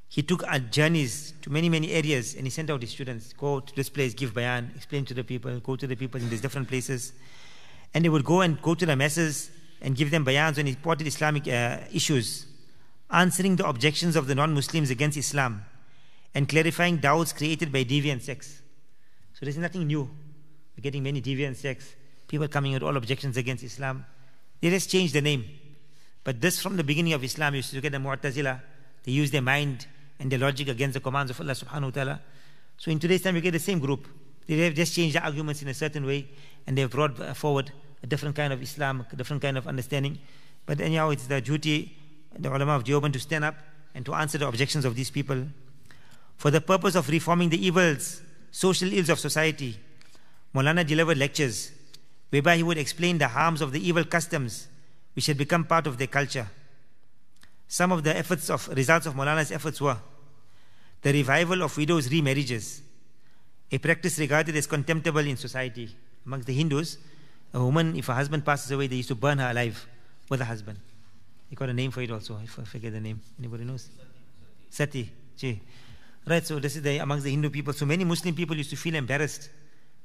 He 0.07 0.21
took 0.21 0.43
journeys 0.71 1.33
to 1.41 1.49
many, 1.49 1.67
many 1.67 1.91
areas 1.91 2.35
and 2.35 2.45
he 2.45 2.49
sent 2.49 2.69
out 2.69 2.81
his 2.81 2.91
students 2.91 3.33
go 3.33 3.59
to 3.59 3.75
this 3.75 3.89
place, 3.89 4.13
give 4.13 4.33
bayan, 4.33 4.71
explain 4.75 5.03
to 5.05 5.13
the 5.13 5.23
people, 5.23 5.59
go 5.59 5.75
to 5.75 5.87
the 5.87 5.95
people 5.95 6.21
in 6.21 6.29
these 6.29 6.41
different 6.41 6.67
places. 6.67 7.13
And 7.93 8.05
they 8.05 8.09
would 8.09 8.23
go 8.23 8.41
and 8.41 8.61
go 8.61 8.75
to 8.75 8.85
the 8.85 8.95
masses 8.95 9.51
and 9.81 9.95
give 9.95 10.11
them 10.11 10.25
bayans 10.25 10.57
on 10.57 10.67
important 10.67 11.07
Islamic 11.07 11.47
uh, 11.47 11.79
issues, 11.91 12.45
answering 13.11 13.55
the 13.55 13.67
objections 13.67 14.15
of 14.15 14.27
the 14.27 14.35
non 14.35 14.53
Muslims 14.53 14.89
against 14.89 15.17
Islam 15.17 15.65
and 16.33 16.47
clarifying 16.49 16.97
doubts 16.97 17.31
created 17.33 17.71
by 17.71 17.83
deviant 17.83 18.21
sects. 18.21 18.61
So 19.33 19.45
there's 19.45 19.57
nothing 19.57 19.87
new. 19.87 20.09
We're 20.77 20.81
getting 20.81 21.03
many 21.03 21.21
deviant 21.21 21.55
sects, 21.55 21.95
people 22.27 22.47
coming 22.47 22.73
with 22.73 22.83
all 22.83 22.95
objections 22.97 23.37
against 23.37 23.63
Islam. 23.63 24.05
They 24.65 24.71
just 24.71 24.89
changed 24.89 25.13
the 25.13 25.21
name. 25.21 25.45
But 26.23 26.41
this 26.41 26.59
from 26.59 26.75
the 26.75 26.83
beginning 26.83 27.13
of 27.13 27.23
Islam, 27.23 27.53
you 27.53 27.57
used 27.57 27.69
to 27.69 27.79
get 27.79 27.91
the 27.91 27.99
Mu'tazila. 27.99 28.59
They 29.03 29.11
use 29.11 29.29
their 29.29 29.43
mind 29.43 29.85
and 30.19 30.31
their 30.31 30.39
logic 30.39 30.69
against 30.69 30.95
the 30.95 30.99
commands 30.99 31.29
of 31.29 31.39
Allah 31.39 31.51
subhanahu 31.51 31.83
wa 31.83 31.89
ta'ala. 31.91 32.21
So 32.79 32.89
in 32.89 32.97
today's 32.97 33.21
time, 33.21 33.35
you 33.35 33.41
get 33.41 33.51
the 33.51 33.59
same 33.59 33.77
group. 33.77 34.07
They 34.47 34.57
have 34.57 34.73
just 34.73 34.95
changed 34.95 35.17
the 35.17 35.23
arguments 35.23 35.61
in 35.61 35.67
a 35.67 35.73
certain 35.75 36.03
way 36.03 36.29
and 36.65 36.75
they've 36.75 36.89
brought 36.89 37.37
forward 37.37 37.73
a 38.01 38.07
different 38.07 38.35
kind 38.35 38.51
of 38.51 38.59
Islam, 38.59 39.05
a 39.11 39.15
different 39.15 39.43
kind 39.43 39.55
of 39.55 39.67
understanding. 39.67 40.17
But 40.65 40.81
anyhow, 40.81 41.11
it's 41.11 41.27
the 41.27 41.41
duty, 41.41 41.95
the 42.35 42.49
ulama 42.49 42.71
of 42.71 42.85
Deoband 42.85 43.13
to 43.13 43.19
stand 43.19 43.45
up 43.45 43.57
and 43.93 44.03
to 44.07 44.15
answer 44.15 44.39
the 44.39 44.47
objections 44.47 44.83
of 44.83 44.95
these 44.95 45.11
people 45.11 45.45
for 46.37 46.49
the 46.49 46.59
purpose 46.59 46.95
of 46.95 47.07
reforming 47.09 47.49
the 47.49 47.63
evils, 47.63 48.19
social 48.49 48.91
ills 48.91 49.09
of 49.09 49.19
society. 49.19 49.77
Molana 50.55 50.83
delivered 50.83 51.19
lectures 51.19 51.71
whereby 52.29 52.57
he 52.57 52.63
would 52.63 52.77
explain 52.77 53.17
the 53.17 53.27
harms 53.27 53.61
of 53.61 53.71
the 53.71 53.87
evil 53.87 54.03
customs 54.03 54.67
which 55.13 55.27
had 55.27 55.37
become 55.37 55.63
part 55.63 55.87
of 55.87 55.97
their 55.97 56.07
culture. 56.07 56.47
Some 57.67 57.91
of 57.91 58.03
the 58.03 58.15
efforts 58.15 58.49
of 58.49 58.67
results 58.69 59.05
of 59.05 59.15
Molana's 59.15 59.51
efforts 59.51 59.81
were 59.81 59.97
the 61.01 61.11
revival 61.13 61.63
of 61.63 61.75
widows' 61.77 62.09
remarriages, 62.09 62.81
a 63.71 63.77
practice 63.77 64.19
regarded 64.19 64.55
as 64.55 64.67
contemptible 64.67 65.19
in 65.19 65.37
society. 65.37 65.95
Amongst 66.25 66.47
the 66.47 66.53
Hindus, 66.53 66.97
a 67.53 67.63
woman, 67.63 67.95
if 67.95 68.07
her 68.07 68.13
husband 68.13 68.43
passes 68.43 68.71
away, 68.71 68.87
they 68.87 68.97
used 68.97 69.09
to 69.09 69.15
burn 69.15 69.37
her 69.37 69.51
alive 69.51 69.87
with 70.29 70.39
her 70.39 70.45
husband. 70.45 70.79
They 71.49 71.55
got 71.55 71.69
a 71.69 71.73
name 71.73 71.91
for 71.91 72.01
it 72.01 72.11
also. 72.11 72.37
I 72.41 72.45
forget 72.45 72.91
the 72.91 72.99
name. 72.99 73.21
Anybody 73.39 73.63
knows? 73.63 73.89
Sati. 74.69 75.09
Sati. 75.35 75.61
Right, 76.27 76.45
so 76.45 76.57
this 76.57 76.75
is 76.75 76.81
the, 76.81 76.97
amongst 76.97 77.23
the 77.23 77.29
Hindu 77.29 77.51
people. 77.51 77.71
So 77.73 77.85
many 77.85 78.03
Muslim 78.03 78.33
people 78.33 78.57
used 78.57 78.71
to 78.71 78.75
feel 78.75 78.95
embarrassed 78.95 79.49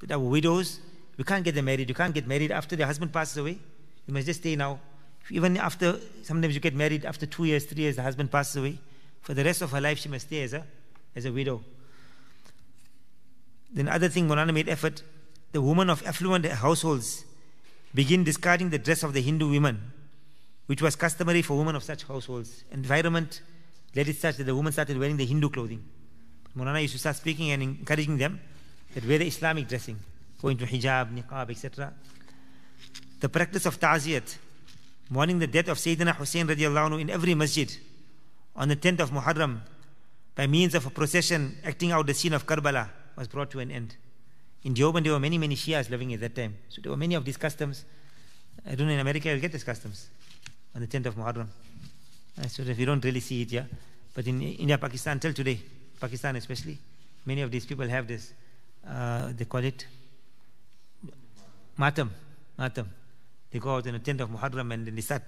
that 0.00 0.12
our 0.12 0.18
widows, 0.18 0.80
we 1.20 1.24
can't 1.24 1.44
get 1.44 1.54
them 1.54 1.66
married. 1.66 1.86
You 1.86 1.94
can't 1.94 2.14
get 2.14 2.26
married 2.26 2.50
after 2.50 2.74
the 2.76 2.86
husband 2.86 3.12
passes 3.12 3.36
away. 3.36 3.58
You 4.06 4.14
must 4.14 4.24
just 4.24 4.40
stay 4.40 4.56
now. 4.56 4.80
Even 5.28 5.58
after, 5.58 6.00
sometimes 6.22 6.54
you 6.54 6.60
get 6.60 6.74
married 6.74 7.04
after 7.04 7.26
two 7.26 7.44
years, 7.44 7.66
three 7.66 7.82
years, 7.82 7.96
the 7.96 8.02
husband 8.02 8.30
passes 8.30 8.56
away. 8.56 8.78
For 9.20 9.34
the 9.34 9.44
rest 9.44 9.60
of 9.60 9.70
her 9.72 9.82
life, 9.82 9.98
she 9.98 10.08
must 10.08 10.28
stay 10.28 10.44
as 10.44 10.54
a, 10.54 10.64
as 11.14 11.26
a 11.26 11.30
widow. 11.30 11.62
Then 13.70 13.86
other 13.88 14.08
thing, 14.08 14.28
Molana 14.28 14.54
made 14.54 14.70
effort. 14.70 15.02
The 15.52 15.60
women 15.60 15.90
of 15.90 16.02
affluent 16.06 16.46
households 16.46 17.26
begin 17.94 18.24
discarding 18.24 18.70
the 18.70 18.78
dress 18.78 19.02
of 19.02 19.12
the 19.12 19.20
Hindu 19.20 19.50
women, 19.50 19.92
which 20.68 20.80
was 20.80 20.96
customary 20.96 21.42
for 21.42 21.58
women 21.58 21.76
of 21.76 21.82
such 21.82 22.04
households. 22.04 22.64
Environment 22.72 23.42
led 23.94 24.08
it 24.08 24.16
such 24.16 24.38
that 24.38 24.44
the 24.44 24.54
women 24.56 24.72
started 24.72 24.98
wearing 24.98 25.18
the 25.18 25.26
Hindu 25.26 25.50
clothing. 25.50 25.84
Mulana 26.56 26.80
used 26.80 26.94
to 26.94 26.98
start 26.98 27.16
speaking 27.16 27.50
and 27.50 27.62
encouraging 27.62 28.16
them 28.16 28.40
that 28.94 29.06
wear 29.06 29.18
the 29.18 29.26
Islamic 29.26 29.68
dressing, 29.68 29.98
go 30.40 30.48
into 30.48 30.64
hijab, 30.64 31.12
niqab, 31.12 31.50
etc. 31.50 31.92
The 33.20 33.28
practice 33.28 33.66
of 33.66 33.78
ta'ziyat, 33.78 34.36
mourning 35.10 35.38
the 35.38 35.46
death 35.46 35.68
of 35.68 35.78
Sayyidina 35.78 36.16
Hussein 36.16 36.46
radiallahu 36.46 36.90
anhu 36.90 37.00
in 37.00 37.10
every 37.10 37.34
masjid 37.34 37.70
on 38.56 38.68
the 38.68 38.76
10th 38.76 39.00
of 39.00 39.10
Muharram 39.10 39.60
by 40.34 40.46
means 40.46 40.74
of 40.74 40.86
a 40.86 40.90
procession 40.90 41.58
acting 41.64 41.92
out 41.92 42.06
the 42.06 42.14
scene 42.14 42.32
of 42.32 42.46
Karbala 42.46 42.88
was 43.16 43.28
brought 43.28 43.50
to 43.50 43.60
an 43.60 43.70
end. 43.70 43.96
In 44.62 44.74
Deoband, 44.74 45.04
there 45.04 45.12
were 45.12 45.20
many, 45.20 45.38
many 45.38 45.56
Shias 45.56 45.90
living 45.90 46.12
at 46.14 46.20
that 46.20 46.34
time. 46.34 46.56
So 46.68 46.80
there 46.80 46.90
were 46.90 46.96
many 46.96 47.14
of 47.14 47.24
these 47.24 47.36
customs. 47.36 47.84
I 48.66 48.74
don't 48.74 48.86
know, 48.86 48.92
in 48.92 49.00
America, 49.00 49.28
you'll 49.28 49.40
get 49.40 49.52
these 49.52 49.64
customs 49.64 50.08
on 50.74 50.80
the 50.80 50.86
10th 50.86 51.06
of 51.06 51.16
Muharram. 51.16 51.48
So 52.48 52.62
if 52.62 52.78
you 52.78 52.86
don't 52.86 53.04
really 53.04 53.20
see 53.20 53.42
it, 53.42 53.52
yeah. 53.52 53.64
But 54.14 54.26
in 54.26 54.42
India, 54.42 54.78
Pakistan, 54.78 55.18
till 55.18 55.32
today, 55.32 55.60
Pakistan 56.00 56.36
especially, 56.36 56.78
many 57.26 57.42
of 57.42 57.50
these 57.50 57.66
people 57.66 57.88
have 57.88 58.06
this, 58.06 58.32
uh, 58.88 59.32
they 59.36 59.44
call 59.44 59.64
it 59.64 59.86
matam, 61.80 62.10
matam. 62.58 62.88
They 63.50 63.58
go 63.58 63.76
out 63.76 63.86
in 63.86 63.94
a 63.94 63.98
tent 63.98 64.20
of 64.20 64.28
Muharram 64.28 64.72
and 64.74 64.86
then 64.86 64.94
they 64.94 65.00
start 65.00 65.22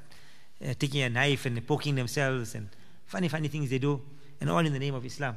uh, 0.62 0.74
taking 0.78 1.02
a 1.02 1.08
knife 1.08 1.46
and 1.46 1.66
poking 1.66 1.94
themselves 1.94 2.54
and 2.54 2.68
funny, 3.06 3.28
funny 3.28 3.48
things 3.48 3.70
they 3.70 3.78
do, 3.78 4.00
and 4.40 4.50
all 4.50 4.58
in 4.58 4.72
the 4.72 4.78
name 4.78 4.94
of 4.94 5.04
Islam. 5.04 5.36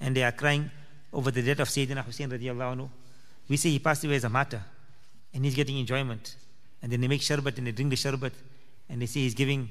And 0.00 0.16
they 0.16 0.24
are 0.24 0.32
crying 0.32 0.70
over 1.12 1.30
the 1.30 1.42
death 1.42 1.60
of 1.60 1.68
Sayyidina 1.68 2.04
Hussein 2.04 2.28
radiallahu 2.28 2.76
anhu. 2.76 2.88
We 3.48 3.56
say 3.56 3.70
he 3.70 3.78
passed 3.78 4.04
away 4.04 4.16
as 4.16 4.24
a 4.24 4.28
martyr, 4.28 4.62
and 5.32 5.44
he's 5.44 5.54
getting 5.54 5.78
enjoyment. 5.78 6.34
And 6.82 6.92
then 6.92 7.00
they 7.00 7.08
make 7.08 7.22
sharbat 7.22 7.56
and 7.58 7.66
they 7.66 7.72
drink 7.72 7.90
the 7.90 7.96
sharbat, 7.96 8.32
and 8.90 9.00
they 9.00 9.06
say 9.06 9.20
he's 9.20 9.34
giving, 9.34 9.68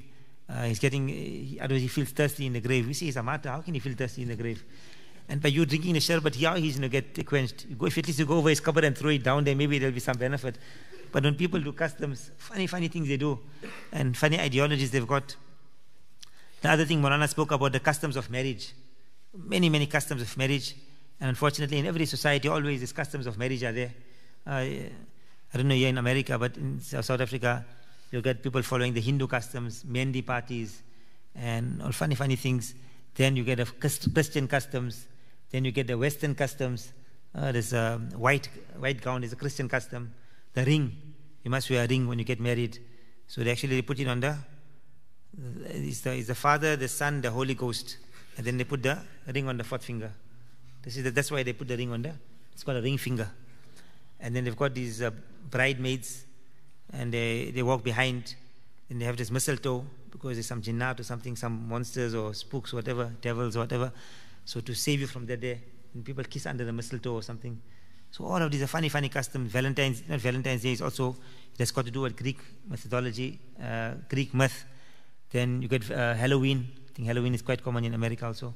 uh, 0.48 0.64
he's 0.64 0.78
getting, 0.78 1.58
uh, 1.60 1.64
otherwise 1.64 1.82
he 1.82 1.88
feels 1.88 2.10
thirsty 2.10 2.46
in 2.46 2.54
the 2.54 2.60
grave. 2.60 2.86
We 2.86 2.94
say 2.94 3.06
he's 3.06 3.16
a 3.16 3.22
martyr, 3.22 3.50
how 3.50 3.60
can 3.60 3.74
he 3.74 3.80
feel 3.80 3.94
thirsty 3.94 4.22
in 4.22 4.28
the 4.28 4.36
grave? 4.36 4.64
And 5.28 5.42
by 5.42 5.50
you 5.50 5.66
drinking 5.66 5.92
the 5.92 6.00
sharbat 6.00 6.40
yeah, 6.40 6.56
he's 6.56 6.78
going 6.78 6.90
to 6.90 7.00
get 7.00 7.26
quenched. 7.26 7.66
If 7.68 7.98
at 7.98 8.06
least 8.06 8.18
you 8.18 8.24
go 8.26 8.38
over 8.38 8.48
his 8.48 8.60
cupboard 8.60 8.84
and 8.84 8.96
throw 8.96 9.10
it 9.10 9.22
down 9.22 9.44
there, 9.44 9.54
maybe 9.54 9.78
there'll 9.78 9.94
be 9.94 10.00
some 10.00 10.16
benefit. 10.16 10.56
But 11.12 11.24
when 11.24 11.34
people 11.34 11.60
do 11.60 11.72
customs, 11.72 12.30
funny, 12.38 12.66
funny 12.66 12.88
things 12.88 13.08
they 13.08 13.16
do, 13.16 13.38
and 13.92 14.16
funny 14.16 14.40
ideologies 14.40 14.90
they've 14.90 15.06
got. 15.06 15.36
The 16.60 16.70
other 16.70 16.84
thing 16.84 17.00
Morana 17.00 17.28
spoke 17.28 17.52
about 17.52 17.72
the 17.72 17.80
customs 17.80 18.16
of 18.16 18.30
marriage. 18.30 18.72
Many, 19.34 19.68
many 19.68 19.86
customs 19.86 20.22
of 20.22 20.36
marriage. 20.36 20.74
And 21.20 21.28
unfortunately, 21.28 21.78
in 21.78 21.86
every 21.86 22.06
society, 22.06 22.48
always 22.48 22.80
these 22.80 22.92
customs 22.92 23.26
of 23.26 23.38
marriage 23.38 23.62
are 23.64 23.72
there. 23.72 23.92
Uh, 24.46 24.50
I 24.50 25.56
don't 25.56 25.68
know 25.68 25.74
here 25.74 25.88
in 25.88 25.98
America, 25.98 26.38
but 26.38 26.56
in 26.56 26.80
South 26.80 27.10
Africa, 27.10 27.64
you 28.10 28.22
get 28.22 28.42
people 28.42 28.62
following 28.62 28.94
the 28.94 29.00
Hindu 29.00 29.26
customs, 29.26 29.84
Mehndi 29.84 30.24
parties, 30.24 30.82
and 31.34 31.82
all 31.82 31.92
funny, 31.92 32.14
funny 32.14 32.36
things. 32.36 32.74
Then 33.14 33.36
you 33.36 33.44
get 33.44 33.60
a 33.60 33.66
Christian 33.66 34.48
customs. 34.48 35.06
Then 35.50 35.64
you 35.64 35.72
get 35.72 35.86
the 35.86 35.96
Western 35.96 36.34
customs. 36.34 36.92
Uh, 37.34 37.52
there's 37.52 37.72
a 37.72 37.98
white, 38.16 38.48
white 38.78 39.00
gown 39.00 39.24
is 39.24 39.32
a 39.32 39.36
Christian 39.36 39.68
custom. 39.68 40.12
The 40.54 40.64
ring, 40.64 40.96
you 41.44 41.50
must 41.50 41.70
wear 41.70 41.84
a 41.84 41.86
ring 41.86 42.06
when 42.06 42.18
you 42.18 42.24
get 42.24 42.40
married. 42.40 42.78
So 43.26 43.42
they 43.42 43.52
actually 43.52 43.82
put 43.82 44.00
it 44.00 44.08
on 44.08 44.20
the, 44.20 44.36
it's 45.66 46.00
the, 46.00 46.14
it's 46.14 46.28
the 46.28 46.34
Father, 46.34 46.76
the 46.76 46.88
Son, 46.88 47.20
the 47.20 47.30
Holy 47.30 47.54
Ghost. 47.54 47.98
And 48.36 48.46
then 48.46 48.56
they 48.56 48.64
put 48.64 48.82
the 48.82 48.98
ring 49.26 49.48
on 49.48 49.56
the 49.56 49.64
fourth 49.64 49.84
finger. 49.84 50.12
This 50.82 50.96
is 50.96 51.04
the, 51.04 51.10
that's 51.10 51.30
why 51.30 51.42
they 51.42 51.52
put 51.52 51.68
the 51.68 51.76
ring 51.76 51.92
on 51.92 52.02
the, 52.02 52.12
it's 52.52 52.62
called 52.62 52.78
a 52.78 52.82
ring 52.82 52.98
finger. 52.98 53.28
And 54.20 54.34
then 54.34 54.44
they've 54.44 54.56
got 54.56 54.74
these 54.74 55.02
uh, 55.02 55.10
bridesmaids, 55.50 56.24
and 56.92 57.12
they, 57.12 57.50
they 57.50 57.62
walk 57.62 57.84
behind, 57.84 58.34
and 58.88 59.00
they 59.00 59.04
have 59.04 59.16
this 59.16 59.30
mistletoe, 59.30 59.84
because 60.10 60.36
there's 60.36 60.46
some 60.46 60.62
jinnat 60.62 60.98
or 60.98 61.02
something, 61.02 61.36
some 61.36 61.68
monsters 61.68 62.14
or 62.14 62.32
spooks, 62.34 62.72
whatever, 62.72 63.12
devils 63.20 63.56
whatever. 63.56 63.92
So 64.48 64.60
to 64.60 64.74
save 64.74 65.00
you 65.00 65.06
from 65.06 65.26
that 65.26 65.40
day, 65.40 65.60
people 66.04 66.24
kiss 66.24 66.46
under 66.46 66.64
the 66.64 66.72
mistletoe 66.72 67.14
or 67.14 67.22
something. 67.22 67.60
So 68.10 68.24
all 68.24 68.40
of 68.40 68.50
these 68.50 68.62
are 68.62 68.66
funny, 68.66 68.88
funny 68.88 69.10
customs. 69.10 69.52
Valentine's, 69.52 70.02
not 70.08 70.20
Valentine's 70.20 70.62
Day 70.62 70.72
is 70.72 70.80
also, 70.80 71.16
it 71.52 71.58
has 71.58 71.70
got 71.70 71.84
to 71.84 71.90
do 71.90 72.00
with 72.00 72.16
Greek 72.16 72.38
methodology, 72.66 73.38
uh, 73.62 73.92
Greek 74.08 74.32
myth. 74.32 74.64
Then 75.30 75.60
you 75.60 75.68
get 75.68 75.90
uh, 75.90 76.14
Halloween. 76.14 76.66
I 76.88 76.92
think 76.94 77.08
Halloween 77.08 77.34
is 77.34 77.42
quite 77.42 77.62
common 77.62 77.84
in 77.84 77.92
America 77.92 78.24
also. 78.24 78.54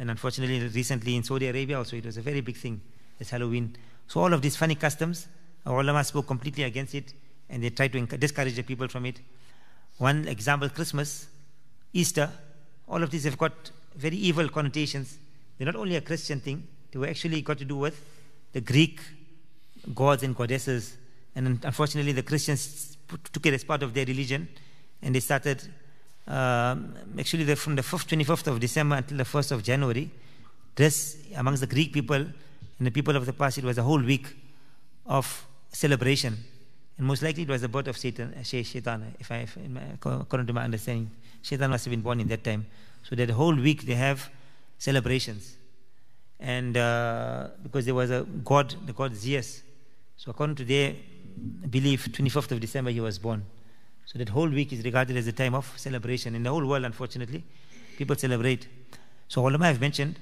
And 0.00 0.10
unfortunately, 0.10 0.66
recently 0.66 1.14
in 1.14 1.22
Saudi 1.22 1.46
Arabia 1.46 1.78
also, 1.78 1.96
it 1.96 2.06
was 2.06 2.16
a 2.16 2.22
very 2.22 2.40
big 2.40 2.56
thing, 2.56 2.80
it's 3.20 3.30
Halloween. 3.30 3.76
So 4.08 4.20
all 4.20 4.32
of 4.32 4.42
these 4.42 4.56
funny 4.56 4.74
customs, 4.74 5.28
our 5.64 5.80
ulama 5.80 6.02
spoke 6.02 6.26
completely 6.26 6.64
against 6.64 6.94
it. 6.96 7.12
and 7.50 7.62
they 7.62 7.70
tried 7.70 7.92
to 7.92 8.06
discourage 8.16 8.54
the 8.54 8.62
people 8.62 8.88
from 8.88 9.04
it. 9.06 9.20
One 9.98 10.26
example, 10.28 10.68
Christmas, 10.68 11.26
Easter, 11.92 12.30
all 12.88 13.02
of 13.02 13.10
these 13.10 13.24
have 13.24 13.36
got 13.36 13.52
very 13.94 14.16
evil 14.16 14.48
connotations. 14.48 15.18
They're 15.56 15.66
not 15.66 15.76
only 15.76 15.96
a 15.96 16.00
Christian 16.00 16.40
thing, 16.40 16.66
they 16.90 16.98
were 16.98 17.08
actually 17.08 17.42
got 17.42 17.58
to 17.58 17.64
do 17.64 17.76
with 17.76 18.00
the 18.52 18.60
Greek 18.60 19.00
gods 19.94 20.22
and 20.22 20.34
goddesses. 20.34 20.96
And 21.34 21.64
unfortunately, 21.64 22.12
the 22.12 22.22
Christians 22.22 22.96
took 23.32 23.46
it 23.46 23.54
as 23.54 23.64
part 23.64 23.82
of 23.82 23.94
their 23.94 24.06
religion 24.06 24.48
and 25.02 25.14
they 25.14 25.20
started 25.20 25.62
um, 26.26 26.94
actually 27.18 27.44
the, 27.44 27.56
from 27.56 27.76
the 27.76 27.82
5th, 27.82 28.06
25th 28.06 28.46
of 28.46 28.60
December 28.60 28.96
until 28.96 29.16
the 29.18 29.24
1st 29.24 29.52
of 29.52 29.62
January. 29.62 30.10
This, 30.74 31.18
amongst 31.36 31.60
the 31.60 31.66
Greek 31.66 31.92
people 31.92 32.16
and 32.16 32.86
the 32.86 32.90
people 32.90 33.16
of 33.16 33.26
the 33.26 33.32
past, 33.32 33.58
it 33.58 33.64
was 33.64 33.78
a 33.78 33.82
whole 33.82 34.00
week 34.00 34.26
of 35.06 35.46
celebration. 35.72 36.36
And 36.98 37.06
most 37.06 37.22
likely 37.22 37.44
it 37.44 37.48
was 37.48 37.62
the 37.62 37.68
birth 37.68 37.88
of 37.88 37.96
Satan, 37.96 38.34
Shaitan, 38.44 39.14
if 39.18 39.32
I, 39.32 39.36
if 39.38 39.56
according 40.04 40.46
to 40.46 40.52
my 40.52 40.64
understanding. 40.64 41.10
Shaitan 41.42 41.70
must 41.70 41.86
have 41.86 41.90
been 41.90 42.02
born 42.02 42.20
in 42.20 42.28
that 42.28 42.44
time. 42.44 42.66
So 43.02 43.16
that 43.16 43.30
whole 43.30 43.54
week 43.54 43.82
they 43.82 43.94
have 43.94 44.30
celebrations. 44.78 45.56
And 46.38 46.76
uh, 46.76 47.48
because 47.62 47.84
there 47.84 47.94
was 47.94 48.10
a 48.10 48.26
god, 48.44 48.74
the 48.86 48.92
god 48.92 49.14
Zeus. 49.14 49.62
So 50.16 50.30
according 50.30 50.56
to 50.56 50.64
their 50.64 50.94
belief, 51.68 52.06
25th 52.12 52.52
of 52.52 52.60
December 52.60 52.90
he 52.90 53.00
was 53.00 53.18
born. 53.18 53.44
So 54.06 54.18
that 54.18 54.28
whole 54.28 54.48
week 54.48 54.72
is 54.72 54.84
regarded 54.84 55.16
as 55.16 55.26
a 55.26 55.32
time 55.32 55.54
of 55.54 55.72
celebration. 55.76 56.34
In 56.34 56.42
the 56.42 56.50
whole 56.50 56.66
world, 56.66 56.84
unfortunately, 56.84 57.44
people 57.96 58.16
celebrate. 58.16 58.66
So 59.28 59.46
ulama 59.46 59.66
have 59.66 59.80
mentioned 59.80 60.18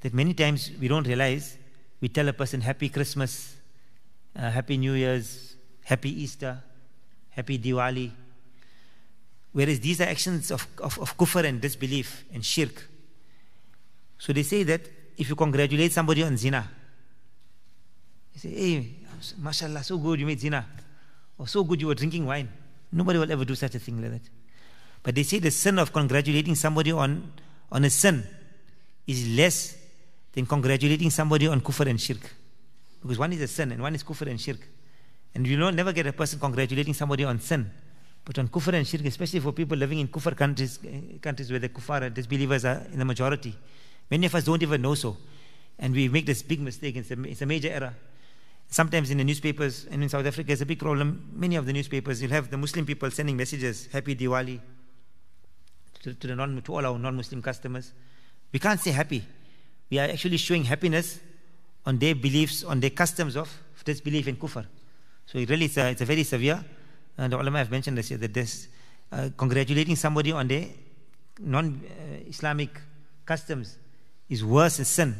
that 0.00 0.14
many 0.14 0.34
times 0.34 0.70
we 0.80 0.88
don't 0.88 1.06
realize 1.06 1.58
we 2.00 2.08
tell 2.08 2.28
a 2.28 2.32
person 2.32 2.60
happy 2.60 2.88
Christmas, 2.88 3.56
uh, 4.36 4.50
happy 4.50 4.76
New 4.76 4.92
Year's, 4.92 5.56
happy 5.84 6.22
Easter, 6.22 6.62
happy 7.30 7.58
Diwali. 7.58 8.10
Whereas 9.52 9.80
these 9.80 10.00
are 10.00 10.04
actions 10.04 10.50
of, 10.50 10.66
of, 10.78 10.98
of 10.98 11.16
kufr 11.16 11.44
and 11.44 11.60
disbelief 11.60 12.24
and 12.32 12.44
shirk. 12.44 12.88
So 14.18 14.32
they 14.32 14.42
say 14.42 14.62
that 14.64 14.80
if 15.16 15.28
you 15.28 15.36
congratulate 15.36 15.92
somebody 15.92 16.22
on 16.22 16.36
zina, 16.36 16.68
you 18.34 18.40
say, 18.40 18.48
hey, 18.48 18.94
mashallah, 19.38 19.84
so 19.84 19.98
good 19.98 20.20
you 20.20 20.26
made 20.26 20.40
zina. 20.40 20.66
Or 21.36 21.46
so 21.46 21.64
good 21.64 21.80
you 21.80 21.88
were 21.88 21.94
drinking 21.94 22.24
wine. 22.24 22.48
Nobody 22.90 23.18
will 23.18 23.30
ever 23.30 23.44
do 23.44 23.54
such 23.54 23.74
a 23.74 23.78
thing 23.78 24.00
like 24.00 24.12
that. 24.12 24.30
But 25.02 25.14
they 25.14 25.22
say 25.22 25.38
the 25.38 25.50
sin 25.50 25.78
of 25.78 25.92
congratulating 25.92 26.54
somebody 26.54 26.92
on, 26.92 27.32
on 27.70 27.84
a 27.84 27.90
sin 27.90 28.24
is 29.06 29.28
less 29.36 29.76
than 30.32 30.46
congratulating 30.46 31.10
somebody 31.10 31.46
on 31.46 31.60
kufr 31.60 31.86
and 31.88 32.00
shirk. 32.00 32.34
Because 33.02 33.18
one 33.18 33.32
is 33.32 33.40
a 33.40 33.48
sin 33.48 33.72
and 33.72 33.82
one 33.82 33.94
is 33.94 34.04
kufr 34.04 34.28
and 34.30 34.40
shirk. 34.40 34.60
And 35.34 35.46
you 35.46 35.58
will 35.58 35.72
never 35.72 35.92
get 35.92 36.06
a 36.06 36.12
person 36.12 36.38
congratulating 36.38 36.94
somebody 36.94 37.24
on 37.24 37.40
sin. 37.40 37.70
But 38.24 38.38
on 38.38 38.48
kufr 38.48 38.74
and 38.74 38.86
shirk, 38.86 39.04
especially 39.04 39.40
for 39.40 39.52
people 39.52 39.76
living 39.76 39.98
in 39.98 40.08
kufr 40.08 40.36
countries, 40.36 40.78
countries 41.20 41.50
where 41.50 41.58
the 41.58 41.68
kuffar, 41.68 42.12
disbelievers 42.12 42.64
are 42.64 42.86
in 42.92 42.98
the 42.98 43.04
majority, 43.04 43.54
many 44.10 44.26
of 44.26 44.34
us 44.34 44.44
don't 44.44 44.62
even 44.62 44.80
know 44.80 44.94
so. 44.94 45.16
And 45.78 45.94
we 45.94 46.08
make 46.08 46.26
this 46.26 46.42
big 46.42 46.60
mistake. 46.60 46.96
It's 46.96 47.10
a, 47.10 47.20
it's 47.22 47.42
a 47.42 47.46
major 47.46 47.68
error. 47.68 47.94
Sometimes 48.68 49.10
in 49.10 49.18
the 49.18 49.24
newspapers, 49.24 49.86
and 49.90 50.02
in 50.02 50.08
South 50.08 50.24
Africa, 50.24 50.52
it's 50.52 50.62
a 50.62 50.66
big 50.66 50.78
problem. 50.78 51.30
Many 51.34 51.56
of 51.56 51.66
the 51.66 51.72
newspapers, 51.72 52.22
you'll 52.22 52.30
have 52.30 52.50
the 52.50 52.56
Muslim 52.56 52.86
people 52.86 53.10
sending 53.10 53.36
messages, 53.36 53.88
Happy 53.92 54.14
Diwali, 54.14 54.60
to, 56.02 56.14
to, 56.14 56.26
the 56.26 56.36
non, 56.36 56.62
to 56.62 56.74
all 56.74 56.86
our 56.86 56.98
non 56.98 57.16
Muslim 57.16 57.42
customers. 57.42 57.92
We 58.52 58.58
can't 58.58 58.80
say 58.80 58.92
happy. 58.92 59.24
We 59.90 59.98
are 59.98 60.08
actually 60.08 60.36
showing 60.36 60.64
happiness 60.64 61.20
on 61.84 61.98
their 61.98 62.14
beliefs, 62.14 62.64
on 62.64 62.80
their 62.80 62.90
customs 62.90 63.36
of 63.36 63.52
disbelief 63.84 64.28
in 64.28 64.36
kufr. 64.36 64.64
So 65.26 65.38
it 65.38 65.50
really, 65.50 65.66
it's 65.66 65.76
a, 65.76 65.90
it's 65.90 66.00
a 66.00 66.04
very 66.04 66.22
severe. 66.22 66.64
And 67.18 67.32
the 67.32 67.40
ulama 67.40 67.58
have 67.58 67.70
mentioned 67.70 67.98
this 67.98 68.08
that 68.08 68.34
this, 68.34 68.68
uh, 69.10 69.28
congratulating 69.36 69.96
somebody 69.96 70.32
on 70.32 70.48
their 70.48 70.66
non-Islamic 71.38 72.80
customs 73.24 73.76
is 74.28 74.44
worse 74.44 74.80
as 74.80 74.88
sin 74.88 75.14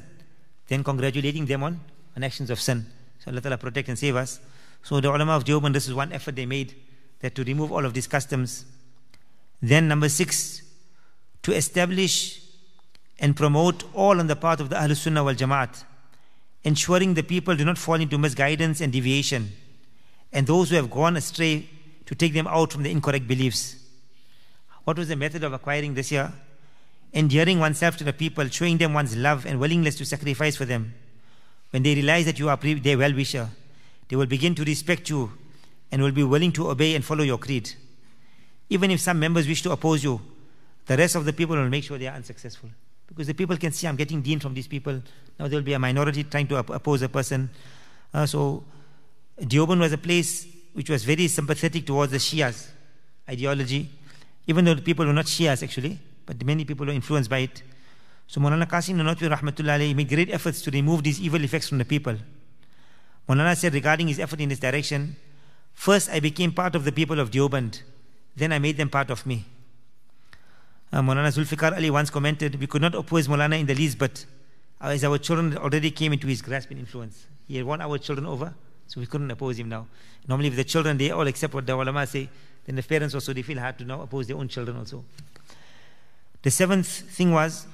than 0.68 0.82
congratulating 0.82 1.46
them 1.46 1.62
on, 1.62 1.80
on 2.16 2.24
actions 2.24 2.50
of 2.50 2.60
sin. 2.60 2.86
So 3.18 3.30
Allah 3.30 3.40
Ta'ala 3.40 3.58
protect 3.58 3.88
and 3.88 3.98
save 3.98 4.16
us. 4.16 4.40
So 4.82 5.00
the 5.00 5.10
ulama 5.10 5.32
of 5.32 5.44
Deoband, 5.44 5.74
this 5.74 5.86
is 5.86 5.94
one 5.94 6.12
effort 6.12 6.34
they 6.34 6.46
made, 6.46 6.74
that 7.20 7.34
to 7.34 7.44
remove 7.44 7.70
all 7.70 7.84
of 7.84 7.94
these 7.94 8.06
customs. 8.06 8.64
Then 9.60 9.86
number 9.86 10.08
six, 10.08 10.62
to 11.42 11.52
establish 11.52 12.40
and 13.18 13.36
promote 13.36 13.84
all 13.94 14.18
on 14.18 14.26
the 14.26 14.36
path 14.36 14.60
of 14.60 14.70
the 14.70 14.76
Ahlul 14.76 14.96
Sunnah 14.96 15.22
wal 15.22 15.34
Jamaat, 15.34 15.84
ensuring 16.64 17.14
the 17.14 17.22
people 17.22 17.54
do 17.54 17.64
not 17.64 17.78
fall 17.78 17.94
into 17.94 18.18
misguidance 18.18 18.80
and 18.80 18.92
deviation, 18.92 19.52
and 20.32 20.46
those 20.46 20.70
who 20.70 20.76
have 20.76 20.90
gone 20.90 21.16
astray 21.16 21.68
to 22.12 22.16
take 22.16 22.34
them 22.34 22.46
out 22.46 22.70
from 22.70 22.82
the 22.82 22.90
incorrect 22.90 23.26
beliefs. 23.26 23.74
What 24.84 24.98
was 24.98 25.08
the 25.08 25.16
method 25.16 25.44
of 25.44 25.54
acquiring 25.54 25.94
this 25.94 26.10
here? 26.10 26.30
Endearing 27.14 27.58
oneself 27.58 27.96
to 27.96 28.04
the 28.04 28.12
people, 28.12 28.46
showing 28.48 28.76
them 28.76 28.92
one's 28.92 29.16
love 29.16 29.46
and 29.46 29.58
willingness 29.58 29.96
to 29.96 30.04
sacrifice 30.04 30.54
for 30.54 30.66
them. 30.66 30.92
When 31.70 31.82
they 31.82 31.94
realize 31.94 32.26
that 32.26 32.38
you 32.38 32.50
are 32.50 32.58
their 32.58 32.98
well 32.98 33.14
wisher, 33.14 33.48
they 34.08 34.16
will 34.16 34.26
begin 34.26 34.54
to 34.56 34.62
respect 34.62 35.08
you 35.08 35.32
and 35.90 36.02
will 36.02 36.12
be 36.12 36.22
willing 36.22 36.52
to 36.52 36.68
obey 36.68 36.94
and 36.94 37.02
follow 37.02 37.24
your 37.24 37.38
creed. 37.38 37.72
Even 38.68 38.90
if 38.90 39.00
some 39.00 39.18
members 39.18 39.48
wish 39.48 39.62
to 39.62 39.70
oppose 39.70 40.04
you, 40.04 40.20
the 40.84 40.98
rest 40.98 41.14
of 41.14 41.24
the 41.24 41.32
people 41.32 41.56
will 41.56 41.70
make 41.70 41.84
sure 41.84 41.96
they 41.96 42.08
are 42.08 42.16
unsuccessful. 42.16 42.68
Because 43.06 43.26
the 43.26 43.34
people 43.34 43.56
can 43.56 43.72
see 43.72 43.86
I'm 43.86 43.96
getting 43.96 44.20
deen 44.20 44.38
from 44.38 44.52
these 44.52 44.68
people. 44.68 45.00
Now 45.40 45.48
there 45.48 45.58
will 45.58 45.64
be 45.64 45.72
a 45.72 45.78
minority 45.78 46.24
trying 46.24 46.48
to 46.48 46.58
oppose 46.58 47.00
a 47.00 47.08
person. 47.08 47.48
Uh, 48.12 48.26
so 48.26 48.64
Deoband 49.40 49.80
was 49.80 49.94
a 49.94 49.98
place 49.98 50.51
which 50.72 50.90
was 50.90 51.04
very 51.04 51.28
sympathetic 51.28 51.86
towards 51.86 52.12
the 52.12 52.18
Shias 52.18 52.68
ideology, 53.28 53.88
even 54.46 54.64
though 54.64 54.74
the 54.74 54.82
people 54.82 55.06
were 55.06 55.12
not 55.12 55.26
Shias 55.26 55.62
actually, 55.62 55.98
but 56.26 56.44
many 56.44 56.64
people 56.64 56.86
were 56.86 56.92
influenced 56.92 57.30
by 57.30 57.38
it. 57.38 57.62
So 58.26 58.40
Maulana 58.40 58.66
Qasim 58.66 58.96
Nanotwi 58.96 59.34
Rahmatullah 59.34 59.94
made 59.94 60.08
great 60.08 60.30
efforts 60.30 60.62
to 60.62 60.70
remove 60.70 61.02
these 61.02 61.20
evil 61.20 61.42
effects 61.44 61.68
from 61.68 61.78
the 61.78 61.84
people. 61.84 62.16
Maulana 63.28 63.56
said 63.56 63.74
regarding 63.74 64.08
his 64.08 64.18
effort 64.18 64.40
in 64.40 64.48
this 64.48 64.58
direction, 64.58 65.16
first 65.72 66.10
I 66.10 66.20
became 66.20 66.52
part 66.52 66.74
of 66.74 66.84
the 66.84 66.92
people 66.92 67.20
of 67.20 67.30
Deoband, 67.30 67.82
then 68.34 68.52
I 68.52 68.58
made 68.58 68.76
them 68.76 68.88
part 68.88 69.10
of 69.10 69.26
me. 69.26 69.44
Uh, 70.92 71.00
Maulana 71.00 71.32
Zulfikar 71.32 71.74
Ali 71.74 71.90
once 71.90 72.10
commented, 72.10 72.58
we 72.58 72.66
could 72.66 72.82
not 72.82 72.94
oppose 72.94 73.28
Maulana 73.28 73.58
in 73.58 73.66
the 73.66 73.74
least, 73.74 73.98
but 73.98 74.24
as 74.80 75.04
our 75.04 75.18
children 75.18 75.56
already 75.56 75.90
came 75.90 76.12
into 76.12 76.26
his 76.26 76.42
grasp 76.42 76.70
and 76.70 76.80
influence. 76.80 77.26
He 77.46 77.56
had 77.56 77.64
won 77.64 77.80
our 77.80 77.98
children 77.98 78.26
over, 78.26 78.54
so 78.92 79.00
we 79.00 79.06
couldn't 79.06 79.30
oppose 79.30 79.58
him 79.58 79.70
now. 79.70 79.86
Normally, 80.28 80.48
if 80.48 80.56
the 80.56 80.64
children, 80.64 80.98
they 80.98 81.10
all 81.10 81.26
accept 81.26 81.54
what 81.54 81.66
the 81.66 81.74
ulama 81.74 82.06
say, 82.06 82.28
then 82.66 82.76
the 82.76 82.82
parents 82.82 83.14
also, 83.14 83.32
they 83.32 83.40
feel 83.40 83.58
hard 83.58 83.78
to 83.78 83.84
now 83.84 84.02
oppose 84.02 84.26
their 84.26 84.36
own 84.36 84.48
children 84.48 84.76
also. 84.76 85.02
The 86.42 86.50
seventh 86.50 86.86
thing 86.86 87.32
was 87.32 87.66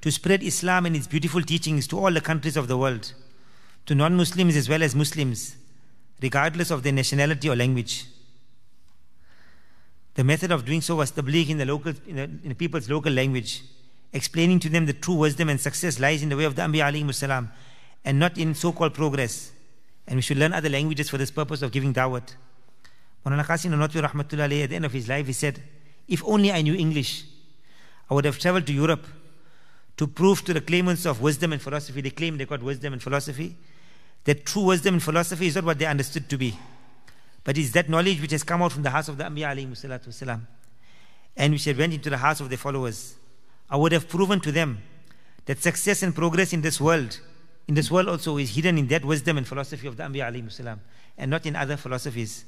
to 0.00 0.10
spread 0.10 0.42
Islam 0.42 0.86
and 0.86 0.96
its 0.96 1.06
beautiful 1.06 1.40
teachings 1.40 1.86
to 1.86 1.98
all 2.00 2.10
the 2.10 2.20
countries 2.20 2.56
of 2.56 2.66
the 2.66 2.76
world, 2.76 3.12
to 3.86 3.94
non-Muslims 3.94 4.56
as 4.56 4.68
well 4.68 4.82
as 4.82 4.92
Muslims, 4.96 5.54
regardless 6.20 6.72
of 6.72 6.82
their 6.82 6.92
nationality 6.92 7.48
or 7.48 7.54
language. 7.54 8.06
The 10.14 10.24
method 10.24 10.50
of 10.50 10.64
doing 10.64 10.80
so 10.80 10.96
was 10.96 11.12
tabligh 11.12 11.48
in 11.48 11.58
the 11.58 11.64
local, 11.64 11.92
in 12.08 12.16
the, 12.16 12.22
in 12.24 12.48
the 12.48 12.54
people's 12.56 12.90
local 12.90 13.12
language, 13.12 13.62
explaining 14.12 14.58
to 14.60 14.68
them 14.68 14.86
the 14.86 14.94
true 14.94 15.14
wisdom 15.14 15.48
and 15.48 15.60
success 15.60 16.00
lies 16.00 16.24
in 16.24 16.28
the 16.28 16.36
way 16.36 16.44
of 16.44 16.56
the 16.56 16.62
Anbiya 16.62 16.90
alayhi 16.90 17.14
salam, 17.14 17.52
and 18.04 18.18
not 18.18 18.36
in 18.36 18.52
so-called 18.52 18.94
progress. 18.94 19.52
And 20.06 20.16
we 20.16 20.22
should 20.22 20.38
learn 20.38 20.52
other 20.52 20.68
languages 20.68 21.10
for 21.10 21.18
this 21.18 21.30
purpose 21.30 21.62
of 21.62 21.72
giving 21.72 21.92
dawat. 21.92 22.34
At 23.24 23.48
the 23.48 24.76
end 24.76 24.84
of 24.84 24.92
his 24.92 25.08
life, 25.08 25.26
he 25.26 25.32
said, 25.32 25.62
if 26.06 26.22
only 26.24 26.52
I 26.52 26.62
knew 26.62 26.74
English, 26.74 27.24
I 28.08 28.14
would 28.14 28.24
have 28.24 28.38
traveled 28.38 28.66
to 28.68 28.72
Europe 28.72 29.04
to 29.96 30.06
prove 30.06 30.44
to 30.44 30.54
the 30.54 30.60
claimants 30.60 31.06
of 31.06 31.20
wisdom 31.20 31.52
and 31.52 31.60
philosophy, 31.60 32.00
they 32.02 32.10
claim 32.10 32.38
they 32.38 32.46
got 32.46 32.62
wisdom 32.62 32.92
and 32.92 33.02
philosophy, 33.02 33.56
that 34.24 34.46
true 34.46 34.62
wisdom 34.62 34.94
and 34.94 35.02
philosophy 35.02 35.48
is 35.48 35.56
not 35.56 35.64
what 35.64 35.78
they 35.78 35.86
understood 35.86 36.28
to 36.28 36.36
be 36.36 36.56
but 37.46 37.56
it's 37.56 37.70
that 37.70 37.88
knowledge 37.88 38.20
which 38.20 38.32
has 38.32 38.42
come 38.42 38.60
out 38.60 38.72
from 38.72 38.82
the 38.82 38.90
house 38.90 39.06
of 39.06 39.16
the 39.18 39.22
Anbiya 39.22 39.54
alayhi 39.54 40.40
and 41.36 41.52
which 41.52 41.64
had 41.64 41.78
went 41.78 41.94
into 41.94 42.10
the 42.10 42.18
hearts 42.18 42.40
of 42.40 42.48
their 42.48 42.58
followers. 42.58 43.14
I 43.70 43.76
would 43.76 43.92
have 43.92 44.08
proven 44.08 44.40
to 44.40 44.50
them 44.50 44.82
that 45.44 45.62
success 45.62 46.02
and 46.02 46.12
progress 46.12 46.52
in 46.52 46.62
this 46.62 46.80
world, 46.80 47.20
in 47.68 47.74
this 47.74 47.90
world 47.90 48.08
also 48.08 48.36
is 48.38 48.54
hidden 48.54 48.78
in 48.78 48.86
that 48.88 49.04
wisdom 49.04 49.38
and 49.38 49.46
philosophy 49.46 49.86
of 49.86 49.96
the 49.96 50.02
Anbiya 50.02 50.30
alayhi 50.30 50.52
salam, 50.52 50.80
and 51.18 51.30
not 51.30 51.46
in 51.46 51.56
other 51.56 51.76
philosophies. 51.76 52.44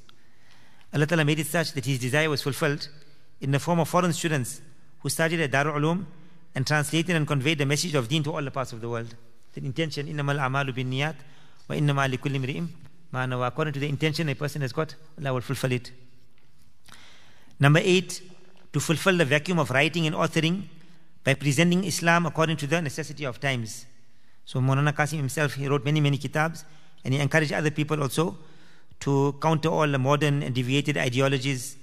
Allah 0.93 1.07
Ta'ala 1.07 1.25
made 1.25 1.41
it 1.41 1.47
such 1.47 1.73
that 1.73 1.85
his 1.85 1.99
desire 1.99 2.31
was 2.31 2.43
fulfilled 2.43 2.89
in 3.41 3.51
the 3.51 3.59
form 3.59 3.81
of 3.81 3.89
foreign 3.89 4.13
students 4.13 4.61
who 5.01 5.09
studied 5.09 5.41
at 5.41 5.51
Darul 5.51 5.77
Uloom 5.77 6.07
and 6.55 6.67
translated 6.67 7.15
and 7.15 7.27
conveyed 7.27 7.59
the 7.59 7.67
message 7.67 7.95
of 7.95 8.09
deen 8.09 8.23
to 8.23 8.33
all 8.33 8.43
the 8.43 8.51
parts 8.51 8.73
of 8.73 8.81
the 8.81 8.89
world. 8.89 9.15
The 9.55 9.65
intention, 9.65 10.07
innamal 10.07 10.39
amalu 10.39 10.75
bin 10.75 10.91
niyat, 10.91 11.17
wa 11.69 11.77
innamal 11.77 12.13
likulli 12.15 12.41
mri'im 12.41 12.69
ma'anawa. 13.13 13.49
According 13.49 13.75
to 13.75 13.81
the 13.81 13.89
intention 13.89 14.29
a 14.29 14.35
person 14.35 14.63
has 14.63 14.73
got, 14.73 14.95
Allah 15.19 15.35
will 15.35 15.41
fulfill 15.41 15.73
it. 15.73 15.93
Number 17.61 17.81
eight, 17.83 18.23
to 18.73 18.81
fulfill 18.81 19.17
the 19.17 19.25
vacuum 19.25 19.59
of 19.59 19.71
writing 19.71 20.07
and 20.07 20.15
authoring 20.15 20.63
by 21.25 21.35
presenting 21.35 21.85
Islam 21.85 22.27
according 22.27 22.57
to 22.59 22.67
the 22.67 22.81
necessity 22.81 23.25
of 23.25 23.41
times. 23.41 23.87
So 24.49 24.61
Maulana 24.61 24.95
Qasim 24.95 25.19
himself, 25.19 25.53
he 25.53 25.69
wrote 25.69 25.85
many, 25.85 26.01
many 26.01 26.17
kitabs, 26.17 26.65
and 27.05 27.13
he 27.13 27.21
encouraged 27.21 27.53
other 27.53 27.71
people 27.71 28.03
also 28.03 28.35
to 29.01 29.37
counter 29.43 29.69
all 29.69 29.87
the 29.87 29.99
modern 29.99 30.43
and 30.43 30.55
deviated 30.55 30.97
ideologies. 30.97 31.77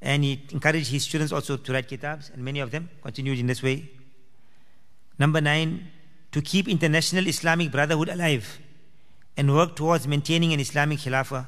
And 0.00 0.22
he 0.22 0.40
encouraged 0.52 0.88
his 0.88 1.02
students 1.02 1.32
also 1.32 1.56
to 1.56 1.72
write 1.72 1.88
kitabs, 1.88 2.30
and 2.32 2.44
many 2.44 2.60
of 2.60 2.70
them 2.70 2.88
continued 3.02 3.40
in 3.40 3.48
this 3.48 3.60
way. 3.60 3.90
Number 5.18 5.40
nine, 5.40 5.90
to 6.30 6.40
keep 6.40 6.68
international 6.68 7.26
Islamic 7.26 7.72
brotherhood 7.72 8.10
alive 8.10 8.60
and 9.36 9.52
work 9.52 9.74
towards 9.74 10.06
maintaining 10.06 10.52
an 10.52 10.60
Islamic 10.60 11.00
Khilafah. 11.00 11.44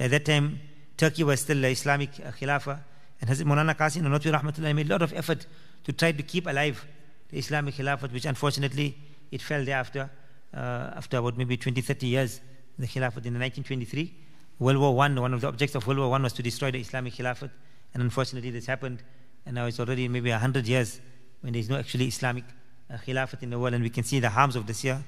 At 0.00 0.10
that 0.10 0.24
time, 0.24 0.58
Turkey 0.96 1.22
was 1.22 1.40
still 1.40 1.58
an 1.58 1.70
Islamic 1.70 2.12
uh, 2.24 2.30
Khilafah, 2.30 2.78
and 3.20 3.28
Hazrat 3.28 3.44
Maulana 3.44 3.76
Qasim 3.76 4.00
Nanotwi 4.04 4.32
Rahmatullah 4.40 4.74
made 4.74 4.86
a 4.86 4.92
lot 4.92 5.02
of 5.02 5.12
effort 5.12 5.44
to 5.84 5.92
try 5.92 6.12
to 6.12 6.22
keep 6.22 6.46
alive 6.46 6.86
the 7.28 7.36
Islamic 7.36 7.74
Khilafah, 7.74 8.10
which 8.10 8.24
unfortunately 8.24 8.96
it 9.30 9.42
fell 9.42 9.64
thereafter, 9.64 10.10
uh, 10.54 10.92
after 10.96 11.18
about 11.18 11.36
maybe 11.36 11.56
20, 11.56 11.80
30 11.80 12.06
years, 12.06 12.40
the 12.78 12.86
Khilafat 12.86 13.24
in 13.26 13.38
1923. 13.38 14.14
World 14.58 14.78
War 14.78 14.94
One, 14.94 15.20
one 15.20 15.34
of 15.34 15.40
the 15.40 15.48
objects 15.48 15.74
of 15.74 15.86
World 15.86 15.98
War 15.98 16.10
One 16.10 16.22
was 16.22 16.32
to 16.34 16.42
destroy 16.42 16.70
the 16.70 16.80
Islamic 16.80 17.14
Khilafat, 17.14 17.50
and 17.94 18.02
unfortunately 18.02 18.50
this 18.50 18.66
happened, 18.66 19.02
and 19.44 19.54
now 19.54 19.66
it's 19.66 19.80
already 19.80 20.08
maybe 20.08 20.30
100 20.30 20.66
years 20.66 21.00
when 21.40 21.52
there 21.52 21.60
is 21.60 21.68
no 21.68 21.76
actually 21.76 22.06
Islamic 22.06 22.44
uh, 22.90 22.96
Khilafat 22.96 23.42
in 23.42 23.50
the 23.50 23.58
world, 23.58 23.74
and 23.74 23.82
we 23.82 23.90
can 23.90 24.04
see 24.04 24.20
the 24.20 24.30
harms 24.30 24.56
of 24.56 24.66
this 24.66 24.82
year. 24.84 25.02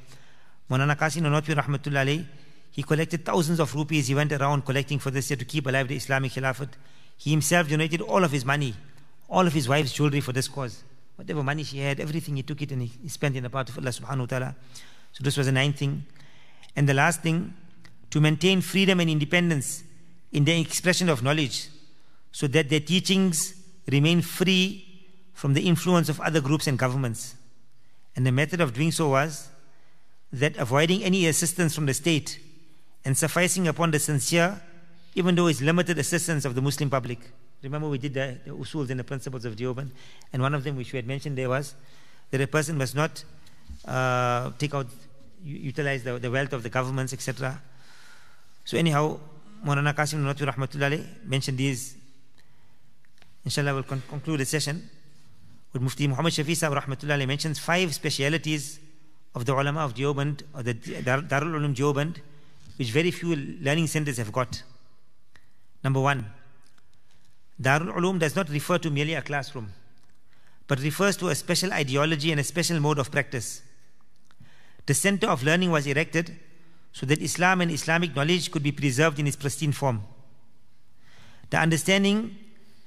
Maulana 0.71 0.97
Qasim 0.97 1.23
Nanotwi 1.23 1.55
Rahmatullah 1.55 2.27
he 2.71 2.83
collected 2.83 3.25
thousands 3.25 3.61
of 3.61 3.75
rupees. 3.75 4.07
He 4.07 4.15
went 4.15 4.33
around 4.33 4.65
collecting 4.65 4.99
for 4.99 5.11
this 5.11 5.31
year 5.31 5.37
to 5.37 5.45
keep 5.45 5.67
alive 5.67 5.89
the 5.89 5.97
Islamic 5.97 6.33
Khilafat. 6.33 6.69
He 7.17 7.31
himself 7.31 7.69
donated 7.69 8.01
all 8.01 8.23
of 8.23 8.31
his 8.31 8.45
money, 8.45 8.75
all 9.29 9.47
of 9.47 9.53
his 9.53 9.69
wife's 9.69 9.93
jewelry 9.93 10.21
for 10.21 10.33
this 10.33 10.47
cause. 10.47 10.85
Whatever 11.19 11.43
money 11.43 11.65
she 11.65 11.79
had, 11.79 11.99
everything 11.99 12.37
he 12.37 12.45
took 12.45 12.63
it 12.63 12.71
and 12.71 12.83
he, 12.83 13.09
spent 13.09 13.35
in 13.35 13.43
the 13.43 13.51
path 13.51 13.69
of 13.71 13.79
Allah 13.79 13.91
subhanahu 13.91 14.21
wa 14.21 14.27
ta'ala. 14.27 14.57
So 15.11 15.25
this 15.25 15.37
was 15.37 15.47
the 15.47 15.53
ninth 15.53 15.77
thing. 15.77 16.05
And 16.77 16.89
the 16.89 16.95
last 16.95 17.23
thing, 17.23 17.55
to 18.11 18.21
maintain 18.21 18.61
freedom 18.61 19.01
and 19.01 19.11
independence 19.11 19.83
in 20.31 20.45
the 20.45 20.61
expression 20.61 21.09
of 21.09 21.25
knowledge 21.25 21.71
so 22.31 22.47
that 22.47 22.71
their 22.71 22.79
teachings 22.79 23.55
remain 23.91 24.23
free 24.23 24.85
from 25.35 25.55
the 25.55 25.67
influence 25.67 26.09
of 26.09 26.21
other 26.21 26.41
groups 26.41 26.69
and 26.69 26.79
governments. 26.79 27.35
And 28.15 28.25
the 28.25 28.31
method 28.31 28.61
of 28.61 28.73
doing 28.73 28.93
so 28.93 29.09
was 29.09 29.49
that 30.33 30.57
avoiding 30.57 31.03
any 31.03 31.27
assistance 31.27 31.75
from 31.75 31.87
the 31.87 31.95
state 31.95 32.39
and 33.05 33.19
sufficing 33.19 33.67
upon 33.67 33.91
the 33.91 33.99
sincere, 33.99 34.61
even 35.17 35.35
though 35.35 35.49
it's 35.49 35.61
limited 35.61 35.99
assistance 35.99 36.45
of 36.45 36.55
the 36.55 36.63
Muslim 36.63 36.91
public. 36.91 37.19
Remember, 37.63 37.89
we 37.89 37.99
did 37.99 38.15
the, 38.15 38.39
the 38.45 38.51
usuls 38.51 38.91
and 38.91 39.01
the 39.01 39.05
principles 39.05 39.45
of 39.45 39.57
Deoband, 39.57 39.91
and 40.33 40.43
one 40.43 40.55
of 40.55 40.65
them, 40.65 40.77
which 40.77 40.93
we 40.93 40.97
had 40.99 41.07
mentioned 41.07 41.37
there, 41.37 41.49
was 41.49 41.75
that 42.31 42.41
a 42.41 42.47
person 42.47 42.79
must 42.79 42.95
not 42.95 43.25
uh, 43.85 44.51
take 44.59 44.75
out, 44.75 44.87
utilize 45.45 46.05
the, 46.05 46.19
the 46.19 46.31
wealth 46.31 46.53
of 46.53 46.63
the 46.63 46.69
governments, 46.69 47.13
etc. 47.13 47.61
So, 48.65 48.77
anyhow, 48.77 49.19
Maulana 49.65 49.95
Qasim 49.95 50.23
Nanotwi 50.23 50.53
Rahmatullah 50.53 51.05
mentioned 51.25 51.59
these. 51.59 51.97
Inshallah, 53.45 53.75
we'll 53.75 53.83
con- 53.83 54.03
conclude 54.09 54.41
the 54.41 54.45
session 54.45 54.89
with 55.73 55.83
Mufti 55.83 56.07
Muhammad 56.07 56.33
Shafi 56.33 56.57
Sahib 56.57 56.79
Rahmatullah 56.79 57.27
mentions 57.27 57.59
five 57.59 57.95
specialities 57.95 58.79
of 59.35 59.45
the 59.45 59.53
ulama 59.53 59.81
of 59.81 59.95
Deoband, 59.95 60.43
or 60.55 60.63
the 60.63 60.75
Darul 60.75 61.55
Uloom 61.55 61.75
Deoband, 61.75 62.17
which 62.77 62.91
very 62.91 63.11
few 63.11 63.37
learning 63.37 63.87
centers 63.87 64.17
have 64.17 64.33
got. 64.33 64.63
Number 65.85 66.01
one, 66.01 66.27
Darul 67.61 67.93
Uloom 67.95 68.19
does 68.19 68.37
not 68.37 68.49
refer 68.51 68.79
to 68.79 68.91
merely 68.91 69.15
a 69.15 69.23
classroom, 69.23 69.73
but 70.67 70.81
refers 70.81 71.17
to 71.17 71.29
a 71.29 71.35
special 71.35 71.73
ideology 71.73 72.31
and 72.31 72.41
a 72.41 72.45
special 72.45 72.79
mode 72.79 72.99
of 72.99 73.11
practice. 73.11 73.63
The 74.87 74.95
center 74.95 75.27
of 75.27 75.43
learning 75.43 75.71
was 75.71 75.87
erected 75.87 76.39
so 76.93 77.05
that 77.07 77.21
Islam 77.21 77.61
and 77.61 77.71
Islamic 77.71 78.15
knowledge 78.15 78.51
could 78.51 78.63
be 78.63 78.73
preserved 78.73 79.19
in 79.19 79.27
its 79.27 79.37
pristine 79.37 79.73
form. 79.73 80.03
The 81.51 81.59
understanding 81.59 82.37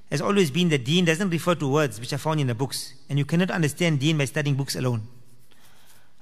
has 0.10 0.22
always 0.22 0.52
been 0.52 0.70
that 0.70 0.84
deen 0.84 1.06
doesn't 1.06 1.30
refer 1.30 1.56
to 1.56 1.68
words 1.68 2.00
which 2.00 2.14
are 2.14 2.18
found 2.18 2.40
in 2.40 2.48
the 2.48 2.56
books, 2.56 2.94
and 3.10 3.18
you 3.18 3.26
cannot 3.26 3.52
understand 3.52 4.00
deen 4.00 4.18
by 4.18 4.26
studying 4.26 4.56
books 4.56 4.76
alone. 4.76 5.08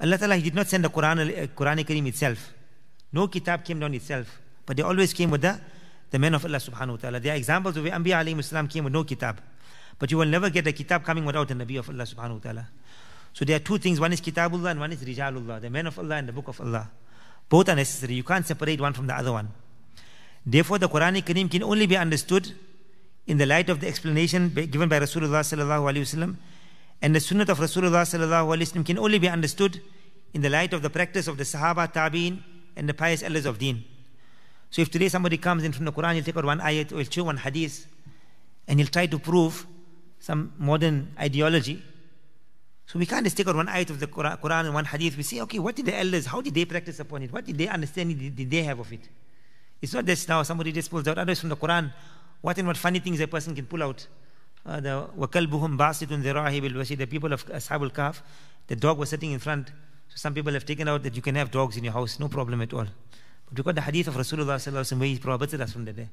Allah 0.01 0.17
Ta'ala 0.17 0.39
did 0.39 0.55
not 0.55 0.67
send 0.67 0.85
the 0.85 0.89
Quran, 0.89 1.19
uh, 1.19 1.47
Quran 1.47 1.83
Kareem 1.83 2.07
itself. 2.07 2.53
No 3.11 3.27
kitab 3.27 3.65
came 3.65 3.79
down 3.79 3.93
itself, 3.93 4.39
but 4.65 4.77
they 4.77 4.83
always 4.83 5.13
came 5.13 5.31
with 5.31 5.41
the, 5.41 5.59
the 6.11 6.19
men 6.19 6.33
of 6.33 6.45
Allah 6.45 6.57
subhanahu 6.57 6.91
wa 6.91 6.97
ta'ala. 6.97 7.19
There 7.19 7.33
are 7.33 7.37
examples 7.37 7.77
of 7.77 7.85
Anbiya 7.85 8.23
alayhi 8.23 8.43
salam 8.43 8.67
came 8.67 8.83
with 8.83 8.93
no 8.93 9.03
kitab. 9.03 9.41
But 9.97 10.11
you 10.11 10.17
will 10.17 10.25
never 10.25 10.49
get 10.49 10.65
a 10.67 10.71
kitab 10.71 11.03
coming 11.03 11.25
without 11.25 11.51
a 11.51 11.55
Nabi 11.55 11.77
of 11.77 11.89
Allah 11.89 12.03
subhanahu 12.03 12.33
wa 12.33 12.39
ta'ala. 12.39 12.67
So 13.33 13.45
there 13.45 13.57
are 13.57 13.59
two 13.59 13.77
things. 13.77 13.99
One 13.99 14.11
is 14.13 14.21
Kitabullah 14.21 14.71
and 14.71 14.79
one 14.79 14.91
is 14.91 15.03
Rijalullah, 15.03 15.61
the 15.61 15.69
men 15.69 15.87
of 15.87 15.99
Allah 15.99 16.15
and 16.15 16.27
the 16.27 16.33
book 16.33 16.47
of 16.47 16.59
Allah. 16.61 16.89
Both 17.47 17.69
are 17.69 17.75
necessary. 17.75 18.15
You 18.15 18.23
can't 18.23 18.45
separate 18.45 18.81
one 18.81 18.93
from 18.93 19.07
the 19.07 19.15
other 19.15 19.31
one. 19.31 19.49
Therefore, 20.45 20.77
the 20.79 20.89
Quran 20.89 21.21
Kareem 21.21 21.51
can 21.51 21.63
only 21.63 21.85
be 21.85 21.97
understood 21.97 22.51
in 23.27 23.37
the 23.37 23.45
light 23.45 23.69
of 23.69 23.79
the 23.79 23.87
explanation 23.87 24.49
given 24.49 24.89
by 24.89 24.99
Rasulullah 24.99 25.41
sallallahu 25.41 25.91
alaihi 25.91 26.01
wasallam 26.01 26.37
and 27.01 27.15
the 27.15 27.19
sunnah 27.19 27.43
of 27.43 27.59
Rasulullah 27.59 28.03
sallallahu 28.03 28.57
alaihi 28.57 28.71
wasallam 28.71 28.85
can 28.85 28.97
only 28.97 29.19
be 29.19 29.29
understood 29.29 29.81
in 30.33 30.41
the 30.41 30.49
light 30.49 30.73
of 30.73 30.81
the 30.81 30.89
practice 30.89 31.27
of 31.27 31.37
the 31.37 31.43
Sahaba, 31.43 31.91
Tabi'in, 31.91 32.41
and 32.75 32.89
the 32.89 32.93
pious 32.93 33.23
elders 33.23 33.45
of 33.45 33.57
Deen. 33.57 33.83
So 34.69 34.81
if 34.81 34.91
today 34.91 35.09
somebody 35.09 35.37
comes 35.37 35.63
in 35.63 35.71
from 35.71 35.85
the 35.85 35.91
Quran, 35.91 36.15
he'll 36.15 36.23
take 36.23 36.37
out 36.37 36.45
one 36.45 36.59
ayat 36.59 36.91
or 36.91 36.97
he'll 36.97 37.09
show 37.09 37.23
one 37.23 37.37
hadith 37.37 37.87
and 38.67 38.79
he'll 38.79 38.87
try 38.87 39.07
to 39.07 39.17
prove 39.17 39.65
some 40.19 40.53
modern 40.57 41.11
ideology. 41.19 41.81
So 42.85 42.99
we 42.99 43.05
can't 43.05 43.23
just 43.23 43.37
take 43.37 43.47
out 43.47 43.55
one 43.55 43.67
ayat 43.67 43.89
of 43.89 43.99
the 43.99 44.07
Quran 44.07 44.65
and 44.65 44.73
one 44.73 44.85
hadith. 44.85 45.17
We 45.17 45.23
say, 45.23 45.41
okay, 45.41 45.59
what 45.59 45.75
did 45.75 45.85
the 45.85 45.97
elders, 45.97 46.25
how 46.27 46.41
did 46.41 46.53
they 46.53 46.65
practice 46.65 46.99
upon 46.99 47.23
it? 47.23 47.31
What 47.31 47.45
did 47.45 47.57
they 47.57 47.67
understand? 47.67 48.17
Did 48.35 48.49
they 48.49 48.63
have 48.63 48.79
of 48.79 48.91
it? 48.93 49.09
It's 49.81 49.93
not 49.93 50.05
just 50.05 50.27
now 50.27 50.43
somebody 50.43 50.71
just 50.71 50.89
pulls 50.89 51.07
out 51.07 51.17
others 51.17 51.39
from 51.39 51.49
the 51.49 51.55
Quran. 51.55 51.93
What 52.41 52.57
and 52.57 52.67
what 52.67 52.77
funny 52.77 52.99
things 52.99 53.19
a 53.21 53.27
person 53.27 53.55
can 53.55 53.65
pull 53.65 53.83
out. 53.83 54.05
Uh, 54.65 54.79
the 54.79 55.09
وَكَلْبُهُمْ 55.17 55.77
Basitun 55.77 56.21
ذِرَاهِ 56.21 56.61
بِالْوَسِي 56.61 56.97
The 56.97 57.07
people 57.07 57.31
of 57.33 57.45
Ashabul 57.47 57.91
Kahf. 57.91 58.21
the 58.67 58.75
dog 58.75 58.97
was 58.97 59.09
sitting 59.09 59.31
in 59.31 59.39
front. 59.39 59.69
So 60.09 60.15
some 60.15 60.33
people 60.33 60.53
have 60.53 60.65
taken 60.65 60.87
out 60.87 61.03
that 61.03 61.15
you 61.15 61.21
can 61.21 61.35
have 61.35 61.51
dogs 61.51 61.77
in 61.77 61.83
your 61.83 61.93
house, 61.93 62.19
no 62.19 62.27
problem 62.27 62.61
at 62.61 62.73
all. 62.73 62.87
We 63.55 63.63
got 63.63 63.75
the 63.75 63.81
hadith 63.81 64.07
of 64.07 64.15
Rasulullah 64.15 64.97
where 64.97 65.07
he 65.07 65.17
prohibited 65.17 65.61
us 65.61 65.73
from 65.73 65.85
that 65.85 65.95
day. 65.95 66.09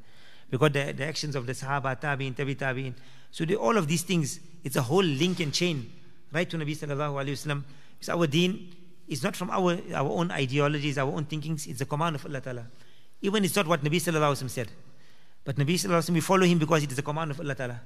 We 0.51 0.59
got 0.59 0.73
the, 0.73 0.93
the 0.93 1.05
actions 1.05 1.35
of 1.37 1.47
the 1.47 1.53
Sahaba, 1.53 2.01
Tabi'in, 2.01 2.35
Tabi 2.35 2.55
Tabi'in. 2.55 2.95
So 3.31 3.45
the, 3.45 3.57
all 3.57 3.77
of 3.77 3.89
these 3.89 4.03
things, 4.03 4.41
it's 4.65 4.77
a 4.77 4.83
whole 4.83 5.03
link 5.03 5.41
and 5.41 5.53
chain 5.53 5.91
right 6.33 6.49
to 6.49 6.57
Nabi 6.57 6.77
sallallahu 6.77 7.23
alayhi 7.23 7.33
wasallam. 7.33 7.65
Because 7.99 8.09
our 8.09 8.27
deen 8.27 8.75
is 9.09 9.23
not 9.23 9.37
from 9.37 9.51
our, 9.51 9.79
our 9.95 10.11
own 10.11 10.31
ideologies, 10.31 10.99
our 10.99 11.13
own 11.13 11.25
thinkings. 11.25 11.67
It's 11.67 11.79
the 11.79 11.87
command 11.87 12.17
of 12.17 12.27
Allah 12.27 12.41
Ta'ala. 12.41 12.67
Even 13.23 13.45
it's 13.45 13.57
not 13.57 13.67
what 13.67 13.83
Nabi 13.83 13.97
sallallahu 13.97 14.33
alayhi 14.33 14.45
wasallam 14.45 14.51
said. 14.51 14.69
But 15.45 15.57
Nabi 15.57 15.75
sallallahu 15.75 15.99
alayhi 15.99 16.11
wasallam, 16.11 16.15
we 16.15 16.21
follow 16.21 16.47
him 16.47 16.59
because 16.59 16.83
it 16.83 16.91
is 16.91 16.97
the 16.97 17.03
command 17.03 17.33
of 17.33 17.41
Allah 17.41 17.55
Ta'ala. 17.55 17.81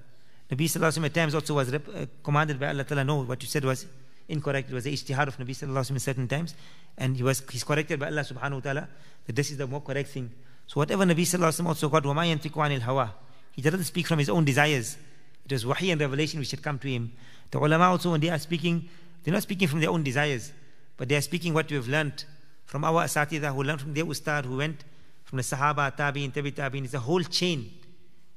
Nabi 0.50 0.64
Sallallahu 0.64 0.90
Alaihi 0.90 0.98
Wasallam 0.98 1.06
at 1.06 1.14
times 1.14 1.34
also 1.34 1.54
was 1.54 1.70
rep- 1.70 1.88
uh, 1.88 2.06
commanded 2.24 2.58
by 2.58 2.68
Allah 2.68 2.82
Ta'ala, 2.82 3.04
no, 3.04 3.22
what 3.22 3.40
you 3.40 3.48
said 3.48 3.64
was 3.64 3.86
incorrect. 4.29 4.69
It 4.69 4.73
was 4.73 4.83
the 4.85 4.93
ijtihad 4.93 5.27
of 5.27 5.37
Nabi 5.37 5.51
Sallallahu 5.51 5.95
at 5.95 6.01
certain 6.01 6.27
times. 6.27 6.55
And 6.97 7.15
he 7.15 7.23
was 7.23 7.43
he's 7.51 7.63
corrected 7.63 7.99
by 7.99 8.07
Allah 8.07 8.21
Subhanahu 8.21 8.53
wa 8.53 8.59
Ta'ala 8.59 8.87
that 9.25 9.35
this 9.35 9.51
is 9.51 9.57
the 9.57 9.67
more 9.67 9.81
correct 9.81 10.09
thing. 10.09 10.31
So 10.67 10.79
whatever 10.79 11.03
Nabi 11.05 11.21
Sallallahu 11.21 11.65
also 11.65 11.89
got, 11.89 12.03
وَمَا 12.03 12.35
يَنْتِقُ 12.35 12.51
عَنِ 12.51 12.79
الْهَوَىٰ 12.79 13.09
He 13.51 13.61
didn't 13.61 13.83
speak 13.83 14.07
from 14.07 14.19
his 14.19 14.29
own 14.29 14.45
desires. 14.45 14.97
It 15.45 15.51
was 15.51 15.65
wahi 15.65 15.91
and 15.91 16.01
revelation 16.01 16.39
which 16.39 16.51
had 16.51 16.63
come 16.63 16.79
to 16.79 16.87
him. 16.87 17.11
The 17.51 17.59
ulama 17.59 17.85
also, 17.85 18.11
when 18.11 18.21
they 18.21 18.29
are 18.29 18.39
speaking, 18.39 18.89
they're 19.23 19.33
not 19.33 19.43
speaking 19.43 19.67
from 19.67 19.79
their 19.79 19.91
own 19.91 20.03
desires, 20.03 20.51
but 20.97 21.07
they 21.07 21.15
are 21.15 21.21
speaking 21.21 21.53
what 21.53 21.69
we 21.69 21.75
have 21.75 21.87
learned 21.87 22.25
from 22.65 22.83
our 22.83 23.03
asatida 23.03 23.53
who 23.53 23.63
learned 23.63 23.81
from 23.81 23.93
their 23.93 24.05
ustad, 24.05 24.45
who 24.45 24.57
went 24.57 24.83
from 25.23 25.37
the 25.37 25.43
Sahaba, 25.43 25.95
Tabi'in, 25.95 26.33
Tabi 26.33 26.51
Tabi'in. 26.51 26.85
It's 26.85 26.93
a 26.93 26.99
whole 26.99 27.21
chain. 27.21 27.71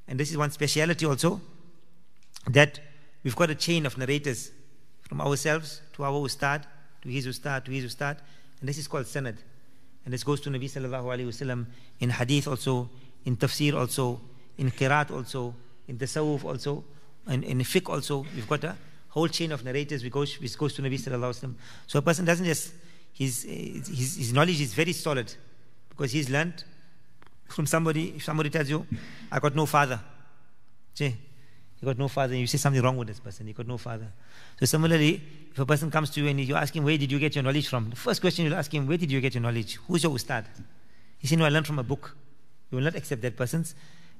And 0.06 0.20
this 0.20 0.30
is 0.30 0.36
one 0.36 0.50
speciality 0.50 1.06
also 1.06 1.40
that 2.46 2.80
we've 3.22 3.36
got 3.36 3.50
a 3.50 3.54
chain 3.54 3.86
of 3.86 3.96
narrators 3.96 4.50
from 5.02 5.20
ourselves 5.20 5.80
to 5.93 6.03
our 6.03 6.25
ustad, 6.25 6.65
to 7.01 7.09
his 7.09 7.27
ustad, 7.27 7.65
to 7.65 7.71
his 7.71 7.85
ustad, 7.85 8.17
and 8.59 8.69
this 8.69 8.77
is 8.77 8.87
called 8.87 9.05
sanad. 9.05 9.37
And 10.05 10.13
this 10.13 10.23
goes 10.23 10.41
to 10.41 10.49
Nabi 10.49 10.65
sallallahu 10.65 11.05
alayhi 11.05 11.27
wasallam 11.27 11.65
in 11.99 12.09
hadith 12.09 12.47
also, 12.47 12.89
in 13.25 13.37
tafsir 13.37 13.73
also, 13.73 14.19
in 14.57 14.71
qiraat 14.71 15.11
also, 15.11 15.55
in 15.87 15.97
tasawwuf 15.97 16.43
also, 16.43 16.83
and 17.27 17.43
in 17.43 17.59
fiqh 17.59 17.89
also. 17.89 18.25
We've 18.35 18.47
got 18.47 18.63
a 18.63 18.75
whole 19.09 19.27
chain 19.27 19.51
of 19.51 19.63
narrators 19.63 20.03
which 20.03 20.11
goes, 20.11 20.39
which 20.39 20.57
goes 20.57 20.73
to 20.73 20.81
Nabi 20.81 20.99
sallallahu 20.99 21.31
alayhi 21.31 21.43
wasallam. 21.43 21.55
So 21.87 21.99
a 21.99 22.01
person 22.01 22.25
doesn't 22.25 22.45
just, 22.45 22.73
his, 23.13 23.43
his, 23.43 24.17
his 24.17 24.33
knowledge 24.33 24.59
is 24.59 24.73
very 24.73 24.93
solid 24.93 25.33
because 25.89 26.11
he's 26.11 26.29
learned 26.29 26.63
from 27.47 27.65
somebody, 27.65 28.15
if 28.15 28.23
somebody 28.23 28.49
tells 28.49 28.69
you, 28.69 28.85
I 29.31 29.39
got 29.39 29.55
no 29.55 29.65
father. 29.65 29.99
See, 31.83 31.89
he 31.89 31.93
got 31.93 31.99
no 31.99 32.07
father, 32.07 32.35
you 32.35 32.47
say 32.47 32.57
something 32.57 32.81
wrong 32.81 32.97
with 32.97 33.07
this 33.07 33.19
person. 33.19 33.47
He 33.47 33.53
got 33.53 33.67
no 33.67 33.77
father. 33.77 34.07
So 34.59 34.65
similarly, 34.65 35.21
if 35.51 35.59
a 35.59 35.65
person 35.65 35.91
comes 35.91 36.09
to 36.11 36.21
you 36.21 36.29
and 36.29 36.39
you 36.39 36.55
ask 36.55 36.73
him, 36.75 36.83
where 36.83 36.97
did 36.97 37.11
you 37.11 37.19
get 37.19 37.35
your 37.35 37.43
knowledge 37.43 37.67
from? 37.67 37.89
The 37.89 37.95
first 37.95 38.21
question 38.21 38.45
you'll 38.45 38.55
ask 38.55 38.73
him, 38.73 38.87
where 38.87 38.97
did 38.97 39.11
you 39.11 39.19
get 39.21 39.33
your 39.33 39.41
knowledge? 39.41 39.75
Who's 39.87 40.03
your 40.03 40.13
ustad? 40.13 40.45
He 41.19 41.27
said, 41.27 41.39
no, 41.39 41.45
I 41.45 41.49
learned 41.49 41.67
from 41.67 41.79
a 41.79 41.83
book. 41.83 42.15
You 42.71 42.77
will 42.77 42.83
not 42.85 42.95
accept 42.95 43.21
that 43.23 43.35
person's 43.35 43.75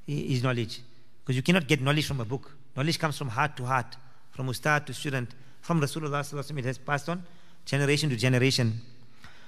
eh, 0.07 0.13
his 0.13 0.43
knowledge. 0.43 0.81
Because 1.23 1.35
you 1.35 1.41
cannot 1.41 1.67
get 1.67 1.81
knowledge 1.81 2.05
from 2.05 2.19
a 2.19 2.25
book. 2.25 2.51
Knowledge 2.75 2.99
comes 2.99 3.17
from 3.17 3.29
heart 3.29 3.55
to 3.57 3.65
heart, 3.65 3.95
from 4.31 4.49
ustad 4.49 4.85
to 4.87 4.93
student, 4.93 5.29
from 5.61 5.79
Rasulullah 5.79 6.57
it 6.57 6.65
has 6.65 6.77
passed 6.77 7.07
on 7.07 7.23
generation 7.65 8.09
to 8.09 8.17
generation. 8.17 8.81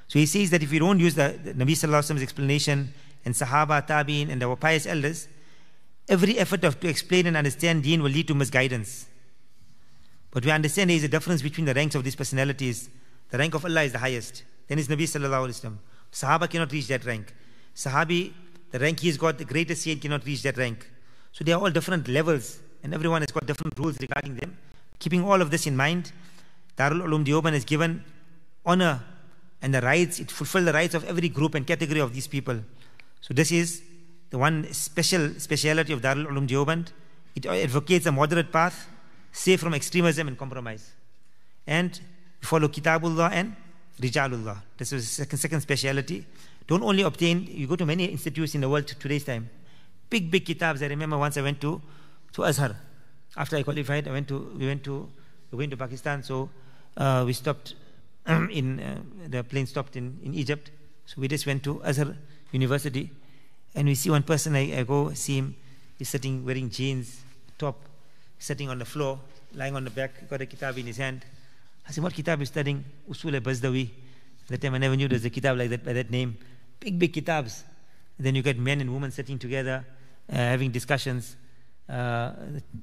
So 0.07 0.20
he 0.20 0.26
says 0.26 0.49
that 0.51 0.63
if 0.63 0.72
we 0.72 0.80
don't 0.80 0.99
use 0.99 1.16
the, 1.16 1.38
the 1.43 1.53
Nabi 1.53 1.72
Sallallahu 1.72 2.22
explanation 2.22 2.93
and 3.26 3.34
Sahaba, 3.34 3.86
Tabi'in, 3.86 4.30
and 4.30 4.41
our 4.43 4.55
pious 4.55 4.86
elders, 4.86 5.28
every 6.08 6.38
effort 6.38 6.64
of, 6.64 6.80
to 6.80 6.88
explain 6.88 7.28
and 7.28 7.38
understand 7.38 7.84
deen 7.84 8.01
will 8.01 8.12
lead 8.12 8.28
to 8.28 8.36
misguidance. 8.36 9.08
But 10.32 10.45
we 10.45 10.51
understand 10.51 10.89
there 10.89 10.97
is 10.97 11.03
a 11.03 11.08
difference 11.08 11.41
between 11.41 11.66
the 11.66 11.74
ranks 11.74 11.95
of 11.95 12.03
these 12.03 12.16
personalities. 12.16 12.89
The 13.30 13.38
rank 13.38 13.53
of 13.53 13.66
Allah 13.66 13.84
is 13.84 13.93
the 13.93 13.99
highest. 13.99 14.43
Then 14.68 14.80
is 14.80 14.88
Nabi 14.88 15.03
Sallallahu 15.03 15.47
Alaihi 15.47 15.62
Wasallam. 15.62 15.78
Sahaba 16.12 16.49
cannot 16.49 16.72
reach 16.72 16.88
that 16.88 17.06
rank. 17.06 17.34
Sahabi, 17.76 18.34
the 18.72 18.80
rank 18.80 18.99
he's 18.99 19.18
got, 19.18 19.38
the 19.38 19.45
greatest 19.45 19.84
saint 19.84 20.01
cannot 20.01 20.26
reach 20.26 20.43
that 20.43 20.58
rank. 20.58 20.89
So 21.32 21.43
they 21.43 21.51
are 21.51 21.62
all 21.62 21.70
different 21.70 22.08
levels, 22.08 22.60
and 22.84 22.93
everyone 22.93 23.22
has 23.22 23.32
got 23.32 23.45
different 23.45 23.78
rules 23.78 23.97
regarding 23.99 24.36
them. 24.36 24.58
Keeping 24.99 25.24
all 25.24 25.41
of 25.41 25.51
this 25.51 25.68
in 25.68 25.76
mind, 25.76 26.12
Darul 26.78 27.01
Uloom 27.01 27.26
Deoband 27.26 27.53
has 27.53 27.66
given 27.66 28.03
honor 28.66 29.03
and 29.62 29.74
the 29.74 29.82
rights, 29.82 30.20
it 30.20 30.30
fulfills 30.30 30.66
the 30.66 30.74
rights 30.74 30.93
of 30.93 31.03
every 31.06 31.30
group 31.30 31.56
and 31.56 31.66
category 31.66 31.99
of 31.99 32.14
these 32.14 32.28
people. 32.28 32.60
So 33.22 33.34
this 33.34 33.51
is 33.51 33.82
the 34.30 34.38
one 34.38 34.72
special 34.74 35.30
speciality 35.40 35.94
of 35.94 36.02
Darul 36.02 36.28
Uloom 36.28 36.48
Deoband. 36.48 36.88
It 37.36 37.46
advocates 37.46 38.06
a 38.06 38.12
moderate 38.12 38.52
path, 38.52 38.88
safe 39.32 39.60
from 39.60 39.74
extremism 39.74 40.28
and 40.28 40.38
compromise. 40.38 40.92
And 41.68 42.00
follow 42.42 42.68
Kitabullah 42.68 43.32
and 43.32 43.56
Rijalullah. 44.00 44.62
This 44.78 44.94
is 44.94 45.10
second, 45.10 45.38
second 45.38 45.62
speciality. 45.62 46.26
Don't 46.68 46.84
only 46.84 47.04
obtain, 47.04 47.48
you 47.50 47.68
go 47.68 47.76
to 47.76 47.86
many 47.86 48.06
institutes 48.06 48.56
in 48.56 48.62
the 48.62 48.70
world 48.70 48.88
today's 48.88 49.24
time. 49.24 49.50
Big, 50.10 50.32
big 50.32 50.46
kitabs. 50.46 50.82
I 50.82 50.88
remember 50.88 51.18
once 51.18 51.38
I 51.38 51.42
went 51.42 51.62
to, 51.62 51.82
to 52.34 52.44
Azhar. 52.44 52.76
After 53.38 53.58
I 53.58 53.64
qualified, 53.64 54.08
I 54.08 54.12
went 54.12 54.28
to, 54.30 54.52
we 54.58 54.66
went 54.66 54.84
to, 54.86 55.10
we 55.52 55.58
went 55.58 55.72
to 55.72 55.78
Pakistan. 55.78 56.24
So 56.24 56.50
uh, 56.98 57.24
we 57.26 57.34
stopped 57.34 57.76
in, 58.28 58.80
uh, 58.80 59.00
the 59.28 59.44
plane 59.44 59.68
stopped 59.68 59.96
in, 59.96 60.20
in 60.24 60.34
Egypt. 60.34 60.72
So 61.06 61.22
we 61.22 61.28
just 61.28 61.46
went 61.46 61.64
to 61.64 61.82
Azhar 61.84 62.16
University. 62.52 63.12
And 63.76 63.88
we 63.88 63.96
see 63.96 64.10
one 64.10 64.24
person, 64.24 64.56
I, 64.56 64.80
I 64.80 64.84
go 64.84 65.12
see 65.14 65.38
him. 65.38 65.56
He's 65.98 66.10
sitting 66.10 66.46
wearing 66.46 66.70
jeans, 66.70 67.22
top, 67.58 67.78
sitting 68.40 68.70
on 68.70 68.80
the 68.80 68.86
floor, 68.86 69.20
lying 69.54 69.76
on 69.76 69.84
the 69.84 69.90
back, 69.90 70.30
got 70.30 70.42
a 70.42 70.46
kitab 70.46 70.78
in 70.78 70.86
his 70.86 70.98
hand. 70.98 71.26
I 71.88 71.92
said, 71.92 72.04
What 72.04 72.14
kitab 72.14 72.42
is 72.42 72.48
studying? 72.48 72.84
Usul 73.10 73.36
al 73.36 73.42
Bazdawi. 73.42 73.90
That 74.48 74.62
time 74.62 74.76
I 74.76 74.78
never 74.78 74.96
knew 74.96 75.08
there 75.08 75.16
was 75.16 75.26
a 75.26 75.30
kitab 75.30 75.58
like 75.58 75.70
that 75.70 75.84
by 75.84 75.94
that 75.94 76.10
name. 76.10 76.38
Big, 76.80 76.98
big 76.98 77.14
kitabs. 77.14 77.64
And 78.18 78.26
then 78.26 78.36
you 78.36 78.42
get 78.42 78.58
men 78.58 78.82
and 78.82 78.94
women 78.94 79.12
sitting 79.12 79.38
together, 79.38 79.86
uh, 80.32 80.36
having 80.36 80.72
discussions. 80.72 81.36
Uh, 81.88 82.32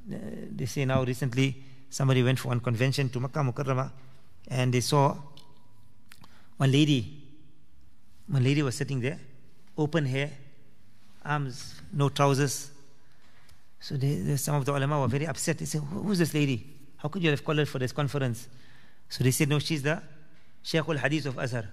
they 0.06 0.66
say 0.66 0.84
now 0.84 1.02
recently 1.02 1.62
somebody 1.90 2.22
went 2.22 2.38
for 2.38 2.48
one 2.48 2.60
convention 2.60 3.08
to 3.08 3.18
Makkah 3.18 3.40
Mukarramah 3.40 3.90
and 4.48 4.72
they 4.72 4.80
saw 4.80 5.16
one 6.56 6.70
lady. 6.70 7.18
One 8.28 8.44
lady 8.44 8.62
was 8.62 8.76
sitting 8.76 9.00
there, 9.00 9.18
open 9.76 10.06
hair, 10.06 10.30
arms, 11.24 11.80
no 11.92 12.08
trousers. 12.08 12.70
So 13.80 13.96
they, 13.96 14.36
some 14.36 14.56
of 14.56 14.64
the 14.64 14.72
ulama 14.72 15.00
were 15.00 15.08
very 15.08 15.26
upset. 15.26 15.58
They 15.58 15.64
said, 15.64 15.80
Who's 15.80 16.18
this 16.18 16.34
lady? 16.34 16.66
How 16.96 17.08
could 17.08 17.22
you 17.22 17.30
have 17.30 17.44
called 17.44 17.58
her 17.58 17.66
for 17.66 17.78
this 17.78 17.92
conference? 17.92 18.48
So 19.08 19.24
they 19.24 19.30
said, 19.30 19.48
No, 19.48 19.58
she's 19.58 19.82
the 19.82 20.02
Shaykh 20.62 20.88
al 20.88 20.96
Hadith 20.96 21.26
of 21.26 21.38
Azhar. 21.38 21.64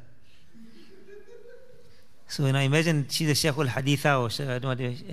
So 2.27 2.45
you 2.45 2.53
know, 2.53 2.59
imagine 2.59 3.07
she's 3.09 3.29
a 3.29 3.35
Shaykh 3.35 3.57
al 3.57 3.65
Haditha 3.65 4.21
or 4.21 4.29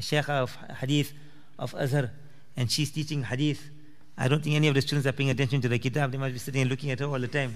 Shaykh 0.01 0.29
of 0.29 0.57
Hadith 0.81 1.13
of 1.59 1.75
Azhar, 1.75 2.11
and 2.57 2.71
she's 2.71 2.91
teaching 2.91 3.23
Hadith. 3.23 3.71
I 4.19 4.29
don't 4.29 4.43
think 4.43 4.57
any 4.57 4.69
of 4.69 4.75
the 4.75 4.81
students 4.81 5.07
are 5.07 5.13
paying 5.13 5.31
attention 5.31 5.61
to 5.61 5.69
the 5.69 5.79
kitab. 5.79 6.11
They 6.11 6.19
must 6.19 6.33
be 6.33 6.39
sitting 6.39 6.63
and 6.63 6.71
looking 6.71 6.91
at 6.91 7.01
her 7.01 7.07
all 7.07 7.19
the 7.19 7.29
time. 7.29 7.55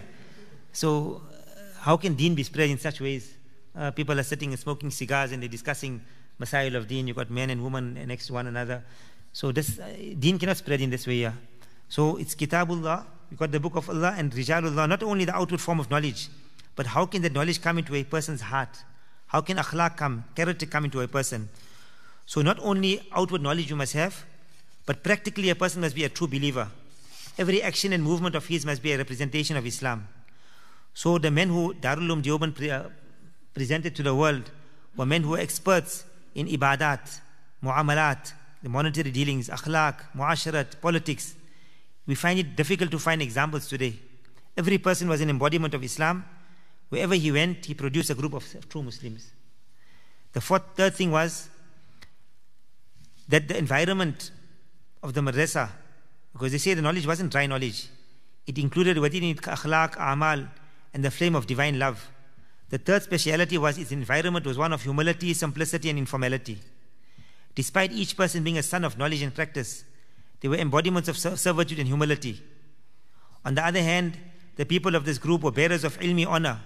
So, 0.72 1.22
uh, 1.31 1.81
how 1.81 1.97
can 1.97 2.14
deen 2.14 2.35
be 2.35 2.43
spread 2.43 2.68
in 2.68 2.78
such 2.78 3.01
ways? 3.01 3.35
Uh, 3.74 3.91
people 3.91 4.18
are 4.18 4.22
sitting 4.22 4.51
and 4.51 4.59
smoking 4.59 4.91
cigars 4.91 5.33
and 5.33 5.43
they're 5.43 5.49
discussing 5.49 6.03
masail 6.41 6.74
of 6.76 6.88
deen. 6.88 7.07
You've 7.07 7.16
got 7.16 7.30
men 7.30 7.51
and 7.51 7.62
women 7.62 7.95
next 8.07 8.28
to 8.28 8.32
one 8.32 8.47
another. 8.47 8.82
So, 9.32 9.53
this 9.53 9.78
uh, 9.78 9.95
deen 10.18 10.38
cannot 10.38 10.57
spread 10.57 10.80
in 10.80 10.91
this 10.91 11.07
way. 11.07 11.16
Yeah? 11.16 11.32
So, 11.88 12.16
it's 12.16 12.34
kitabullah 12.34 13.05
we 13.30 13.36
got 13.36 13.53
the 13.53 13.61
book 13.61 13.76
of 13.76 13.88
Allah 13.88 14.14
and 14.16 14.32
Rijalullah, 14.32 14.88
not 14.88 15.03
only 15.03 15.24
the 15.24 15.36
outward 15.36 15.61
form 15.61 15.78
of 15.78 15.88
knowledge, 15.88 16.28
but 16.74 16.86
how 16.86 17.07
can 17.07 17.22
that 17.22 17.32
knowledge 17.32 17.62
come 17.62 17.78
into 17.78 17.95
a 17.95 18.03
person's 18.03 18.41
heart? 18.41 18.82
How 19.28 19.41
can 19.41 19.57
akhlaq 19.57 19.97
come, 19.97 20.24
character 20.34 20.66
come 20.66 20.86
into 20.86 21.01
a 21.01 21.07
person? 21.07 21.49
So 22.26 22.43
not 22.43 22.59
only 22.61 23.01
outward 23.12 23.43
knowledge 23.43 23.70
you 23.70 23.76
must 23.76 23.93
have, 23.93 24.24
but 24.84 25.05
practically 25.05 25.51
a 25.51 25.55
person 25.55 25.80
must 25.80 25.95
be 25.95 26.05
a 26.05 26.09
true 26.09 26.26
believer. 26.26 26.68
Every 27.38 27.62
action 27.62 27.93
and 27.93 28.03
movement 28.03 28.34
of 28.34 28.47
his 28.47 28.66
must 28.66 28.82
be 28.82 28.93
a 28.93 28.99
representation 28.99 29.57
of 29.57 29.64
Islam. 29.64 30.09
So 30.93 31.18
the 31.18 31.30
men 31.30 31.49
who 31.49 31.74
Darul 31.74 32.09
Uloom 32.09 32.22
Deoband 32.22 32.57
pre- 32.57 32.70
uh, 32.70 32.84
presented 33.55 33.95
to 33.95 34.03
the 34.03 34.14
world 34.14 34.51
were 34.97 35.07
men 35.07 35.22
who 35.22 35.30
were 35.30 35.38
experts 35.38 36.05
in 36.35 36.47
ibadat, 36.47 37.20
muamalat, 37.62 38.33
the 38.62 38.68
monetary 38.68 39.11
dealings, 39.11 39.49
akhlaq, 39.49 39.97
muasharat, 40.16 40.81
politics, 40.81 41.35
we 42.07 42.14
find 42.14 42.39
it 42.39 42.57
difficult 42.57 42.91
to 42.91 42.99
find 42.99 43.22
examples 43.22 43.68
today. 43.68 43.95
Every 44.57 44.78
person 44.78 45.09
was 45.09 45.20
an 45.20 45.31
embodiment 45.31 45.74
of 45.74 45.83
Islam. 45.83 46.24
Wherever 46.89 47.14
he 47.14 47.31
went, 47.31 47.64
he 47.66 47.74
produced 47.74 48.11
a 48.11 48.14
group 48.14 48.35
of 48.35 48.45
true 48.68 48.83
Muslims. 48.83 49.31
The 50.33 50.41
fourth, 50.41 50.62
third 50.74 50.95
thing 50.95 51.11
was 51.11 51.49
that 53.28 53.47
the 53.49 53.57
environment 53.57 54.33
of 55.03 55.14
the 55.14 55.20
madrasa, 55.20 55.70
because 56.33 56.53
they 56.53 56.59
say 56.59 56.74
the 56.74 56.83
knowledge 56.83 57.07
wasn't 57.07 57.31
dry 57.31 57.47
knowledge, 57.47 57.89
it 58.47 58.59
included 58.59 58.99
within 58.99 59.22
it 59.24 59.39
akhlaq, 59.39 59.95
amal, 59.99 60.47
and 60.93 61.05
the 61.05 61.11
flame 61.11 61.37
of 61.37 61.47
divine 61.47 61.78
love. 61.78 62.09
The 62.71 62.79
third 62.79 63.03
speciality 63.03 63.59
was 63.59 63.79
its 63.79 63.91
environment 63.93 64.47
was 64.47 64.57
one 64.57 64.73
of 64.73 64.83
humility, 64.83 65.35
simplicity, 65.35 65.91
and 65.91 65.99
informality. 65.99 66.59
Despite 67.55 67.93
each 67.93 68.16
person 68.16 68.45
being 68.45 68.59
a 68.59 68.62
son 68.62 68.85
of 68.85 68.97
knowledge 68.97 69.23
and 69.23 69.35
practice, 69.35 69.85
they 70.41 70.49
were 70.49 70.57
embodiments 70.57 71.09
of 71.09 71.18
servitude 71.18 71.81
and 71.81 71.89
humility. 71.89 72.41
On 73.45 73.55
the 73.55 73.64
other 73.64 73.83
hand, 73.83 74.16
the 74.57 74.64
people 74.64 74.95
of 74.95 75.05
this 75.05 75.18
group 75.18 75.43
were 75.43 75.51
bearers 75.51 75.83
of 75.83 75.99
ilmi 75.99 76.27
honor, 76.27 76.61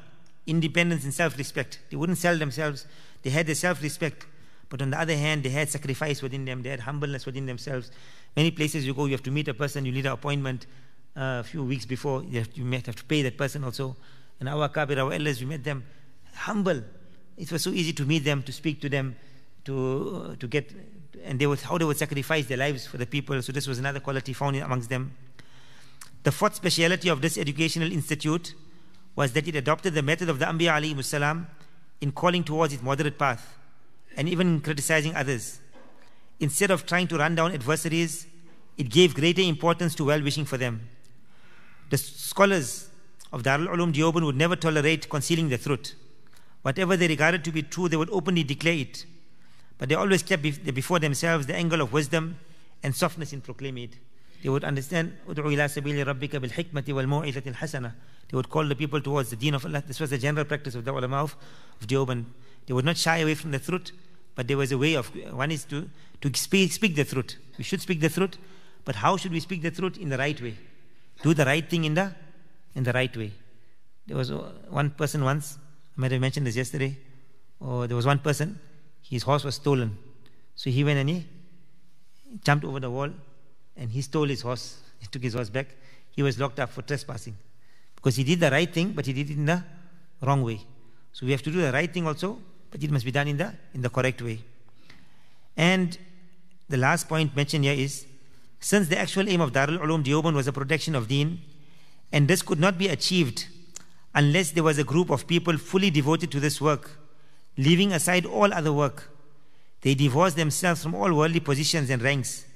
independence, 0.47 1.05
and 1.05 1.15
self 1.15 1.39
respect. 1.39 1.79
They 1.91 1.97
wouldn't 1.97 2.19
sell 2.19 2.37
themselves, 2.37 2.87
they 3.23 3.31
had 3.31 3.47
their 3.47 3.55
self 3.55 3.83
respect. 3.83 4.27
But 4.69 4.83
on 4.83 4.91
the 4.91 5.01
other 5.01 5.17
hand, 5.17 5.43
they 5.43 5.51
had 5.51 5.71
sacrifice 5.71 6.21
within 6.21 6.45
them, 6.45 6.63
they 6.63 6.71
had 6.71 6.81
humbleness 6.81 7.25
within 7.25 7.47
themselves. 7.47 7.91
Many 8.37 8.51
places 8.51 8.87
you 8.87 8.93
go, 8.93 9.07
you 9.07 9.13
have 9.13 9.23
to 9.23 9.31
meet 9.31 9.49
a 9.49 9.55
person, 9.55 9.87
you 9.87 9.93
need 9.93 10.07
an 10.07 10.13
appointment 10.13 10.67
uh, 11.17 11.41
a 11.41 11.45
few 11.45 11.63
weeks 11.65 11.87
before, 11.87 12.23
you, 12.25 12.41
have, 12.41 12.53
you 12.55 12.65
might 12.65 12.85
have 12.87 12.97
to 12.97 13.05
pay 13.05 13.23
that 13.23 13.39
person 13.39 13.65
also. 13.65 13.97
And 14.41 14.49
our 14.49 14.69
Kabir, 14.69 14.99
our 14.99 15.13
elders, 15.13 15.41
we 15.41 15.47
met 15.47 15.65
them 15.65 15.85
humble. 16.35 16.83
It 17.37 17.51
was 17.51 17.63
so 17.63 17.71
easy 17.71 17.93
to 17.95 18.05
meet 18.05 18.25
them, 18.25 18.43
to 18.43 18.53
speak 18.53 18.81
to 18.83 18.89
them, 18.89 19.17
to, 19.65 20.31
uh, 20.33 20.37
to 20.37 20.47
get 20.47 20.71
and 21.25 21.39
they 21.39 21.47
would, 21.47 21.61
how 21.61 21.79
they 21.79 21.85
would 21.85 21.97
sacrifice 21.97 22.47
their 22.47 22.59
lives 22.59 22.87
for 22.87 22.99
the 22.99 23.07
people. 23.07 23.41
So 23.43 23.53
this 23.53 23.67
was 23.67 23.79
another 23.79 24.01
quality 24.01 24.33
found 24.33 24.57
amongst 24.57 24.89
them. 24.89 25.17
The 26.23 26.33
fourth 26.33 26.55
speciality 26.55 27.09
of 27.09 27.21
this 27.21 27.39
educational 27.39 27.91
institute 27.91 28.55
was 29.17 29.33
that 29.33 29.47
it 29.47 29.57
adopted 29.57 29.95
the 29.95 30.03
method 30.03 30.29
of 30.29 30.39
the 30.39 30.45
Anbiya 30.45 30.73
alayhi 30.73 31.05
salam 31.05 31.47
in 32.01 32.13
calling 32.13 32.45
towards 32.45 32.73
its 32.73 32.83
moderate 32.83 33.19
path 33.19 33.57
and 34.17 34.29
even 34.29 34.55
in 34.55 34.61
criticizing 34.61 35.15
others. 35.15 35.61
Instead 36.41 36.71
of 36.71 36.85
trying 36.87 37.07
to 37.09 37.17
run 37.17 37.35
down 37.35 37.53
adversaries, 37.53 38.27
it 38.77 38.91
gave 38.91 39.15
greater 39.15 39.43
importance 39.43 39.95
to 39.95 40.05
well-wishing 40.05 40.45
for 40.45 40.57
them. 40.57 40.89
The 41.91 41.97
scholars 41.97 42.89
of 43.35 43.43
Darul 43.43 43.69
Uloom 43.75 43.93
Deoband 43.93 44.25
would 44.25 44.37
never 44.45 44.57
tolerate 44.57 45.09
concealing 45.09 45.49
the 45.49 45.59
truth. 45.59 45.95
Whatever 46.63 46.97
they 46.97 47.09
regarded 47.09 47.45
to 47.45 47.53
be 47.53 47.63
true, 47.63 47.89
they 47.89 47.97
would 47.97 48.11
openly 48.11 48.45
declare 48.45 48.81
it 48.87 49.05
but 49.79 49.89
they 49.89 49.95
always 49.95 50.23
kept 50.23 50.43
before 50.43 50.99
themselves 50.99 51.47
the 51.47 51.55
angle 51.55 51.81
of 51.81 51.93
wisdom 51.93 52.39
and 52.83 52.95
softness 52.95 53.33
in 53.33 53.41
proclaiming 53.41 53.85
it. 53.85 53.97
They 54.43 54.49
would 54.49 54.65
understand, 54.65 55.17
They 55.27 55.35
would 58.37 58.51
call 58.51 58.65
the 58.65 58.77
people 58.77 59.01
towards 59.01 59.31
the 59.31 59.37
deen 59.37 59.55
of 59.55 59.65
Allah. 59.65 59.83
This 59.87 60.01
was 60.01 60.11
the 60.11 60.19
general 60.19 60.45
practice 60.45 60.75
of 60.75 60.85
the 60.85 60.93
ulama 60.93 61.17
of, 61.17 61.37
of 61.81 61.87
Deoband. 61.87 62.25
They 62.67 62.75
would 62.75 62.85
not 62.85 62.97
shy 62.97 63.19
away 63.19 63.35
from 63.35 63.53
the 63.53 63.59
truth, 63.59 63.93
but 64.35 64.49
there 64.49 64.57
was 64.57 64.71
a 64.73 64.79
way 64.79 64.95
of, 64.95 65.09
one 65.33 65.51
is 65.51 65.65
to, 65.67 65.89
to 66.21 66.31
speak, 66.35 66.73
speak 66.73 66.95
the 66.95 67.05
truth. 67.05 67.37
We 67.59 67.65
should 67.65 67.81
speak 67.81 68.01
the 68.01 68.11
truth, 68.11 68.37
but 68.85 68.97
how 68.97 69.17
should 69.17 69.33
we 69.33 69.41
speak 69.41 69.63
the 69.63 69.71
truth? 69.71 69.99
In 69.99 70.11
the 70.11 70.19
right 70.19 70.41
way. 70.41 70.57
Do 71.23 71.33
the 71.35 71.45
right 71.45 71.69
thing 71.69 71.85
in 71.85 71.95
the, 71.95 72.15
in 72.75 72.85
the 72.85 72.93
right 72.93 73.15
way. 73.17 73.33
There 74.07 74.17
was 74.17 74.31
one 74.31 74.91
person 74.91 75.25
once, 75.25 75.59
I 75.97 76.01
might 76.01 76.13
have 76.13 76.21
mentioned 76.21 76.47
this 76.47 76.57
yesterday, 76.57 76.97
or 77.61 77.87
there 77.87 77.97
was 77.97 78.07
one 78.07 78.19
person, 78.19 78.59
his 79.03 79.23
horse 79.23 79.45
was 79.45 79.55
stolen. 79.57 79.97
So 80.57 80.71
he 80.71 80.85
went 80.85 80.99
and 80.99 81.09
he 81.09 81.27
jumped 82.43 82.65
over 82.65 82.81
the 82.81 82.91
wall 82.91 83.11
and 83.77 83.91
he 83.91 84.03
stole 84.03 84.29
his 84.29 84.43
horse. 84.43 84.79
He 85.01 85.07
took 85.07 85.23
his 85.23 85.35
horse 85.35 85.51
back. 85.51 85.69
He 86.11 86.23
was 86.23 86.39
locked 86.39 86.61
up 86.61 86.71
for 86.71 86.83
trespassing 86.83 87.37
because 87.97 88.17
he 88.17 88.25
did 88.25 88.41
the 88.41 88.51
right 88.51 88.73
thing, 88.73 88.93
but 88.93 89.07
he 89.07 89.13
did 89.13 89.31
it 89.31 89.37
in 89.37 89.47
the 89.47 89.63
wrong 90.23 90.43
way. 90.43 90.61
So 91.13 91.27
we 91.27 91.33
have 91.33 91.43
to 91.43 91.51
do 91.51 91.61
the 91.61 91.73
right 91.73 91.93
thing 91.93 92.07
also, 92.07 92.39
but 92.71 92.83
it 92.83 92.91
must 92.91 93.05
be 93.05 93.11
done 93.11 93.29
in 93.29 93.37
the 93.37 93.53
in 93.73 93.83
the 93.83 93.91
correct 93.91 94.23
way. 94.23 94.41
And 95.57 95.97
the 96.69 96.77
last 96.77 97.09
point 97.09 97.35
mentioned 97.37 97.65
here 97.65 97.75
is 97.75 98.07
since 98.61 98.89
the 98.89 98.99
actual 98.99 99.29
aim 99.29 99.41
of 99.41 99.53
Darul 99.53 99.79
Uloom 99.79 100.03
Deoband 100.03 100.35
was 100.35 100.47
the 100.47 100.53
protection 100.53 100.95
of 100.95 101.07
deen, 101.07 101.41
and 102.13 102.29
this 102.29 102.43
could 102.43 102.61
not 102.61 102.79
be 102.79 102.89
achieved 102.89 103.47
unless 104.15 104.53
there 104.53 104.63
was 104.63 104.79
a 104.79 104.85
group 104.85 105.11
of 105.11 105.27
people 105.27 105.57
fully 105.59 105.91
devoted 105.91 106.31
to 106.31 106.41
this 106.41 106.61
work 106.61 106.99
leaving 107.57 107.93
aside 107.93 108.27
all 108.27 108.53
other 108.53 108.73
work, 108.73 109.11
They 109.85 109.95
divorced 109.95 110.37
themselves 110.37 110.83
from 110.83 110.95
all 110.95 111.13
worldly 111.13 111.41
positions 111.41 111.91
and 111.91 112.01
ranks 112.01 112.47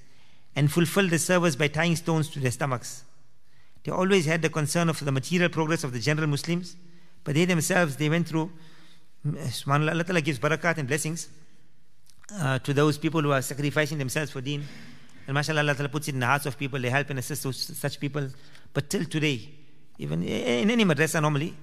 and 0.56 0.72
fulfilled 0.72 1.10
the 1.10 1.18
service 1.18 1.56
by 1.56 1.68
tying 1.68 1.94
stones 1.94 2.30
to 2.30 2.40
their 2.40 2.50
stomachs. 2.50 3.04
They 3.84 3.92
always 3.92 4.24
had 4.24 4.40
the 4.40 4.48
concern 4.48 4.88
of 4.88 4.98
the 5.04 5.12
material 5.12 5.50
progress 5.50 5.84
of 5.84 5.92
the 5.92 6.00
general 6.00 6.26
Muslims, 6.26 6.76
but 7.24 7.34
they 7.34 7.44
themselves, 7.44 7.96
they 7.96 8.08
went 8.08 8.28
through, 8.28 8.50
subhanAllah, 9.26 10.08
Allah 10.08 10.22
gives 10.22 10.38
barakat 10.38 10.78
and 10.78 10.88
blessings 10.88 11.28
uh, 12.34 12.58
to 12.60 12.72
those 12.72 12.96
people 12.96 13.20
who 13.20 13.30
are 13.30 13.42
sacrificing 13.42 13.98
themselves 13.98 14.30
for 14.30 14.40
deen. 14.40 14.64
And 15.28 15.34
mashallah, 15.34 15.60
Allah 15.60 15.88
puts 15.90 16.08
it 16.08 16.14
in 16.14 16.20
the 16.20 16.26
hearts 16.26 16.46
of 16.46 16.56
people, 16.56 16.80
they 16.80 16.88
help 16.88 17.10
and 17.10 17.18
assist 17.18 17.42
such 17.76 18.00
people. 18.00 18.26
But 18.72 18.88
till 18.88 19.04
today, 19.04 19.50
even 19.98 20.22
in 20.22 20.70
any 20.70 20.86
madrasa 20.86 21.20
normally, 21.20 21.54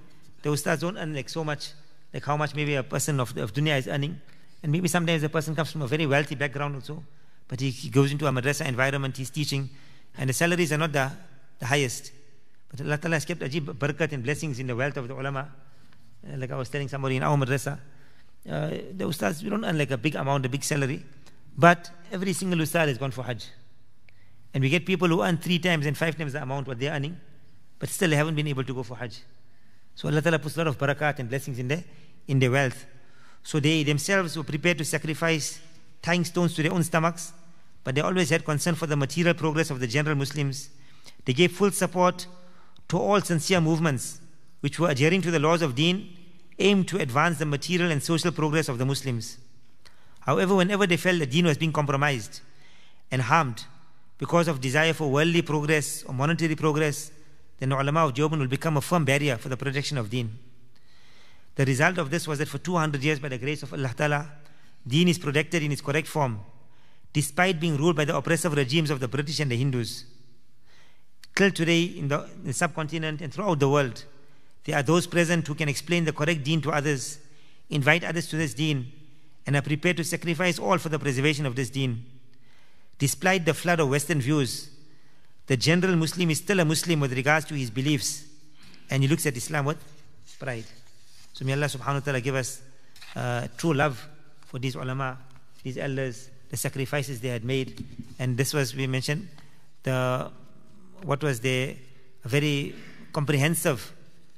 the 0.42 0.50
ustads 0.50 0.82
don't 0.82 0.96
earn 0.96 1.12
like 1.12 1.28
so 1.28 1.42
much, 1.42 1.72
like 2.14 2.24
how 2.24 2.36
much 2.36 2.54
maybe 2.54 2.76
a 2.76 2.84
person 2.84 3.18
of, 3.18 3.36
of 3.36 3.52
dunya 3.52 3.76
is 3.76 3.88
earning. 3.88 4.20
And 4.62 4.70
maybe 4.70 4.86
sometimes 4.86 5.24
a 5.24 5.28
person 5.28 5.56
comes 5.56 5.72
from 5.72 5.82
a 5.82 5.88
very 5.88 6.06
wealthy 6.06 6.36
background 6.36 6.76
also, 6.76 7.02
but 7.48 7.58
he, 7.58 7.70
he 7.70 7.90
goes 7.90 8.12
into 8.12 8.28
a 8.28 8.30
madrasa 8.30 8.64
environment, 8.66 9.16
he's 9.16 9.30
teaching, 9.30 9.68
and 10.16 10.30
the 10.30 10.32
salaries 10.32 10.72
are 10.72 10.78
not 10.78 10.92
the, 10.92 11.10
the 11.58 11.66
highest. 11.66 12.12
But 12.70 12.82
Allah 12.82 12.98
Ta'ala 12.98 13.16
has 13.16 13.24
kept 13.24 13.40
ajib 13.40 13.62
barakat 13.62 14.12
and 14.12 14.22
blessings 14.22 14.60
in 14.60 14.68
the 14.68 14.76
wealth 14.76 14.96
of 14.96 15.08
the 15.08 15.14
ulama. 15.14 15.50
Uh, 16.24 16.36
like 16.36 16.52
I 16.52 16.56
was 16.56 16.68
telling 16.68 16.86
somebody 16.86 17.16
in 17.16 17.24
our 17.24 17.36
madrasa, 17.36 17.80
uh, 18.48 18.68
the 18.68 19.08
ustads, 19.08 19.42
we 19.42 19.50
don't 19.50 19.64
earn 19.64 19.76
like 19.76 19.90
a 19.90 19.98
big 19.98 20.14
amount, 20.14 20.46
a 20.46 20.48
big 20.48 20.62
salary, 20.62 21.02
but 21.56 21.90
every 22.12 22.32
single 22.32 22.60
ustad 22.60 22.88
has 22.88 22.98
gone 22.98 23.10
for 23.10 23.24
Hajj. 23.24 23.46
And 24.52 24.62
we 24.62 24.70
get 24.70 24.86
people 24.86 25.08
who 25.08 25.22
earn 25.22 25.38
three 25.38 25.58
times 25.58 25.86
and 25.86 25.96
five 25.96 26.16
times 26.16 26.32
the 26.32 26.42
amount 26.42 26.66
what 26.66 26.78
they're 26.78 26.92
earning, 26.92 27.18
but 27.78 27.88
still 27.88 28.10
they 28.10 28.16
haven't 28.16 28.34
been 28.34 28.46
able 28.46 28.64
to 28.64 28.74
go 28.74 28.82
for 28.82 28.96
Hajj. 28.96 29.20
So 29.94 30.08
Allah 30.08 30.22
Ta'ala 30.22 30.38
puts 30.38 30.56
a 30.56 30.58
lot 30.58 30.68
of 30.68 30.78
barakat 30.78 31.18
and 31.18 31.28
blessings 31.28 31.58
in 31.58 31.68
their, 31.68 31.84
in 32.28 32.38
their 32.38 32.50
wealth. 32.50 32.86
So 33.42 33.60
they 33.60 33.82
themselves 33.82 34.36
were 34.36 34.44
prepared 34.44 34.78
to 34.78 34.84
sacrifice 34.84 35.60
tying 36.02 36.24
stones 36.24 36.54
to 36.54 36.62
their 36.62 36.72
own 36.72 36.82
stomachs, 36.82 37.32
but 37.84 37.94
they 37.94 38.00
always 38.00 38.30
had 38.30 38.44
concern 38.44 38.74
for 38.74 38.86
the 38.86 38.96
material 38.96 39.34
progress 39.34 39.70
of 39.70 39.80
the 39.80 39.86
general 39.86 40.16
Muslims. 40.16 40.70
They 41.24 41.32
gave 41.32 41.52
full 41.52 41.70
support 41.70 42.26
to 42.88 42.98
all 42.98 43.20
sincere 43.20 43.60
movements 43.60 44.20
which 44.60 44.78
were 44.78 44.90
adhering 44.90 45.22
to 45.22 45.30
the 45.30 45.38
laws 45.38 45.62
of 45.62 45.74
deen, 45.74 46.16
aimed 46.58 46.88
to 46.88 46.98
advance 46.98 47.38
the 47.38 47.46
material 47.46 47.90
and 47.90 48.02
social 48.02 48.32
progress 48.32 48.68
of 48.68 48.78
the 48.78 48.84
Muslims. 48.84 49.38
However, 50.26 50.56
whenever 50.56 50.86
they 50.88 50.96
felt 50.96 51.20
the 51.20 51.26
deen 51.26 51.46
was 51.46 51.56
being 51.56 51.72
compromised 51.72 52.40
and 53.12 53.22
harmed 53.22 53.64
because 54.18 54.48
of 54.48 54.60
desire 54.60 54.92
for 54.92 55.08
worldly 55.08 55.42
progress 55.42 56.02
or 56.02 56.12
monetary 56.12 56.56
progress, 56.56 57.12
then 57.58 57.68
the 57.68 57.80
ulama 57.80 58.06
of 58.06 58.14
Deoband 58.14 58.40
will 58.40 58.48
become 58.48 58.76
a 58.76 58.80
firm 58.80 59.04
barrier 59.04 59.36
for 59.36 59.48
the 59.48 59.56
protection 59.56 59.96
of 59.96 60.10
deen. 60.10 60.36
The 61.54 61.64
result 61.64 61.98
of 61.98 62.10
this 62.10 62.26
was 62.26 62.40
that 62.40 62.48
for 62.48 62.58
200 62.58 63.02
years, 63.02 63.20
by 63.20 63.28
the 63.28 63.38
grace 63.38 63.62
of 63.62 63.72
Allah 63.72 63.94
Ta'ala, 63.96 64.30
deen 64.86 65.08
is 65.08 65.18
protected 65.18 65.62
in 65.62 65.70
its 65.70 65.80
correct 65.80 66.08
form, 66.08 66.40
despite 67.12 67.60
being 67.60 67.76
ruled 67.76 67.96
by 67.96 68.04
the 68.04 68.16
oppressive 68.16 68.52
regimes 68.54 68.90
of 68.90 68.98
the 68.98 69.08
British 69.08 69.38
and 69.38 69.50
the 69.50 69.56
Hindus. 69.56 70.04
Till 71.36 71.52
today, 71.52 71.84
in 71.84 72.08
the, 72.08 72.24
in 72.24 72.44
the 72.44 72.52
subcontinent 72.52 73.20
and 73.20 73.32
throughout 73.32 73.60
the 73.60 73.68
world, 73.68 74.04
there 74.64 74.76
are 74.76 74.82
those 74.82 75.06
present 75.06 75.46
who 75.46 75.54
can 75.54 75.68
explain 75.68 76.04
the 76.04 76.12
correct 76.12 76.42
deen 76.42 76.60
to 76.62 76.72
others, 76.72 77.20
invite 77.70 78.02
others 78.02 78.26
to 78.26 78.36
this 78.36 78.52
deen, 78.52 78.92
and 79.46 79.56
are 79.56 79.62
prepared 79.62 79.96
to 79.96 80.04
sacrifice 80.04 80.58
all 80.58 80.78
for 80.78 80.88
the 80.88 80.98
preservation 80.98 81.46
of 81.46 81.54
this 81.54 81.70
deen. 81.70 82.04
Despite 82.98 83.44
the 83.44 83.54
flood 83.54 83.80
of 83.80 83.88
Western 83.88 84.20
views, 84.20 84.70
the 85.46 85.56
general 85.56 85.94
Muslim 85.96 86.30
is 86.30 86.38
still 86.38 86.60
a 86.60 86.64
Muslim 86.64 87.00
with 87.00 87.12
regards 87.12 87.46
to 87.46 87.54
his 87.54 87.70
beliefs, 87.70 88.24
and 88.90 89.02
he 89.02 89.08
looks 89.08 89.26
at 89.26 89.36
Islam 89.36 89.66
with 89.66 89.78
pride. 90.38 90.64
So 91.32 91.44
may 91.44 91.52
Allah 91.52 91.66
subhanahu 91.66 91.94
wa 91.94 92.00
ta'ala 92.00 92.20
give 92.20 92.34
us 92.34 92.62
uh, 93.14 93.46
true 93.56 93.74
love 93.74 94.08
for 94.46 94.58
these 94.58 94.74
ulama, 94.74 95.18
these 95.62 95.78
elders, 95.78 96.30
the 96.50 96.56
sacrifices 96.56 97.20
they 97.20 97.28
had 97.28 97.44
made. 97.44 97.84
And 98.18 98.36
this 98.36 98.52
was, 98.52 98.74
we 98.74 98.86
mentioned, 98.86 99.28
the 99.82 100.30
what 101.02 101.22
was 101.22 101.40
the 101.40 101.76
very 102.24 102.74
comprehensive 103.12 103.92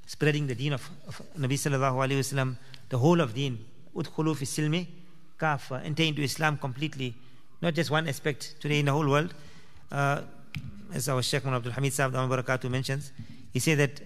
spreading 0.06 0.46
the 0.46 0.54
deen 0.54 0.72
of, 0.72 0.88
of 1.06 1.22
Nabi 1.38 1.54
sallallahu 1.54 1.96
alayhi 2.04 2.18
wasallam, 2.18 2.56
the 2.88 2.98
whole 2.98 3.20
of 3.20 3.34
deen. 3.34 3.64
Udkhulu 3.94 4.36
fi 4.36 4.44
silmi 4.44 4.86
kafa, 5.38 5.84
enter 5.84 6.02
into 6.02 6.22
Islam 6.22 6.58
completely, 6.58 7.14
not 7.62 7.74
just 7.74 7.90
one 7.90 8.08
aspect 8.08 8.56
today 8.60 8.80
in 8.80 8.86
the 8.86 8.92
whole 8.92 9.08
world. 9.08 9.34
Uh, 9.90 10.22
as 10.92 11.08
our 11.08 11.22
Sheikh 11.22 11.44
Abdul 11.46 11.72
Hamid 11.72 11.92
Sahib 11.92 12.12
Barakatuh 12.12 12.70
mentions, 12.70 13.12
he 13.52 13.58
said 13.58 13.78
that 13.78 14.00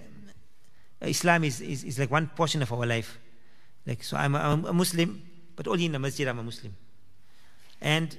Islam 1.00 1.44
is, 1.44 1.60
is, 1.60 1.84
is 1.84 1.98
like 1.98 2.10
one 2.10 2.28
portion 2.28 2.62
of 2.62 2.72
our 2.72 2.86
life. 2.86 3.18
Like, 3.86 4.02
so 4.02 4.16
I'm 4.16 4.34
a, 4.34 4.38
I'm 4.38 4.64
a 4.64 4.72
Muslim, 4.72 5.22
but 5.56 5.66
only 5.66 5.86
in 5.86 5.92
the 5.92 5.98
masjid 5.98 6.28
I'm 6.28 6.38
a 6.38 6.42
Muslim. 6.42 6.74
And 7.80 8.16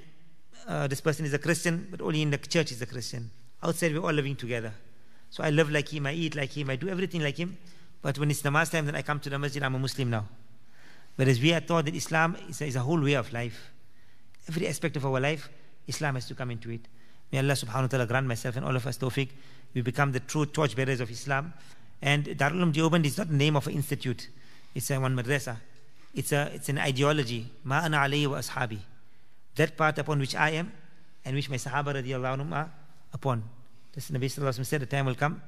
uh, 0.68 0.88
this 0.88 1.01
person 1.01 1.26
is 1.26 1.34
a 1.34 1.39
Christian, 1.39 1.88
but 1.89 2.01
only 2.01 2.22
in 2.22 2.32
the 2.32 2.38
church 2.38 2.72
is 2.72 2.82
a 2.82 2.86
Christian. 2.86 3.32
Outside, 3.61 3.93
we're 3.93 4.01
all 4.01 4.11
living 4.11 4.36
together. 4.36 4.74
So 5.30 5.43
I 5.43 5.49
live 5.49 5.72
like 5.72 5.93
him, 5.93 6.05
I 6.05 6.14
eat 6.14 6.36
like 6.36 6.51
him, 6.51 6.70
I 6.70 6.76
do 6.76 6.89
everything 6.89 7.22
like 7.22 7.38
him. 7.38 7.57
But 8.01 8.20
when 8.20 8.30
it's 8.30 8.41
namaz 8.41 8.72
time, 8.72 8.86
then 8.86 8.95
I 8.95 9.01
come 9.01 9.20
to 9.22 9.30
the 9.30 9.39
masjid, 9.39 9.64
I'm 9.64 9.76
a 9.76 9.80
Muslim 9.80 10.09
now. 10.09 10.26
Whereas 11.16 11.39
we 11.39 11.53
are 11.53 11.61
taught 11.61 11.86
that 11.86 11.95
Islam 11.95 12.38
is 12.49 12.61
a, 12.61 12.66
is 12.66 12.76
a 12.76 12.80
whole 12.80 13.01
way 13.01 13.14
of 13.14 13.32
life. 13.32 13.72
Every 14.47 14.68
aspect 14.68 14.97
of 14.97 15.05
our 15.05 15.20
life, 15.20 15.49
Islam 15.88 16.16
has 16.16 16.28
to 16.28 16.36
come 16.36 16.51
into 16.51 16.72
it. 16.72 16.82
May 17.32 17.39
Allah 17.39 17.53
subhanahu 17.53 17.82
wa 17.84 17.88
ta'ala 17.88 18.05
grant 18.07 18.28
myself 18.28 18.55
and 18.57 18.66
all 18.66 18.76
of 18.76 18.86
us 18.86 18.97
tawfiq. 18.97 19.30
We 19.74 19.82
become 19.82 20.11
the 20.11 20.20
true 20.20 20.45
torchbearers 20.45 20.99
of 20.99 21.09
Islam. 21.09 21.53
And 22.01 22.26
Darul 22.26 22.55
Uloom 22.55 22.74
Deoband 22.74 23.05
is 23.05 23.18
not 23.18 23.30
the 23.30 23.36
name 23.36 23.55
of 23.55 23.68
an 23.68 23.74
institute. 23.74 24.28
It's 24.76 24.89
a 24.91 24.99
one 24.99 25.16
madrasa. 25.16 25.57
It's, 26.14 26.32
a, 26.32 26.51
it's 26.53 26.70
an 26.70 26.78
ideology. 26.78 27.47
Ma 27.64 27.80
ana 27.80 27.97
alayhi 27.97 28.28
wa 28.28 28.38
ashabi. 28.38 28.80
That 29.55 29.78
part 29.78 29.97
upon 29.99 30.20
which 30.20 30.36
I 30.36 30.51
am 30.51 30.72
and 31.26 31.36
which 31.36 31.49
my 31.49 31.55
Sahaba 31.55 31.93
radiallahu 31.95 32.38
anhum 32.39 32.51
are 32.53 32.72
upon. 33.14 33.43
This 33.93 34.09
Nabi 34.09 34.26
Sallallahu 34.26 34.49
Alaihi 34.49 34.59
Wasallam 34.59 34.66
said 34.66 34.82
the 34.82 34.86
time 34.88 35.05
will 35.05 35.16
come 35.16 35.41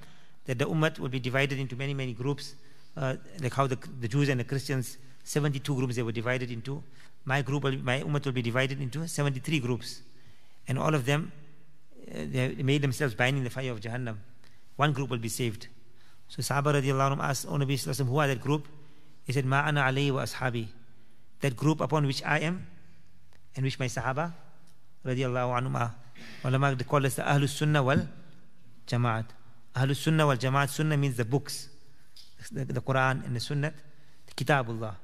that 0.46 0.60
the 0.60 0.66
ummah 0.66 0.98
will 1.00 1.10
be 1.10 1.20
divided 1.20 1.60
into 1.60 1.76
many, 1.76 1.94
many 1.94 2.14
groups, 2.14 2.56
uh, 2.96 3.16
like 3.42 3.54
how 3.54 3.68
the, 3.68 3.78
the 4.00 4.08
Jews 4.08 4.30
and 4.30 4.40
the 4.40 4.44
Christians, 4.44 4.98
72 5.26 5.76
groups 5.76 5.96
they 5.96 6.04
were 6.04 6.12
divided 6.12 6.52
into. 6.52 6.82
My 7.26 7.42
group, 7.42 7.64
will, 7.64 7.78
my 7.78 8.02
ummah 8.02 8.24
will 8.24 8.32
be 8.32 8.44
divided 8.44 8.80
into 8.80 9.08
73 9.08 9.60
groups. 9.60 10.02
And 10.68 10.78
all 10.80 10.94
of 10.94 11.06
them, 11.06 11.32
uh, 12.08 12.26
they 12.32 12.56
made 12.64 12.82
themselves 12.82 13.16
binding 13.16 13.44
the 13.44 13.50
fire 13.50 13.72
of 13.72 13.82
Jahannam. 13.82 14.18
One 14.76 14.94
group 14.94 15.10
will 15.10 15.18
be 15.18 15.30
saved. 15.30 15.68
So 16.28 16.42
Sahaba 16.42 16.80
radiallahu 16.80 17.18
anhu 17.18 17.24
asked, 17.24 17.48
O 17.48 17.54
Nabi 17.54 17.74
Sallallahu 17.74 18.08
who 18.08 18.18
are 18.20 18.28
that 18.28 18.42
group? 18.42 18.68
He 19.26 19.34
said, 19.34 19.46
Ma 19.46 19.62
ana 19.62 19.82
alayhi 19.82 20.12
wa 20.12 20.22
ashabi. 20.24 20.68
That 21.42 21.56
group 21.56 21.82
upon 21.82 22.06
which 22.06 22.24
I 22.24 22.40
am 22.40 22.68
and 23.56 23.66
which 23.66 23.80
my 23.80 23.88
Sahaba 23.88 24.34
radiallahu 25.04 25.60
anhum 25.60 25.76
are. 25.76 25.96
Ulama 26.44 26.76
call 26.84 27.02
this 27.02 27.16
the 27.16 27.24
Ahlus 27.24 27.50
Sunnah 27.50 27.82
wal 27.82 28.08
Jamaat. 28.88 29.26
Ahlus 29.76 29.98
Sunnah 29.98 30.28
wal 30.28 30.38
Jamaat. 30.38 30.70
Sunnah 30.70 30.98
means 30.98 31.18
the 31.18 31.26
books, 31.26 31.70
the, 32.52 32.66
the 32.66 32.82
Quran 32.82 33.26
and 33.26 33.36
the 33.36 33.40
Sunnah, 33.40 33.74
the 34.28 34.46
Kitabullah. 34.46 34.96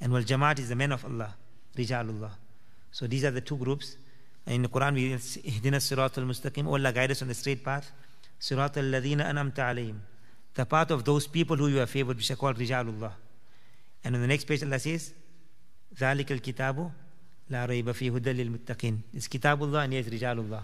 And 0.00 0.12
wal 0.12 0.22
Jamaat 0.22 0.58
is 0.58 0.68
the 0.68 0.74
men 0.74 0.92
of 0.92 1.04
Allah, 1.04 1.34
Rijalullah. 1.76 2.30
So 2.90 3.06
these 3.06 3.24
are 3.24 3.30
the 3.30 3.40
two 3.40 3.56
groups. 3.56 3.96
In 4.46 4.62
the 4.62 4.68
Quran, 4.68 4.94
we 4.94 5.12
Ihdina 5.12 5.76
Sirat 5.76 6.18
al 6.18 6.24
Mustaqim, 6.24 6.66
Allah 6.66 6.92
guide 6.92 7.12
us 7.12 7.22
on 7.22 7.28
the 7.28 7.34
straight 7.34 7.64
path. 7.64 7.90
Sirat 8.40 8.76
al 8.76 8.84
Ladina 8.84 9.30
Anamta 9.30 9.58
alayhim. 9.58 9.96
The 10.54 10.66
path 10.66 10.90
of 10.90 11.04
those 11.04 11.26
people 11.26 11.56
who 11.56 11.68
you 11.68 11.76
have 11.76 11.90
favored, 11.90 12.16
which 12.16 12.30
are 12.30 12.36
called 12.36 12.58
Rijalullah. 12.58 13.12
And 14.04 14.16
on 14.16 14.20
the 14.20 14.26
next 14.26 14.44
page, 14.44 14.62
Allah 14.62 14.78
says, 14.78 15.12
ذلك 15.98 16.32
الكتاب 16.32 16.90
لا 17.50 17.66
ريب 17.66 17.92
فيه 17.92 18.16
هدى 18.16 18.32
للمتقين. 18.32 18.98
It's 19.14 19.28
Kitabullah 19.28 19.84
and 19.84 19.92
yes, 19.94 20.06
Rijalullah. 20.06 20.62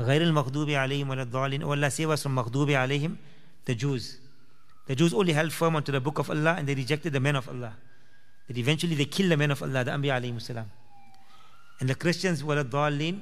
غير 0.00 0.22
المغضوب 0.22 0.70
عليهم 0.70 1.08
ولا 1.08 1.22
الضالين. 1.22 1.62
Oh 1.64 1.70
Allah 1.70 1.90
save 1.90 2.10
us 2.10 2.22
from 2.22 2.34
مغضوب 2.34 2.70
عليهم, 2.70 3.16
the 3.64 3.74
Jews. 3.74 4.18
The 4.86 4.94
Jews 4.96 5.14
only 5.14 5.32
held 5.32 5.52
firm 5.52 5.76
onto 5.76 5.92
the 5.92 6.00
book 6.00 6.18
of 6.18 6.30
Allah 6.30 6.56
and 6.58 6.66
they 6.66 6.74
rejected 6.74 7.12
the 7.12 7.20
men 7.20 7.36
of 7.36 7.48
Allah. 7.48 7.74
That 8.49 8.57
eventually 8.57 8.95
they 8.95 9.05
killed 9.05 9.31
the 9.31 9.37
men 9.37 9.51
of 9.51 9.61
Allah, 9.61 9.83
the 9.85 9.91
Anbiya 9.91 10.19
alayhi 10.19 10.41
salam. 10.41 10.69
And 11.79 11.87
the 11.87 11.95
Christians 11.95 12.43
were 12.43 12.61
the 12.61 13.15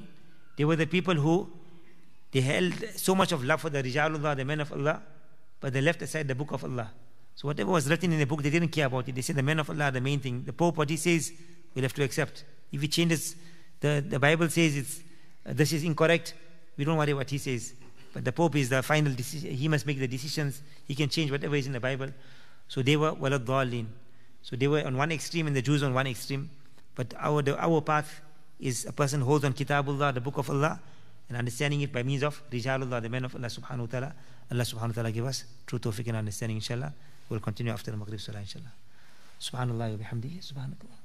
They 0.56 0.64
were 0.64 0.74
the 0.74 0.86
people 0.86 1.14
who 1.14 1.48
they 2.32 2.40
held 2.40 2.72
so 2.96 3.14
much 3.14 3.32
of 3.32 3.44
love 3.44 3.60
for 3.60 3.68
the 3.70 3.82
Rijalullah, 3.82 4.36
the 4.36 4.44
men 4.46 4.60
of 4.60 4.72
Allah, 4.72 5.02
but 5.60 5.72
they 5.72 5.82
left 5.82 6.00
aside 6.00 6.28
the 6.28 6.34
book 6.34 6.52
of 6.52 6.64
Allah. 6.64 6.90
So 7.34 7.46
whatever 7.46 7.70
was 7.70 7.88
written 7.88 8.12
in 8.12 8.18
the 8.18 8.24
book, 8.24 8.42
they 8.42 8.50
didn't 8.50 8.70
care 8.70 8.86
about 8.86 9.06
it. 9.06 9.14
They 9.14 9.20
said 9.20 9.36
the 9.36 9.42
men 9.42 9.60
of 9.60 9.68
Allah 9.68 9.84
are 9.84 9.90
the 9.90 10.00
main 10.00 10.18
thing. 10.18 10.44
The 10.44 10.52
Pope, 10.52 10.78
what 10.78 10.88
he 10.88 10.96
says, 10.96 11.30
we'll 11.74 11.82
have 11.82 11.92
to 11.94 12.02
accept. 12.02 12.44
If 12.72 12.80
he 12.80 12.88
changes, 12.88 13.36
the, 13.80 14.04
the 14.06 14.18
Bible 14.18 14.48
says 14.48 14.76
it's, 14.76 15.00
uh, 15.46 15.52
this 15.52 15.72
is 15.74 15.84
incorrect, 15.84 16.32
we 16.76 16.84
don't 16.84 16.96
worry 16.96 17.12
what 17.12 17.28
he 17.28 17.38
says. 17.38 17.74
But 18.12 18.24
the 18.24 18.32
Pope 18.32 18.56
is 18.56 18.70
the 18.70 18.82
final 18.82 19.12
decision. 19.12 19.50
He 19.50 19.68
must 19.68 19.86
make 19.86 19.98
the 19.98 20.08
decisions. 20.08 20.62
He 20.86 20.94
can 20.94 21.10
change 21.10 21.30
whatever 21.30 21.54
is 21.54 21.66
in 21.66 21.72
the 21.72 21.80
Bible. 21.80 22.08
So 22.66 22.82
they 22.82 22.96
were 22.96 23.12
walad. 23.12 23.86
So 24.48 24.56
they 24.56 24.66
were 24.66 24.82
on 24.82 24.96
one 24.96 25.12
extreme 25.12 25.46
and 25.46 25.54
the 25.54 25.60
Jews 25.60 25.82
on 25.82 25.92
one 25.92 26.06
extreme. 26.06 26.48
But 26.94 27.12
our, 27.18 27.42
the, 27.42 27.62
our 27.62 27.82
path 27.82 28.22
is 28.58 28.86
a 28.86 28.92
person 28.92 29.20
holds 29.20 29.44
on 29.44 29.52
Kitabullah, 29.52 30.14
the 30.14 30.22
book 30.22 30.38
of 30.38 30.48
Allah, 30.48 30.80
and 31.28 31.36
understanding 31.36 31.82
it 31.82 31.92
by 31.92 32.02
means 32.02 32.22
of 32.22 32.40
Rijalullah, 32.50 33.02
the 33.02 33.10
men 33.10 33.26
of 33.26 33.36
Allah 33.36 33.48
subhanahu 33.48 33.80
wa 33.80 33.86
ta'ala. 33.86 34.14
Allah 34.50 34.62
subhanahu 34.62 34.88
wa 34.88 34.92
ta'ala 34.94 35.12
give 35.12 35.26
us 35.26 35.44
true 35.66 35.78
tawfiq 35.78 36.08
and 36.08 36.16
understanding, 36.16 36.56
inshallah. 36.56 36.94
We'll 37.28 37.40
continue 37.40 37.72
after 37.74 37.90
the 37.90 37.98
Maghrib 37.98 38.18
Salah, 38.18 38.40
inshallah. 38.40 38.72
Subhanallah 39.38 39.98
bihamdihi, 39.98 40.40
subhanakallah. 40.40 40.96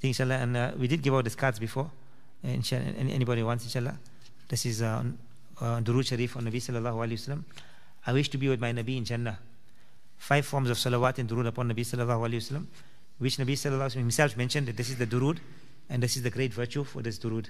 Inshallah, 0.00 0.34
and 0.36 0.56
uh, 0.56 0.70
we 0.76 0.86
did 0.88 1.02
give 1.02 1.14
out 1.14 1.24
these 1.24 1.34
cards 1.34 1.58
before. 1.58 1.90
Uh, 2.44 2.48
inshallah, 2.48 2.82
anybody 2.98 3.44
wants, 3.44 3.62
inshallah. 3.64 3.96
This 4.48 4.64
is 4.64 4.80
uh, 4.80 5.04
uh, 5.60 5.80
Durood 5.80 6.06
Sharif 6.06 6.36
on 6.36 6.44
Nabi 6.44 6.56
sallallahu 6.56 7.06
alayhi 7.06 7.20
wasallam. 7.20 7.44
I 8.06 8.12
wish 8.14 8.30
to 8.30 8.38
be 8.38 8.48
with 8.48 8.60
my 8.60 8.72
Nabi 8.72 8.96
in 8.96 9.04
Jannah. 9.04 9.38
Five 10.16 10.46
forms 10.46 10.70
of 10.70 10.78
salawat 10.78 11.18
and 11.18 11.28
durood 11.28 11.46
upon 11.46 11.70
Nabi 11.70 11.80
sallallahu 11.80 12.28
alayhi 12.28 12.40
wasallam, 12.40 12.66
which 13.18 13.36
Nabi 13.36 13.52
sallallahu 13.52 13.80
alayhi 13.80 13.96
wasallam 13.96 14.08
himself 14.08 14.36
mentioned 14.36 14.66
that 14.66 14.76
this 14.76 14.88
is 14.88 14.96
the 14.96 15.06
durood 15.06 15.38
and 15.90 16.02
this 16.02 16.16
is 16.16 16.22
the 16.22 16.30
great 16.30 16.54
virtue 16.54 16.82
for 16.82 17.02
this 17.02 17.18
durood. 17.18 17.48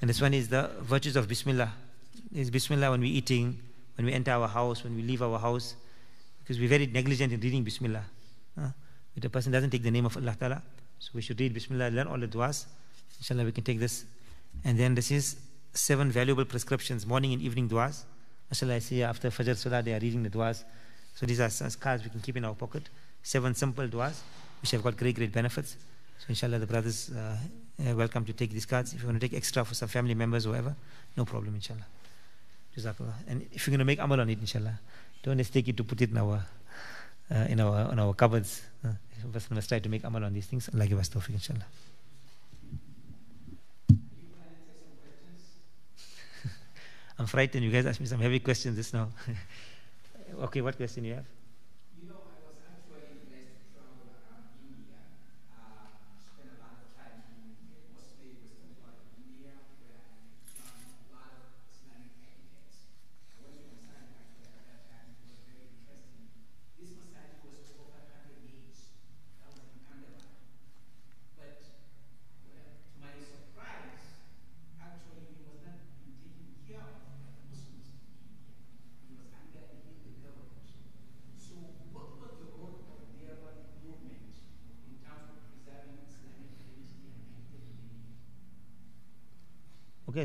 And 0.00 0.08
this 0.08 0.20
one 0.20 0.32
is 0.32 0.48
the 0.48 0.70
virtues 0.80 1.14
of 1.16 1.28
Bismillah. 1.28 1.72
Is 2.34 2.50
Bismillah 2.50 2.90
when 2.90 3.00
we're 3.00 3.12
eating, 3.12 3.58
when 3.96 4.06
we 4.06 4.12
enter 4.12 4.32
our 4.32 4.48
house, 4.48 4.82
when 4.82 4.96
we 4.96 5.02
leave 5.02 5.22
our 5.22 5.38
house, 5.38 5.74
because 6.42 6.58
we're 6.58 6.68
very 6.68 6.86
negligent 6.86 7.32
in 7.32 7.40
reading 7.40 7.64
Bismillah. 7.64 8.04
Uh, 8.58 8.68
if 9.14 9.24
a 9.24 9.28
person 9.28 9.52
doesn't 9.52 9.70
take 9.70 9.82
the 9.82 9.90
name 9.90 10.06
of 10.06 10.16
Allah 10.16 10.36
Ta'ala, 10.38 10.62
so 10.98 11.10
we 11.14 11.20
should 11.20 11.38
read 11.38 11.52
Bismillah, 11.52 11.90
learn 11.90 12.06
all 12.06 12.18
the 12.18 12.28
du'as. 12.28 12.64
Inshallah, 13.18 13.44
we 13.44 13.52
can 13.52 13.64
take 13.64 13.78
this. 13.78 14.04
And 14.64 14.78
then 14.78 14.94
this 14.94 15.10
is 15.10 15.36
seven 15.76 16.10
valuable 16.10 16.44
prescriptions, 16.44 17.06
morning 17.06 17.32
and 17.32 17.42
evening 17.42 17.68
du'as. 17.68 18.04
Mashallah, 18.50 18.76
I 18.76 18.78
see 18.78 19.02
after 19.02 19.28
Fajr 19.28 19.56
Salah, 19.56 19.82
they 19.82 19.92
are 19.92 19.98
reading 19.98 20.22
the 20.22 20.30
du'as. 20.30 20.64
So 21.14 21.26
these 21.26 21.40
are 21.40 21.50
cards 21.78 22.02
we 22.04 22.10
can 22.10 22.20
keep 22.20 22.36
in 22.36 22.44
our 22.44 22.54
pocket. 22.54 22.88
Seven 23.22 23.54
simple 23.54 23.86
du'as, 23.86 24.20
which 24.62 24.70
have 24.70 24.82
got 24.82 24.96
great, 24.96 25.16
great 25.16 25.32
benefits. 25.32 25.76
So 26.18 26.26
inshallah, 26.30 26.58
the 26.58 26.66
brothers 26.66 27.10
uh, 27.10 27.36
welcome 27.94 28.24
to 28.24 28.32
take 28.32 28.50
these 28.50 28.66
cards. 28.66 28.94
If 28.94 29.02
you 29.02 29.06
want 29.06 29.20
to 29.20 29.28
take 29.28 29.36
extra 29.36 29.64
for 29.64 29.74
some 29.74 29.88
family 29.88 30.14
members 30.14 30.46
or 30.46 30.50
whatever, 30.50 30.74
no 31.16 31.24
problem, 31.24 31.54
inshallah. 31.54 31.86
Jazakallah. 32.76 33.14
And 33.28 33.46
if 33.52 33.66
you're 33.66 33.72
going 33.72 33.80
to 33.80 33.84
make 33.84 33.98
amal 33.98 34.20
on 34.20 34.30
it, 34.30 34.38
inshallah, 34.40 34.78
don't 35.22 35.38
just 35.38 35.52
take 35.52 35.68
it 35.68 35.76
to 35.76 35.84
put 35.84 36.00
it 36.00 36.10
in 36.10 36.16
our, 36.16 36.44
uh, 37.30 37.34
in 37.48 37.60
our, 37.60 37.92
in 37.92 37.98
our 37.98 38.14
cupboards. 38.14 38.62
Uh, 38.84 38.90
must 39.50 39.68
try 39.68 39.78
to 39.78 39.88
make 39.88 40.04
amal 40.04 40.24
on 40.24 40.32
these 40.32 40.46
things. 40.46 40.70
Allah 40.72 40.86
give 40.86 40.98
us 40.98 41.08
tawfiq, 41.08 41.30
inshallah. 41.30 41.66
I'm 47.18 47.26
frightened. 47.26 47.64
You 47.64 47.70
guys 47.70 47.86
ask 47.86 48.00
me 48.00 48.06
some 48.06 48.20
heavy 48.20 48.40
questions 48.40 48.76
just 48.76 48.92
now. 48.92 49.08
okay, 50.42 50.60
what 50.60 50.76
question 50.76 51.04
you 51.04 51.14
have? 51.14 51.24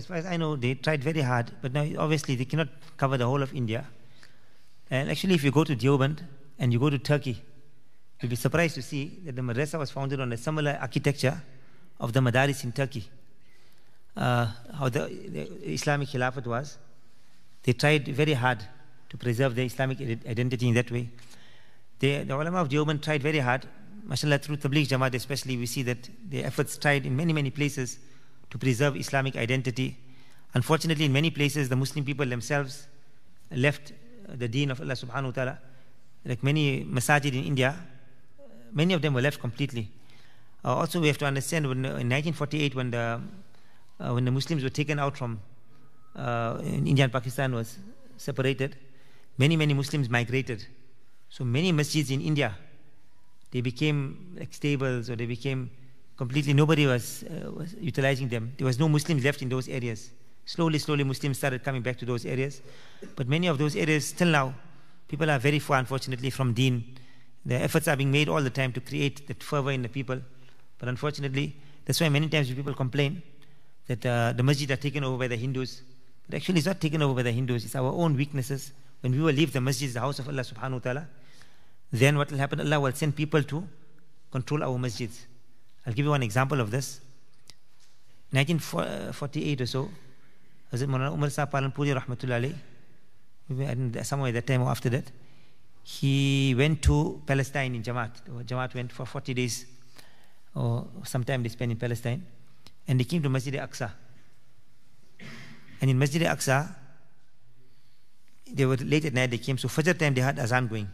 As 0.01 0.07
far 0.07 0.17
as 0.17 0.25
I 0.25 0.35
know, 0.35 0.55
they 0.55 0.73
tried 0.73 1.03
very 1.03 1.21
hard, 1.21 1.51
but 1.61 1.73
now 1.73 1.85
obviously 1.99 2.33
they 2.35 2.45
cannot 2.45 2.69
cover 2.97 3.17
the 3.17 3.27
whole 3.27 3.43
of 3.43 3.53
India. 3.53 3.85
And 4.89 5.11
actually, 5.11 5.35
if 5.35 5.43
you 5.43 5.51
go 5.51 5.63
to 5.63 5.75
Deoband 5.75 6.23
and 6.57 6.73
you 6.73 6.79
go 6.79 6.89
to 6.89 6.97
Turkey, 6.97 7.39
you'll 8.19 8.29
be 8.31 8.35
surprised 8.35 8.73
to 8.75 8.81
see 8.81 9.19
that 9.25 9.35
the 9.35 9.43
madrasa 9.43 9.77
was 9.77 9.91
founded 9.91 10.19
on 10.19 10.33
a 10.33 10.37
similar 10.37 10.75
architecture 10.81 11.39
of 11.99 12.13
the 12.13 12.19
madaris 12.19 12.63
in 12.63 12.71
Turkey. 12.71 13.07
Uh, 14.17 14.47
how 14.75 14.89
the, 14.89 15.01
the, 15.35 15.71
Islamic 15.71 16.09
Khilafat 16.09 16.47
was. 16.47 16.79
They 17.61 17.73
tried 17.73 18.07
very 18.07 18.33
hard 18.33 18.65
to 19.09 19.17
preserve 19.17 19.53
their 19.53 19.65
Islamic 19.65 20.01
identity 20.27 20.67
in 20.67 20.73
that 20.73 20.89
way. 20.89 21.09
They, 21.99 22.23
the 22.23 22.35
ulama 22.35 22.61
of 22.61 22.69
Deoband 22.69 23.03
tried 23.03 23.21
very 23.21 23.37
hard. 23.37 23.67
MashaAllah, 24.07 24.41
through 24.41 24.57
Tabligh 24.57 24.87
Jamaat 24.87 25.13
especially, 25.13 25.57
we 25.57 25.67
see 25.67 25.83
that 25.83 26.09
their 26.27 26.47
efforts 26.47 26.75
tried 26.79 27.05
in 27.05 27.15
many, 27.15 27.33
many 27.33 27.51
places 27.51 27.99
to 28.51 28.57
preserve 28.57 28.95
Islamic 28.95 29.35
identity. 29.35 29.97
Unfortunately, 30.53 31.05
in 31.05 31.13
many 31.13 31.31
places, 31.31 31.69
the 31.69 31.75
Muslim 31.75 32.05
people 32.05 32.25
themselves 32.25 32.87
left 33.49 33.93
the 34.27 34.47
deen 34.47 34.69
of 34.69 34.79
Allah 34.81 34.93
subhanahu 34.93 35.25
wa 35.25 35.31
ta'ala. 35.31 35.59
Like 36.25 36.43
many 36.43 36.83
masajid 36.83 37.33
in 37.33 37.43
India, 37.45 37.75
many 38.71 38.93
of 38.93 39.01
them 39.01 39.13
were 39.13 39.21
left 39.21 39.39
completely. 39.39 39.89
Uh, 40.63 40.75
also, 40.75 41.01
we 41.01 41.07
have 41.07 41.17
to 41.17 41.25
understand 41.25 41.67
when, 41.67 41.85
uh, 41.85 41.97
in 41.97 42.09
1948, 42.09 42.75
when 42.75 42.91
the, 42.91 43.21
uh, 43.99 44.11
when 44.13 44.25
the 44.25 44.31
Muslims 44.31 44.63
were 44.63 44.69
taken 44.69 44.99
out 44.99 45.17
from 45.17 45.39
uh, 46.15 46.59
in 46.63 46.85
India 46.85 47.05
and 47.05 47.13
Pakistan 47.13 47.55
was 47.55 47.77
separated, 48.17 48.75
many, 49.37 49.55
many 49.55 49.73
Muslims 49.73 50.09
migrated. 50.09 50.65
So 51.29 51.43
many 51.45 51.71
masjids 51.71 52.11
in 52.11 52.21
India, 52.21 52.55
they 53.51 53.61
became 53.61 54.35
like 54.37 54.53
stables 54.53 55.09
or 55.09 55.15
they 55.15 55.25
became 55.25 55.71
completely 56.21 56.53
nobody 56.53 56.85
was, 56.85 57.23
uh, 57.23 57.49
was 57.51 57.73
utilizing 57.81 58.27
them. 58.29 58.53
There 58.55 58.67
was 58.67 58.77
no 58.77 58.87
Muslims 58.87 59.23
left 59.23 59.41
in 59.41 59.49
those 59.49 59.67
areas. 59.67 60.11
Slowly, 60.45 60.77
slowly, 60.77 61.03
Muslims 61.03 61.39
started 61.39 61.63
coming 61.63 61.81
back 61.81 61.97
to 61.97 62.05
those 62.05 62.27
areas. 62.27 62.61
But 63.15 63.27
many 63.27 63.47
of 63.47 63.57
those 63.57 63.75
areas, 63.75 64.09
still 64.09 64.27
now, 64.27 64.53
people 65.07 65.31
are 65.31 65.39
very 65.39 65.57
far, 65.57 65.79
unfortunately, 65.79 66.29
from 66.29 66.53
deen. 66.53 66.75
The 67.43 67.55
efforts 67.55 67.87
are 67.87 67.95
being 67.95 68.11
made 68.11 68.29
all 68.29 68.43
the 68.43 68.51
time 68.51 68.71
to 68.73 68.79
create 68.79 69.27
that 69.29 69.41
fervor 69.41 69.71
in 69.71 69.81
the 69.81 69.89
people. 69.89 70.21
But 70.77 70.89
unfortunately, 70.89 71.55
that's 71.85 71.99
why 71.99 72.09
many 72.09 72.29
times 72.29 72.53
people 72.53 72.75
complain 72.75 73.23
that 73.87 74.05
uh, 74.05 74.33
the 74.37 74.43
masjid 74.43 74.69
are 74.69 74.81
taken 74.87 75.03
over 75.03 75.17
by 75.17 75.27
the 75.27 75.37
Hindus. 75.37 75.81
But 76.27 76.35
actually, 76.35 76.59
it's 76.59 76.67
not 76.67 76.79
taken 76.79 77.01
over 77.01 77.15
by 77.15 77.23
the 77.23 77.31
Hindus, 77.31 77.65
it's 77.65 77.75
our 77.75 77.91
own 77.91 78.15
weaknesses. 78.15 78.73
When 78.99 79.11
we 79.13 79.21
will 79.21 79.33
leave 79.33 79.53
the 79.53 79.61
masjid, 79.61 79.91
the 79.91 80.01
house 80.01 80.19
of 80.19 80.27
Allah 80.27 80.43
subhanahu 80.43 80.73
wa 80.73 80.79
ta'ala, 80.79 81.07
then 81.91 82.15
what 82.19 82.29
will 82.29 82.37
happen? 82.37 82.61
Allah 82.61 82.79
will 82.79 82.91
send 82.91 83.15
people 83.15 83.41
to 83.41 83.67
control 84.29 84.63
our 84.63 84.77
masjids. 84.77 85.25
I'll 85.85 85.93
give 85.93 86.05
you 86.05 86.11
one 86.11 86.23
example 86.23 86.59
of 86.59 86.71
this. 86.71 86.99
1948 88.31 89.61
or 89.61 89.65
so, 89.65 89.89
Hazrat 90.71 90.87
Maulana 90.87 91.13
Umar 91.13 91.29
Sa 91.29 91.45
Palanpuri 91.45 91.93
Rahmatullah 91.93 92.55
somewhere 94.05 94.29
at 94.29 94.33
that 94.33 94.47
time 94.47 94.61
or 94.61 94.69
after 94.69 94.89
that, 94.89 95.11
he 95.83 96.55
went 96.57 96.81
to 96.83 97.21
Palestine 97.25 97.75
in 97.75 97.83
Jamaat. 97.83 98.11
Jamaat 98.45 98.73
went 98.73 98.91
for 98.91 99.05
40 99.05 99.33
days 99.33 99.65
or 100.55 100.87
sometime 101.03 101.43
they 101.43 101.49
spent 101.49 101.71
in 101.71 101.77
Palestine. 101.77 102.25
And 102.87 102.99
they 102.99 103.03
came 103.03 103.21
to 103.23 103.29
Masjid 103.29 103.53
Aqsa. 103.55 103.91
And 105.81 105.89
in 105.89 105.97
Masjid 105.97 106.21
Aqsa, 106.21 106.75
they 108.51 108.65
were 108.65 108.77
late 108.77 109.05
at 109.05 109.13
night, 109.13 109.31
they 109.31 109.37
came. 109.37 109.57
So 109.57 109.67
Fajr 109.67 109.97
time, 109.97 110.13
they 110.13 110.21
had 110.21 110.39
Azan 110.39 110.67
going. 110.67 110.89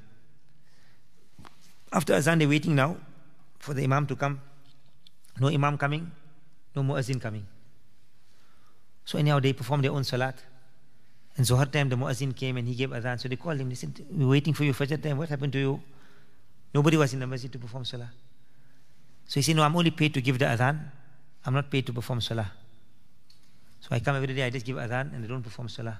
After 1.91 2.13
Azan, 2.13 2.39
they're 2.39 2.47
waiting 2.47 2.75
now 2.75 2.97
for 3.59 3.73
the 3.73 3.83
Imam 3.83 4.05
to 4.07 4.15
come 4.15 4.41
no 5.39 5.49
Imam 5.49 5.77
coming, 5.77 6.11
no 6.75 6.83
Muazzin 6.83 7.21
coming. 7.21 7.45
So 9.05 9.17
anyhow, 9.17 9.39
they 9.39 9.53
performed 9.53 9.83
their 9.83 9.91
own 9.91 10.03
salat. 10.03 10.35
And 11.37 11.45
Zohar 11.45 11.65
time, 11.67 11.89
the 11.89 11.95
Muazzin 11.95 12.35
came 12.35 12.57
and 12.57 12.67
he 12.67 12.73
gave 12.73 12.89
adhan. 12.89 13.19
So 13.19 13.29
they 13.29 13.35
called 13.35 13.59
him. 13.59 13.69
They 13.69 13.75
said, 13.75 14.05
We're 14.09 14.27
waiting 14.27 14.53
for 14.53 14.63
you, 14.63 14.73
Fajr 14.73 15.01
time. 15.01 15.17
What 15.17 15.29
happened 15.29 15.53
to 15.53 15.59
you? 15.59 15.81
Nobody 16.73 16.97
was 16.97 17.13
in 17.13 17.19
the 17.19 17.27
masjid 17.27 17.51
to 17.51 17.59
perform 17.59 17.85
salah. 17.85 18.09
So 19.25 19.35
he 19.35 19.41
said, 19.43 19.55
No, 19.55 19.63
I'm 19.63 19.75
only 19.75 19.91
paid 19.91 20.13
to 20.15 20.21
give 20.21 20.39
the 20.39 20.45
adhan. 20.45 20.79
I'm 21.45 21.53
not 21.53 21.69
paid 21.69 21.85
to 21.85 21.93
perform 21.93 22.21
salah. 22.21 22.51
So 23.79 23.89
I 23.91 23.99
come 23.99 24.15
every 24.15 24.33
day, 24.33 24.43
I 24.43 24.49
just 24.49 24.65
give 24.65 24.77
adhan 24.77 25.13
and 25.13 25.23
I 25.23 25.27
don't 25.27 25.43
perform 25.43 25.69
salah. 25.69 25.99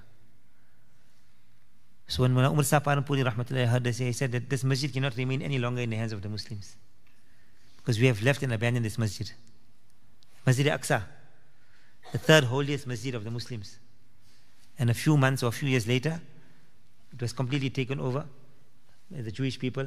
So 2.08 2.22
when 2.22 2.32
Umar 2.32 2.64
Saparan 2.64 3.06
Puri 3.06 3.22
Rahmatullah 3.22 3.66
heard 3.66 3.84
this, 3.84 3.98
he 3.98 4.12
said 4.12 4.32
that 4.32 4.50
this 4.50 4.64
masjid 4.64 4.92
cannot 4.92 5.16
remain 5.16 5.42
any 5.42 5.58
longer 5.58 5.82
in 5.82 5.90
the 5.90 5.96
hands 5.96 6.12
of 6.12 6.22
the 6.22 6.28
Muslims 6.28 6.74
because 7.88 7.98
we 7.98 8.06
have 8.06 8.20
left 8.20 8.42
and 8.42 8.52
abandoned 8.52 8.84
this 8.84 8.98
masjid. 8.98 9.32
Masjid 10.44 10.66
Aqsa, 10.66 11.04
the 12.12 12.18
third 12.18 12.44
holiest 12.44 12.86
masjid 12.86 13.14
of 13.14 13.24
the 13.24 13.30
Muslims. 13.30 13.78
And 14.78 14.90
a 14.90 14.92
few 14.92 15.16
months 15.16 15.42
or 15.42 15.46
a 15.46 15.52
few 15.52 15.70
years 15.70 15.88
later, 15.88 16.20
it 17.10 17.22
was 17.22 17.32
completely 17.32 17.70
taken 17.70 17.98
over 17.98 18.26
by 19.10 19.22
the 19.22 19.32
Jewish 19.32 19.58
people. 19.58 19.86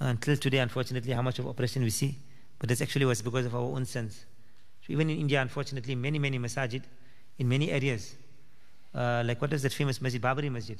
Until 0.00 0.36
today, 0.36 0.58
unfortunately, 0.58 1.14
how 1.14 1.22
much 1.22 1.38
of 1.38 1.46
oppression 1.46 1.82
we 1.82 1.88
see. 1.88 2.14
But 2.58 2.68
this 2.68 2.82
actually 2.82 3.06
was 3.06 3.22
because 3.22 3.46
of 3.46 3.54
our 3.54 3.62
own 3.62 3.86
sins. 3.86 4.26
So 4.86 4.92
even 4.92 5.08
in 5.08 5.18
India, 5.18 5.40
unfortunately, 5.40 5.94
many, 5.94 6.18
many 6.18 6.38
masajid 6.38 6.82
in 7.38 7.48
many 7.48 7.70
areas, 7.70 8.16
uh, 8.94 9.22
like 9.24 9.40
what 9.40 9.50
is 9.54 9.62
that 9.62 9.72
famous 9.72 9.98
masjid, 10.02 10.20
Babri 10.20 10.52
Masjid, 10.52 10.78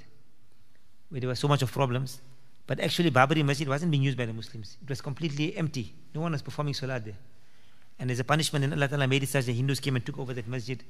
where 1.08 1.22
there 1.22 1.28
were 1.28 1.36
so 1.36 1.48
much 1.48 1.62
of 1.62 1.72
problems. 1.72 2.20
But 2.66 2.80
actually, 2.80 3.10
Babri 3.10 3.44
Masjid 3.44 3.68
wasn't 3.68 3.90
being 3.90 4.02
used 4.02 4.16
by 4.16 4.26
the 4.26 4.32
Muslims. 4.32 4.78
It 4.82 4.88
was 4.88 5.00
completely 5.00 5.56
empty. 5.56 5.92
No 6.14 6.22
one 6.22 6.32
was 6.32 6.42
performing 6.42 6.74
salat 6.74 7.04
there. 7.04 7.16
And 7.98 8.10
as 8.10 8.18
a 8.18 8.24
punishment, 8.24 8.64
and 8.64 8.74
Allah 8.74 8.88
Ta'ala 8.88 9.06
made 9.06 9.22
it 9.22 9.28
such 9.28 9.44
that 9.44 9.52
Hindus 9.52 9.80
came 9.80 9.96
and 9.96 10.04
took 10.04 10.18
over 10.18 10.32
that 10.32 10.48
masjid, 10.48 10.82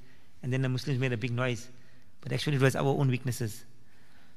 and 0.43 0.53
then 0.53 0.63
the 0.63 0.69
Muslims 0.69 0.99
made 0.99 1.13
a 1.13 1.17
big 1.17 1.33
noise. 1.33 1.69
But 2.21 2.33
actually, 2.33 2.57
it 2.57 2.63
was 2.63 2.77
our 2.77 2.87
own 2.87 3.09
weaknesses. 3.09 3.65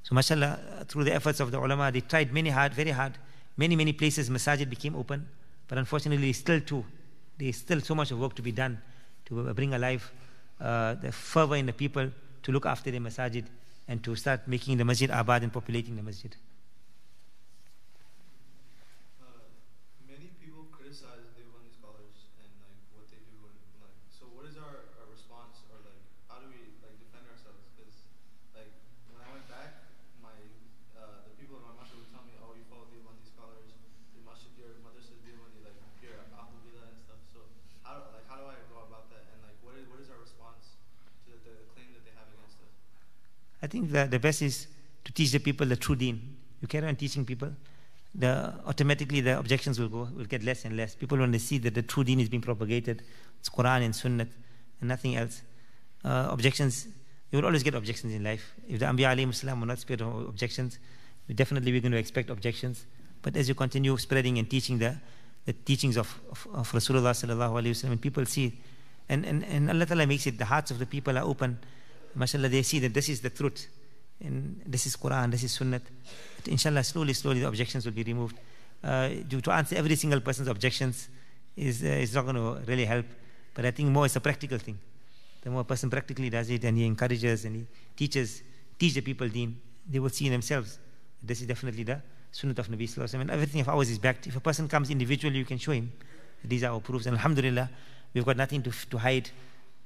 So, 0.04 0.16
mashallah, 0.16 0.86
through 0.88 1.04
the 1.04 1.14
efforts 1.14 1.40
of 1.40 1.52
the 1.52 1.60
ulama, 1.60 1.92
they 1.92 2.02
tried 2.02 2.34
many 2.34 2.50
hard, 2.50 2.74
very 2.74 2.92
hard. 2.92 3.14
Many, 3.56 3.76
many 3.76 3.94
places, 3.94 4.30
masajid 4.30 4.70
became 4.70 4.96
open. 4.96 5.28
But 5.68 5.78
unfortunately, 5.78 6.34
still 6.34 6.62
too, 6.62 6.86
There's 7.38 7.58
still 7.58 7.82
so 7.82 7.94
much 7.94 8.12
work 8.12 8.36
to 8.36 8.42
be 8.42 8.52
done 8.52 8.82
to 9.26 9.54
bring 9.54 9.74
alive 9.74 10.12
uh, 10.60 10.96
the 10.96 11.12
fervor 11.12 11.56
in 11.56 11.68
the 11.68 11.74
people 11.74 12.10
to 12.44 12.52
look 12.52 12.66
after 12.66 12.90
the 12.90 13.00
masajid 13.00 13.46
and 13.88 14.04
to 14.04 14.16
start 14.16 14.48
making 14.48 14.78
the 14.78 14.86
masjid 14.86 15.10
abad 15.12 15.44
and 15.44 15.54
populating 15.54 15.96
the 15.96 16.02
masjid. 16.02 16.36
I 43.68 43.70
think 43.70 43.92
the, 43.92 44.06
the 44.06 44.18
best 44.18 44.42
is 44.42 44.68
to 45.04 45.12
teach 45.12 45.34
the 45.34 45.40
people 45.40 45.68
the 45.68 45.76
true 45.76 45.98
deen. 45.98 46.38
You 46.62 46.70
carry 46.70 46.88
on 46.88 46.96
teaching 46.96 47.26
people, 47.26 47.52
the, 48.16 48.54
automatically 48.66 49.20
the 49.20 49.38
objections 49.38 49.78
will 49.78 49.90
go, 49.90 50.08
will 50.16 50.24
get 50.24 50.42
less 50.42 50.64
and 50.64 50.78
less. 50.78 50.96
People 50.96 51.18
when 51.18 51.32
they 51.32 51.38
see 51.38 51.58
that 51.58 51.76
the 51.76 51.82
true 51.82 52.06
deen 52.06 52.22
is 52.22 52.30
being 52.30 52.42
propagated, 52.42 53.04
it's 53.42 53.50
Quran 53.50 53.84
and 53.84 53.94
Sunnah 53.94 54.26
and 54.80 54.88
nothing 54.88 55.18
else. 55.18 55.42
Uh, 56.06 56.30
objections, 56.30 56.88
you 57.30 57.40
will 57.40 57.46
always 57.46 57.62
get 57.62 57.76
objections 57.76 58.14
in 58.14 58.24
life. 58.24 58.54
If 58.70 58.80
the 58.80 58.86
Anbiya 58.86 59.14
alayhi 59.14 59.60
will 59.60 59.66
not 59.66 59.80
spread 59.80 60.00
objections, 60.00 60.80
definitely 61.36 61.74
we're 61.74 61.82
going 61.82 61.92
to 61.92 61.98
expect 61.98 62.30
objections. 62.30 62.86
But 63.22 63.36
as 63.36 63.50
you 63.50 63.54
continue 63.56 63.98
spreading 63.98 64.38
and 64.38 64.50
teaching 64.50 64.78
the, 64.78 64.96
the 65.44 65.52
teachings 65.52 65.98
of, 65.98 66.18
of, 66.32 66.48
of 66.54 66.72
Rasulullah 66.72 67.12
sallallahu 67.12 67.62
alayhi 67.62 67.84
wa 67.84 67.92
and 67.92 68.02
people 68.02 68.26
see, 68.26 68.58
and, 69.10 69.26
and, 69.26 69.44
and 69.44 69.70
Allah 69.70 69.86
Ta'ala 69.86 70.08
makes 70.08 70.26
it, 70.26 70.38
the 70.38 70.46
hearts 70.46 70.72
of 70.72 70.80
the 70.80 70.86
people 70.86 71.18
are 71.18 71.26
open, 71.26 71.60
mashallah, 72.16 72.50
they 72.50 72.64
see 72.64 72.80
that 72.80 72.94
this 72.94 73.10
is 73.10 73.22
the 73.22 73.30
truth. 73.30 73.68
And 74.20 74.62
this 74.66 74.86
is 74.86 74.96
Quran, 74.96 75.32
this 75.32 75.44
is 75.44 75.52
Sunnah. 75.52 75.82
Inshallah, 76.48 76.84
slowly, 76.84 77.14
slowly 77.14 77.40
the 77.42 77.48
objections 77.48 77.86
will 77.86 77.94
be 77.94 78.04
removed. 78.04 78.38
Uh, 78.84 79.10
to 79.30 79.52
answer 79.52 79.76
every 79.76 79.96
single 79.96 80.22
person's 80.22 80.48
objections 80.48 81.10
is, 81.56 81.84
uh, 81.84 81.88
is 81.88 82.14
not 82.14 82.24
going 82.24 82.36
to 82.36 82.62
really 82.66 82.86
help. 82.86 83.06
But 83.54 83.66
I 83.66 83.72
think 83.72 83.90
more 83.90 84.06
it's 84.06 84.16
a 84.16 84.20
practical 84.20 84.58
thing. 84.58 84.78
The 85.42 85.50
more 85.50 85.62
a 85.62 85.66
person 85.66 85.90
practically 85.90 86.30
does 86.30 86.50
it 86.50 86.64
and 86.64 86.78
he 86.78 86.86
encourages 86.86 87.46
and 87.46 87.56
he 87.56 87.66
teaches, 87.96 88.42
teach 88.78 88.94
the 88.94 89.02
people 89.02 89.28
deen, 89.30 89.60
they 89.90 90.00
will 90.00 90.10
see 90.10 90.26
in 90.26 90.32
themselves. 90.32 90.80
This 91.22 91.42
is 91.42 91.48
definitely 91.48 91.84
the 91.84 92.02
Sunnah 92.32 92.54
of 92.58 92.68
Nabi 92.68 92.84
Sallallahu 92.84 93.16
Alaihi 93.16 93.22
And 93.22 93.32
everything 93.32 93.62
of 93.62 93.70
ours 93.70 93.90
is 93.90 93.98
backed. 93.98 94.28
If 94.28 94.36
a 94.36 94.40
person 94.40 94.68
comes 94.68 94.90
individually, 94.90 95.38
you 95.38 95.46
can 95.46 95.58
show 95.58 95.72
him. 95.72 95.92
These 96.44 96.64
are 96.64 96.74
our 96.74 96.80
proofs. 96.80 97.06
And 97.06 97.16
Alhamdulillah, 97.16 97.70
we've 98.14 98.26
got 98.26 98.38
nothing 98.38 98.62
to, 98.64 98.72
to 98.90 98.98
hide. 98.98 99.30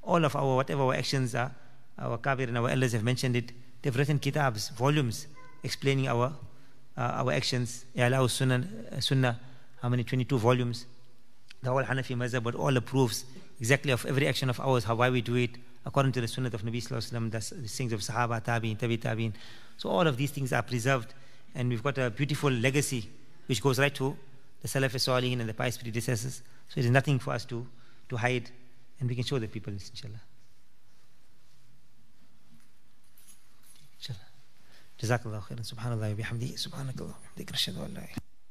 All 0.04 0.24
of 0.26 0.36
our, 0.36 0.56
whatever 0.56 0.84
our 0.84 0.94
actions 0.94 1.36
are, 1.36 1.52
our 1.98 2.18
Kabir 2.18 2.48
and 2.48 2.58
our 2.58 2.70
elders 2.70 2.94
have 2.94 3.04
mentioned 3.04 3.36
it. 3.36 3.52
They've 3.82 3.96
written 3.96 4.20
kitabs, 4.20 4.70
volumes, 4.70 5.28
explaining 5.64 6.08
our 6.08 6.34
uh, 6.98 7.24
our 7.24 7.32
actions. 7.32 7.86
I'la 7.98 8.24
us 8.24 8.40
Sunan, 8.40 8.94
uh, 8.94 9.00
Sunnah, 9.00 9.40
how 9.82 9.90
many? 9.90 10.04
22 10.04 10.38
volumes. 10.38 10.86
The 11.64 11.70
whole 11.70 11.84
Hanafi 11.84 12.16
Mazhab, 12.16 12.44
but 12.44 12.56
all 12.56 12.72
the 12.72 12.82
proofs 12.82 13.26
exactly 13.60 13.92
of 13.92 14.06
every 14.06 14.28
action 14.28 14.50
of 14.50 14.60
ours, 14.60 14.84
how 14.84 14.96
why 14.96 15.10
we 15.10 15.22
do 15.22 15.36
it, 15.36 15.52
according 15.86 16.12
to 16.14 16.22
the 16.22 16.28
Sunnah 16.28 16.50
of 16.50 16.64
Nabi 16.64 16.78
Sallallahu 16.78 17.12
Alaihi 17.12 17.32
Wasallam, 17.32 17.62
the 17.62 17.68
things 17.68 17.94
of 17.94 18.02
Sahaba, 18.02 18.44
Tabi'in, 18.44 18.78
Tabi 18.78 18.98
Tabi'in. 18.98 19.34
So 19.78 19.90
all 19.90 20.08
of 20.08 20.18
these 20.18 20.32
things 20.32 20.52
are 20.52 20.64
preserved, 20.64 21.14
and 21.54 21.70
we've 21.70 21.84
got 21.84 21.98
a 21.98 22.10
beautiful 22.10 22.50
legacy 22.50 23.08
which 23.46 23.62
goes 23.62 23.80
right 23.80 23.94
to 23.96 24.18
the 24.62 24.68
Salaf 24.68 24.92
Salihin 24.96 25.40
and 25.40 25.50
the 25.50 25.54
pious 25.54 25.78
predecessors. 25.78 26.42
So 26.70 26.80
it 26.80 26.86
is 26.86 26.92
nothing 26.92 27.20
for 27.20 27.34
us 27.34 27.46
to, 27.46 27.66
to 28.10 28.18
hide, 28.18 28.50
and 29.00 29.10
we 29.10 29.16
can 29.16 29.24
show 29.24 29.38
the 29.40 29.48
people, 29.48 29.74
inshallah. 29.74 30.22
جزاك 35.02 35.26
الله 35.26 35.40
خيرا. 35.40 35.62
سبحان 35.62 35.94
الله 35.94 36.12
وبحمده. 36.12 36.56
سبحانك 36.56 37.02
اللهم 37.02 37.16
وبحمدك. 37.24 37.52
نشهد 37.52 37.78
أن 37.78 37.94
لا 37.94 38.04
إله 38.04 38.31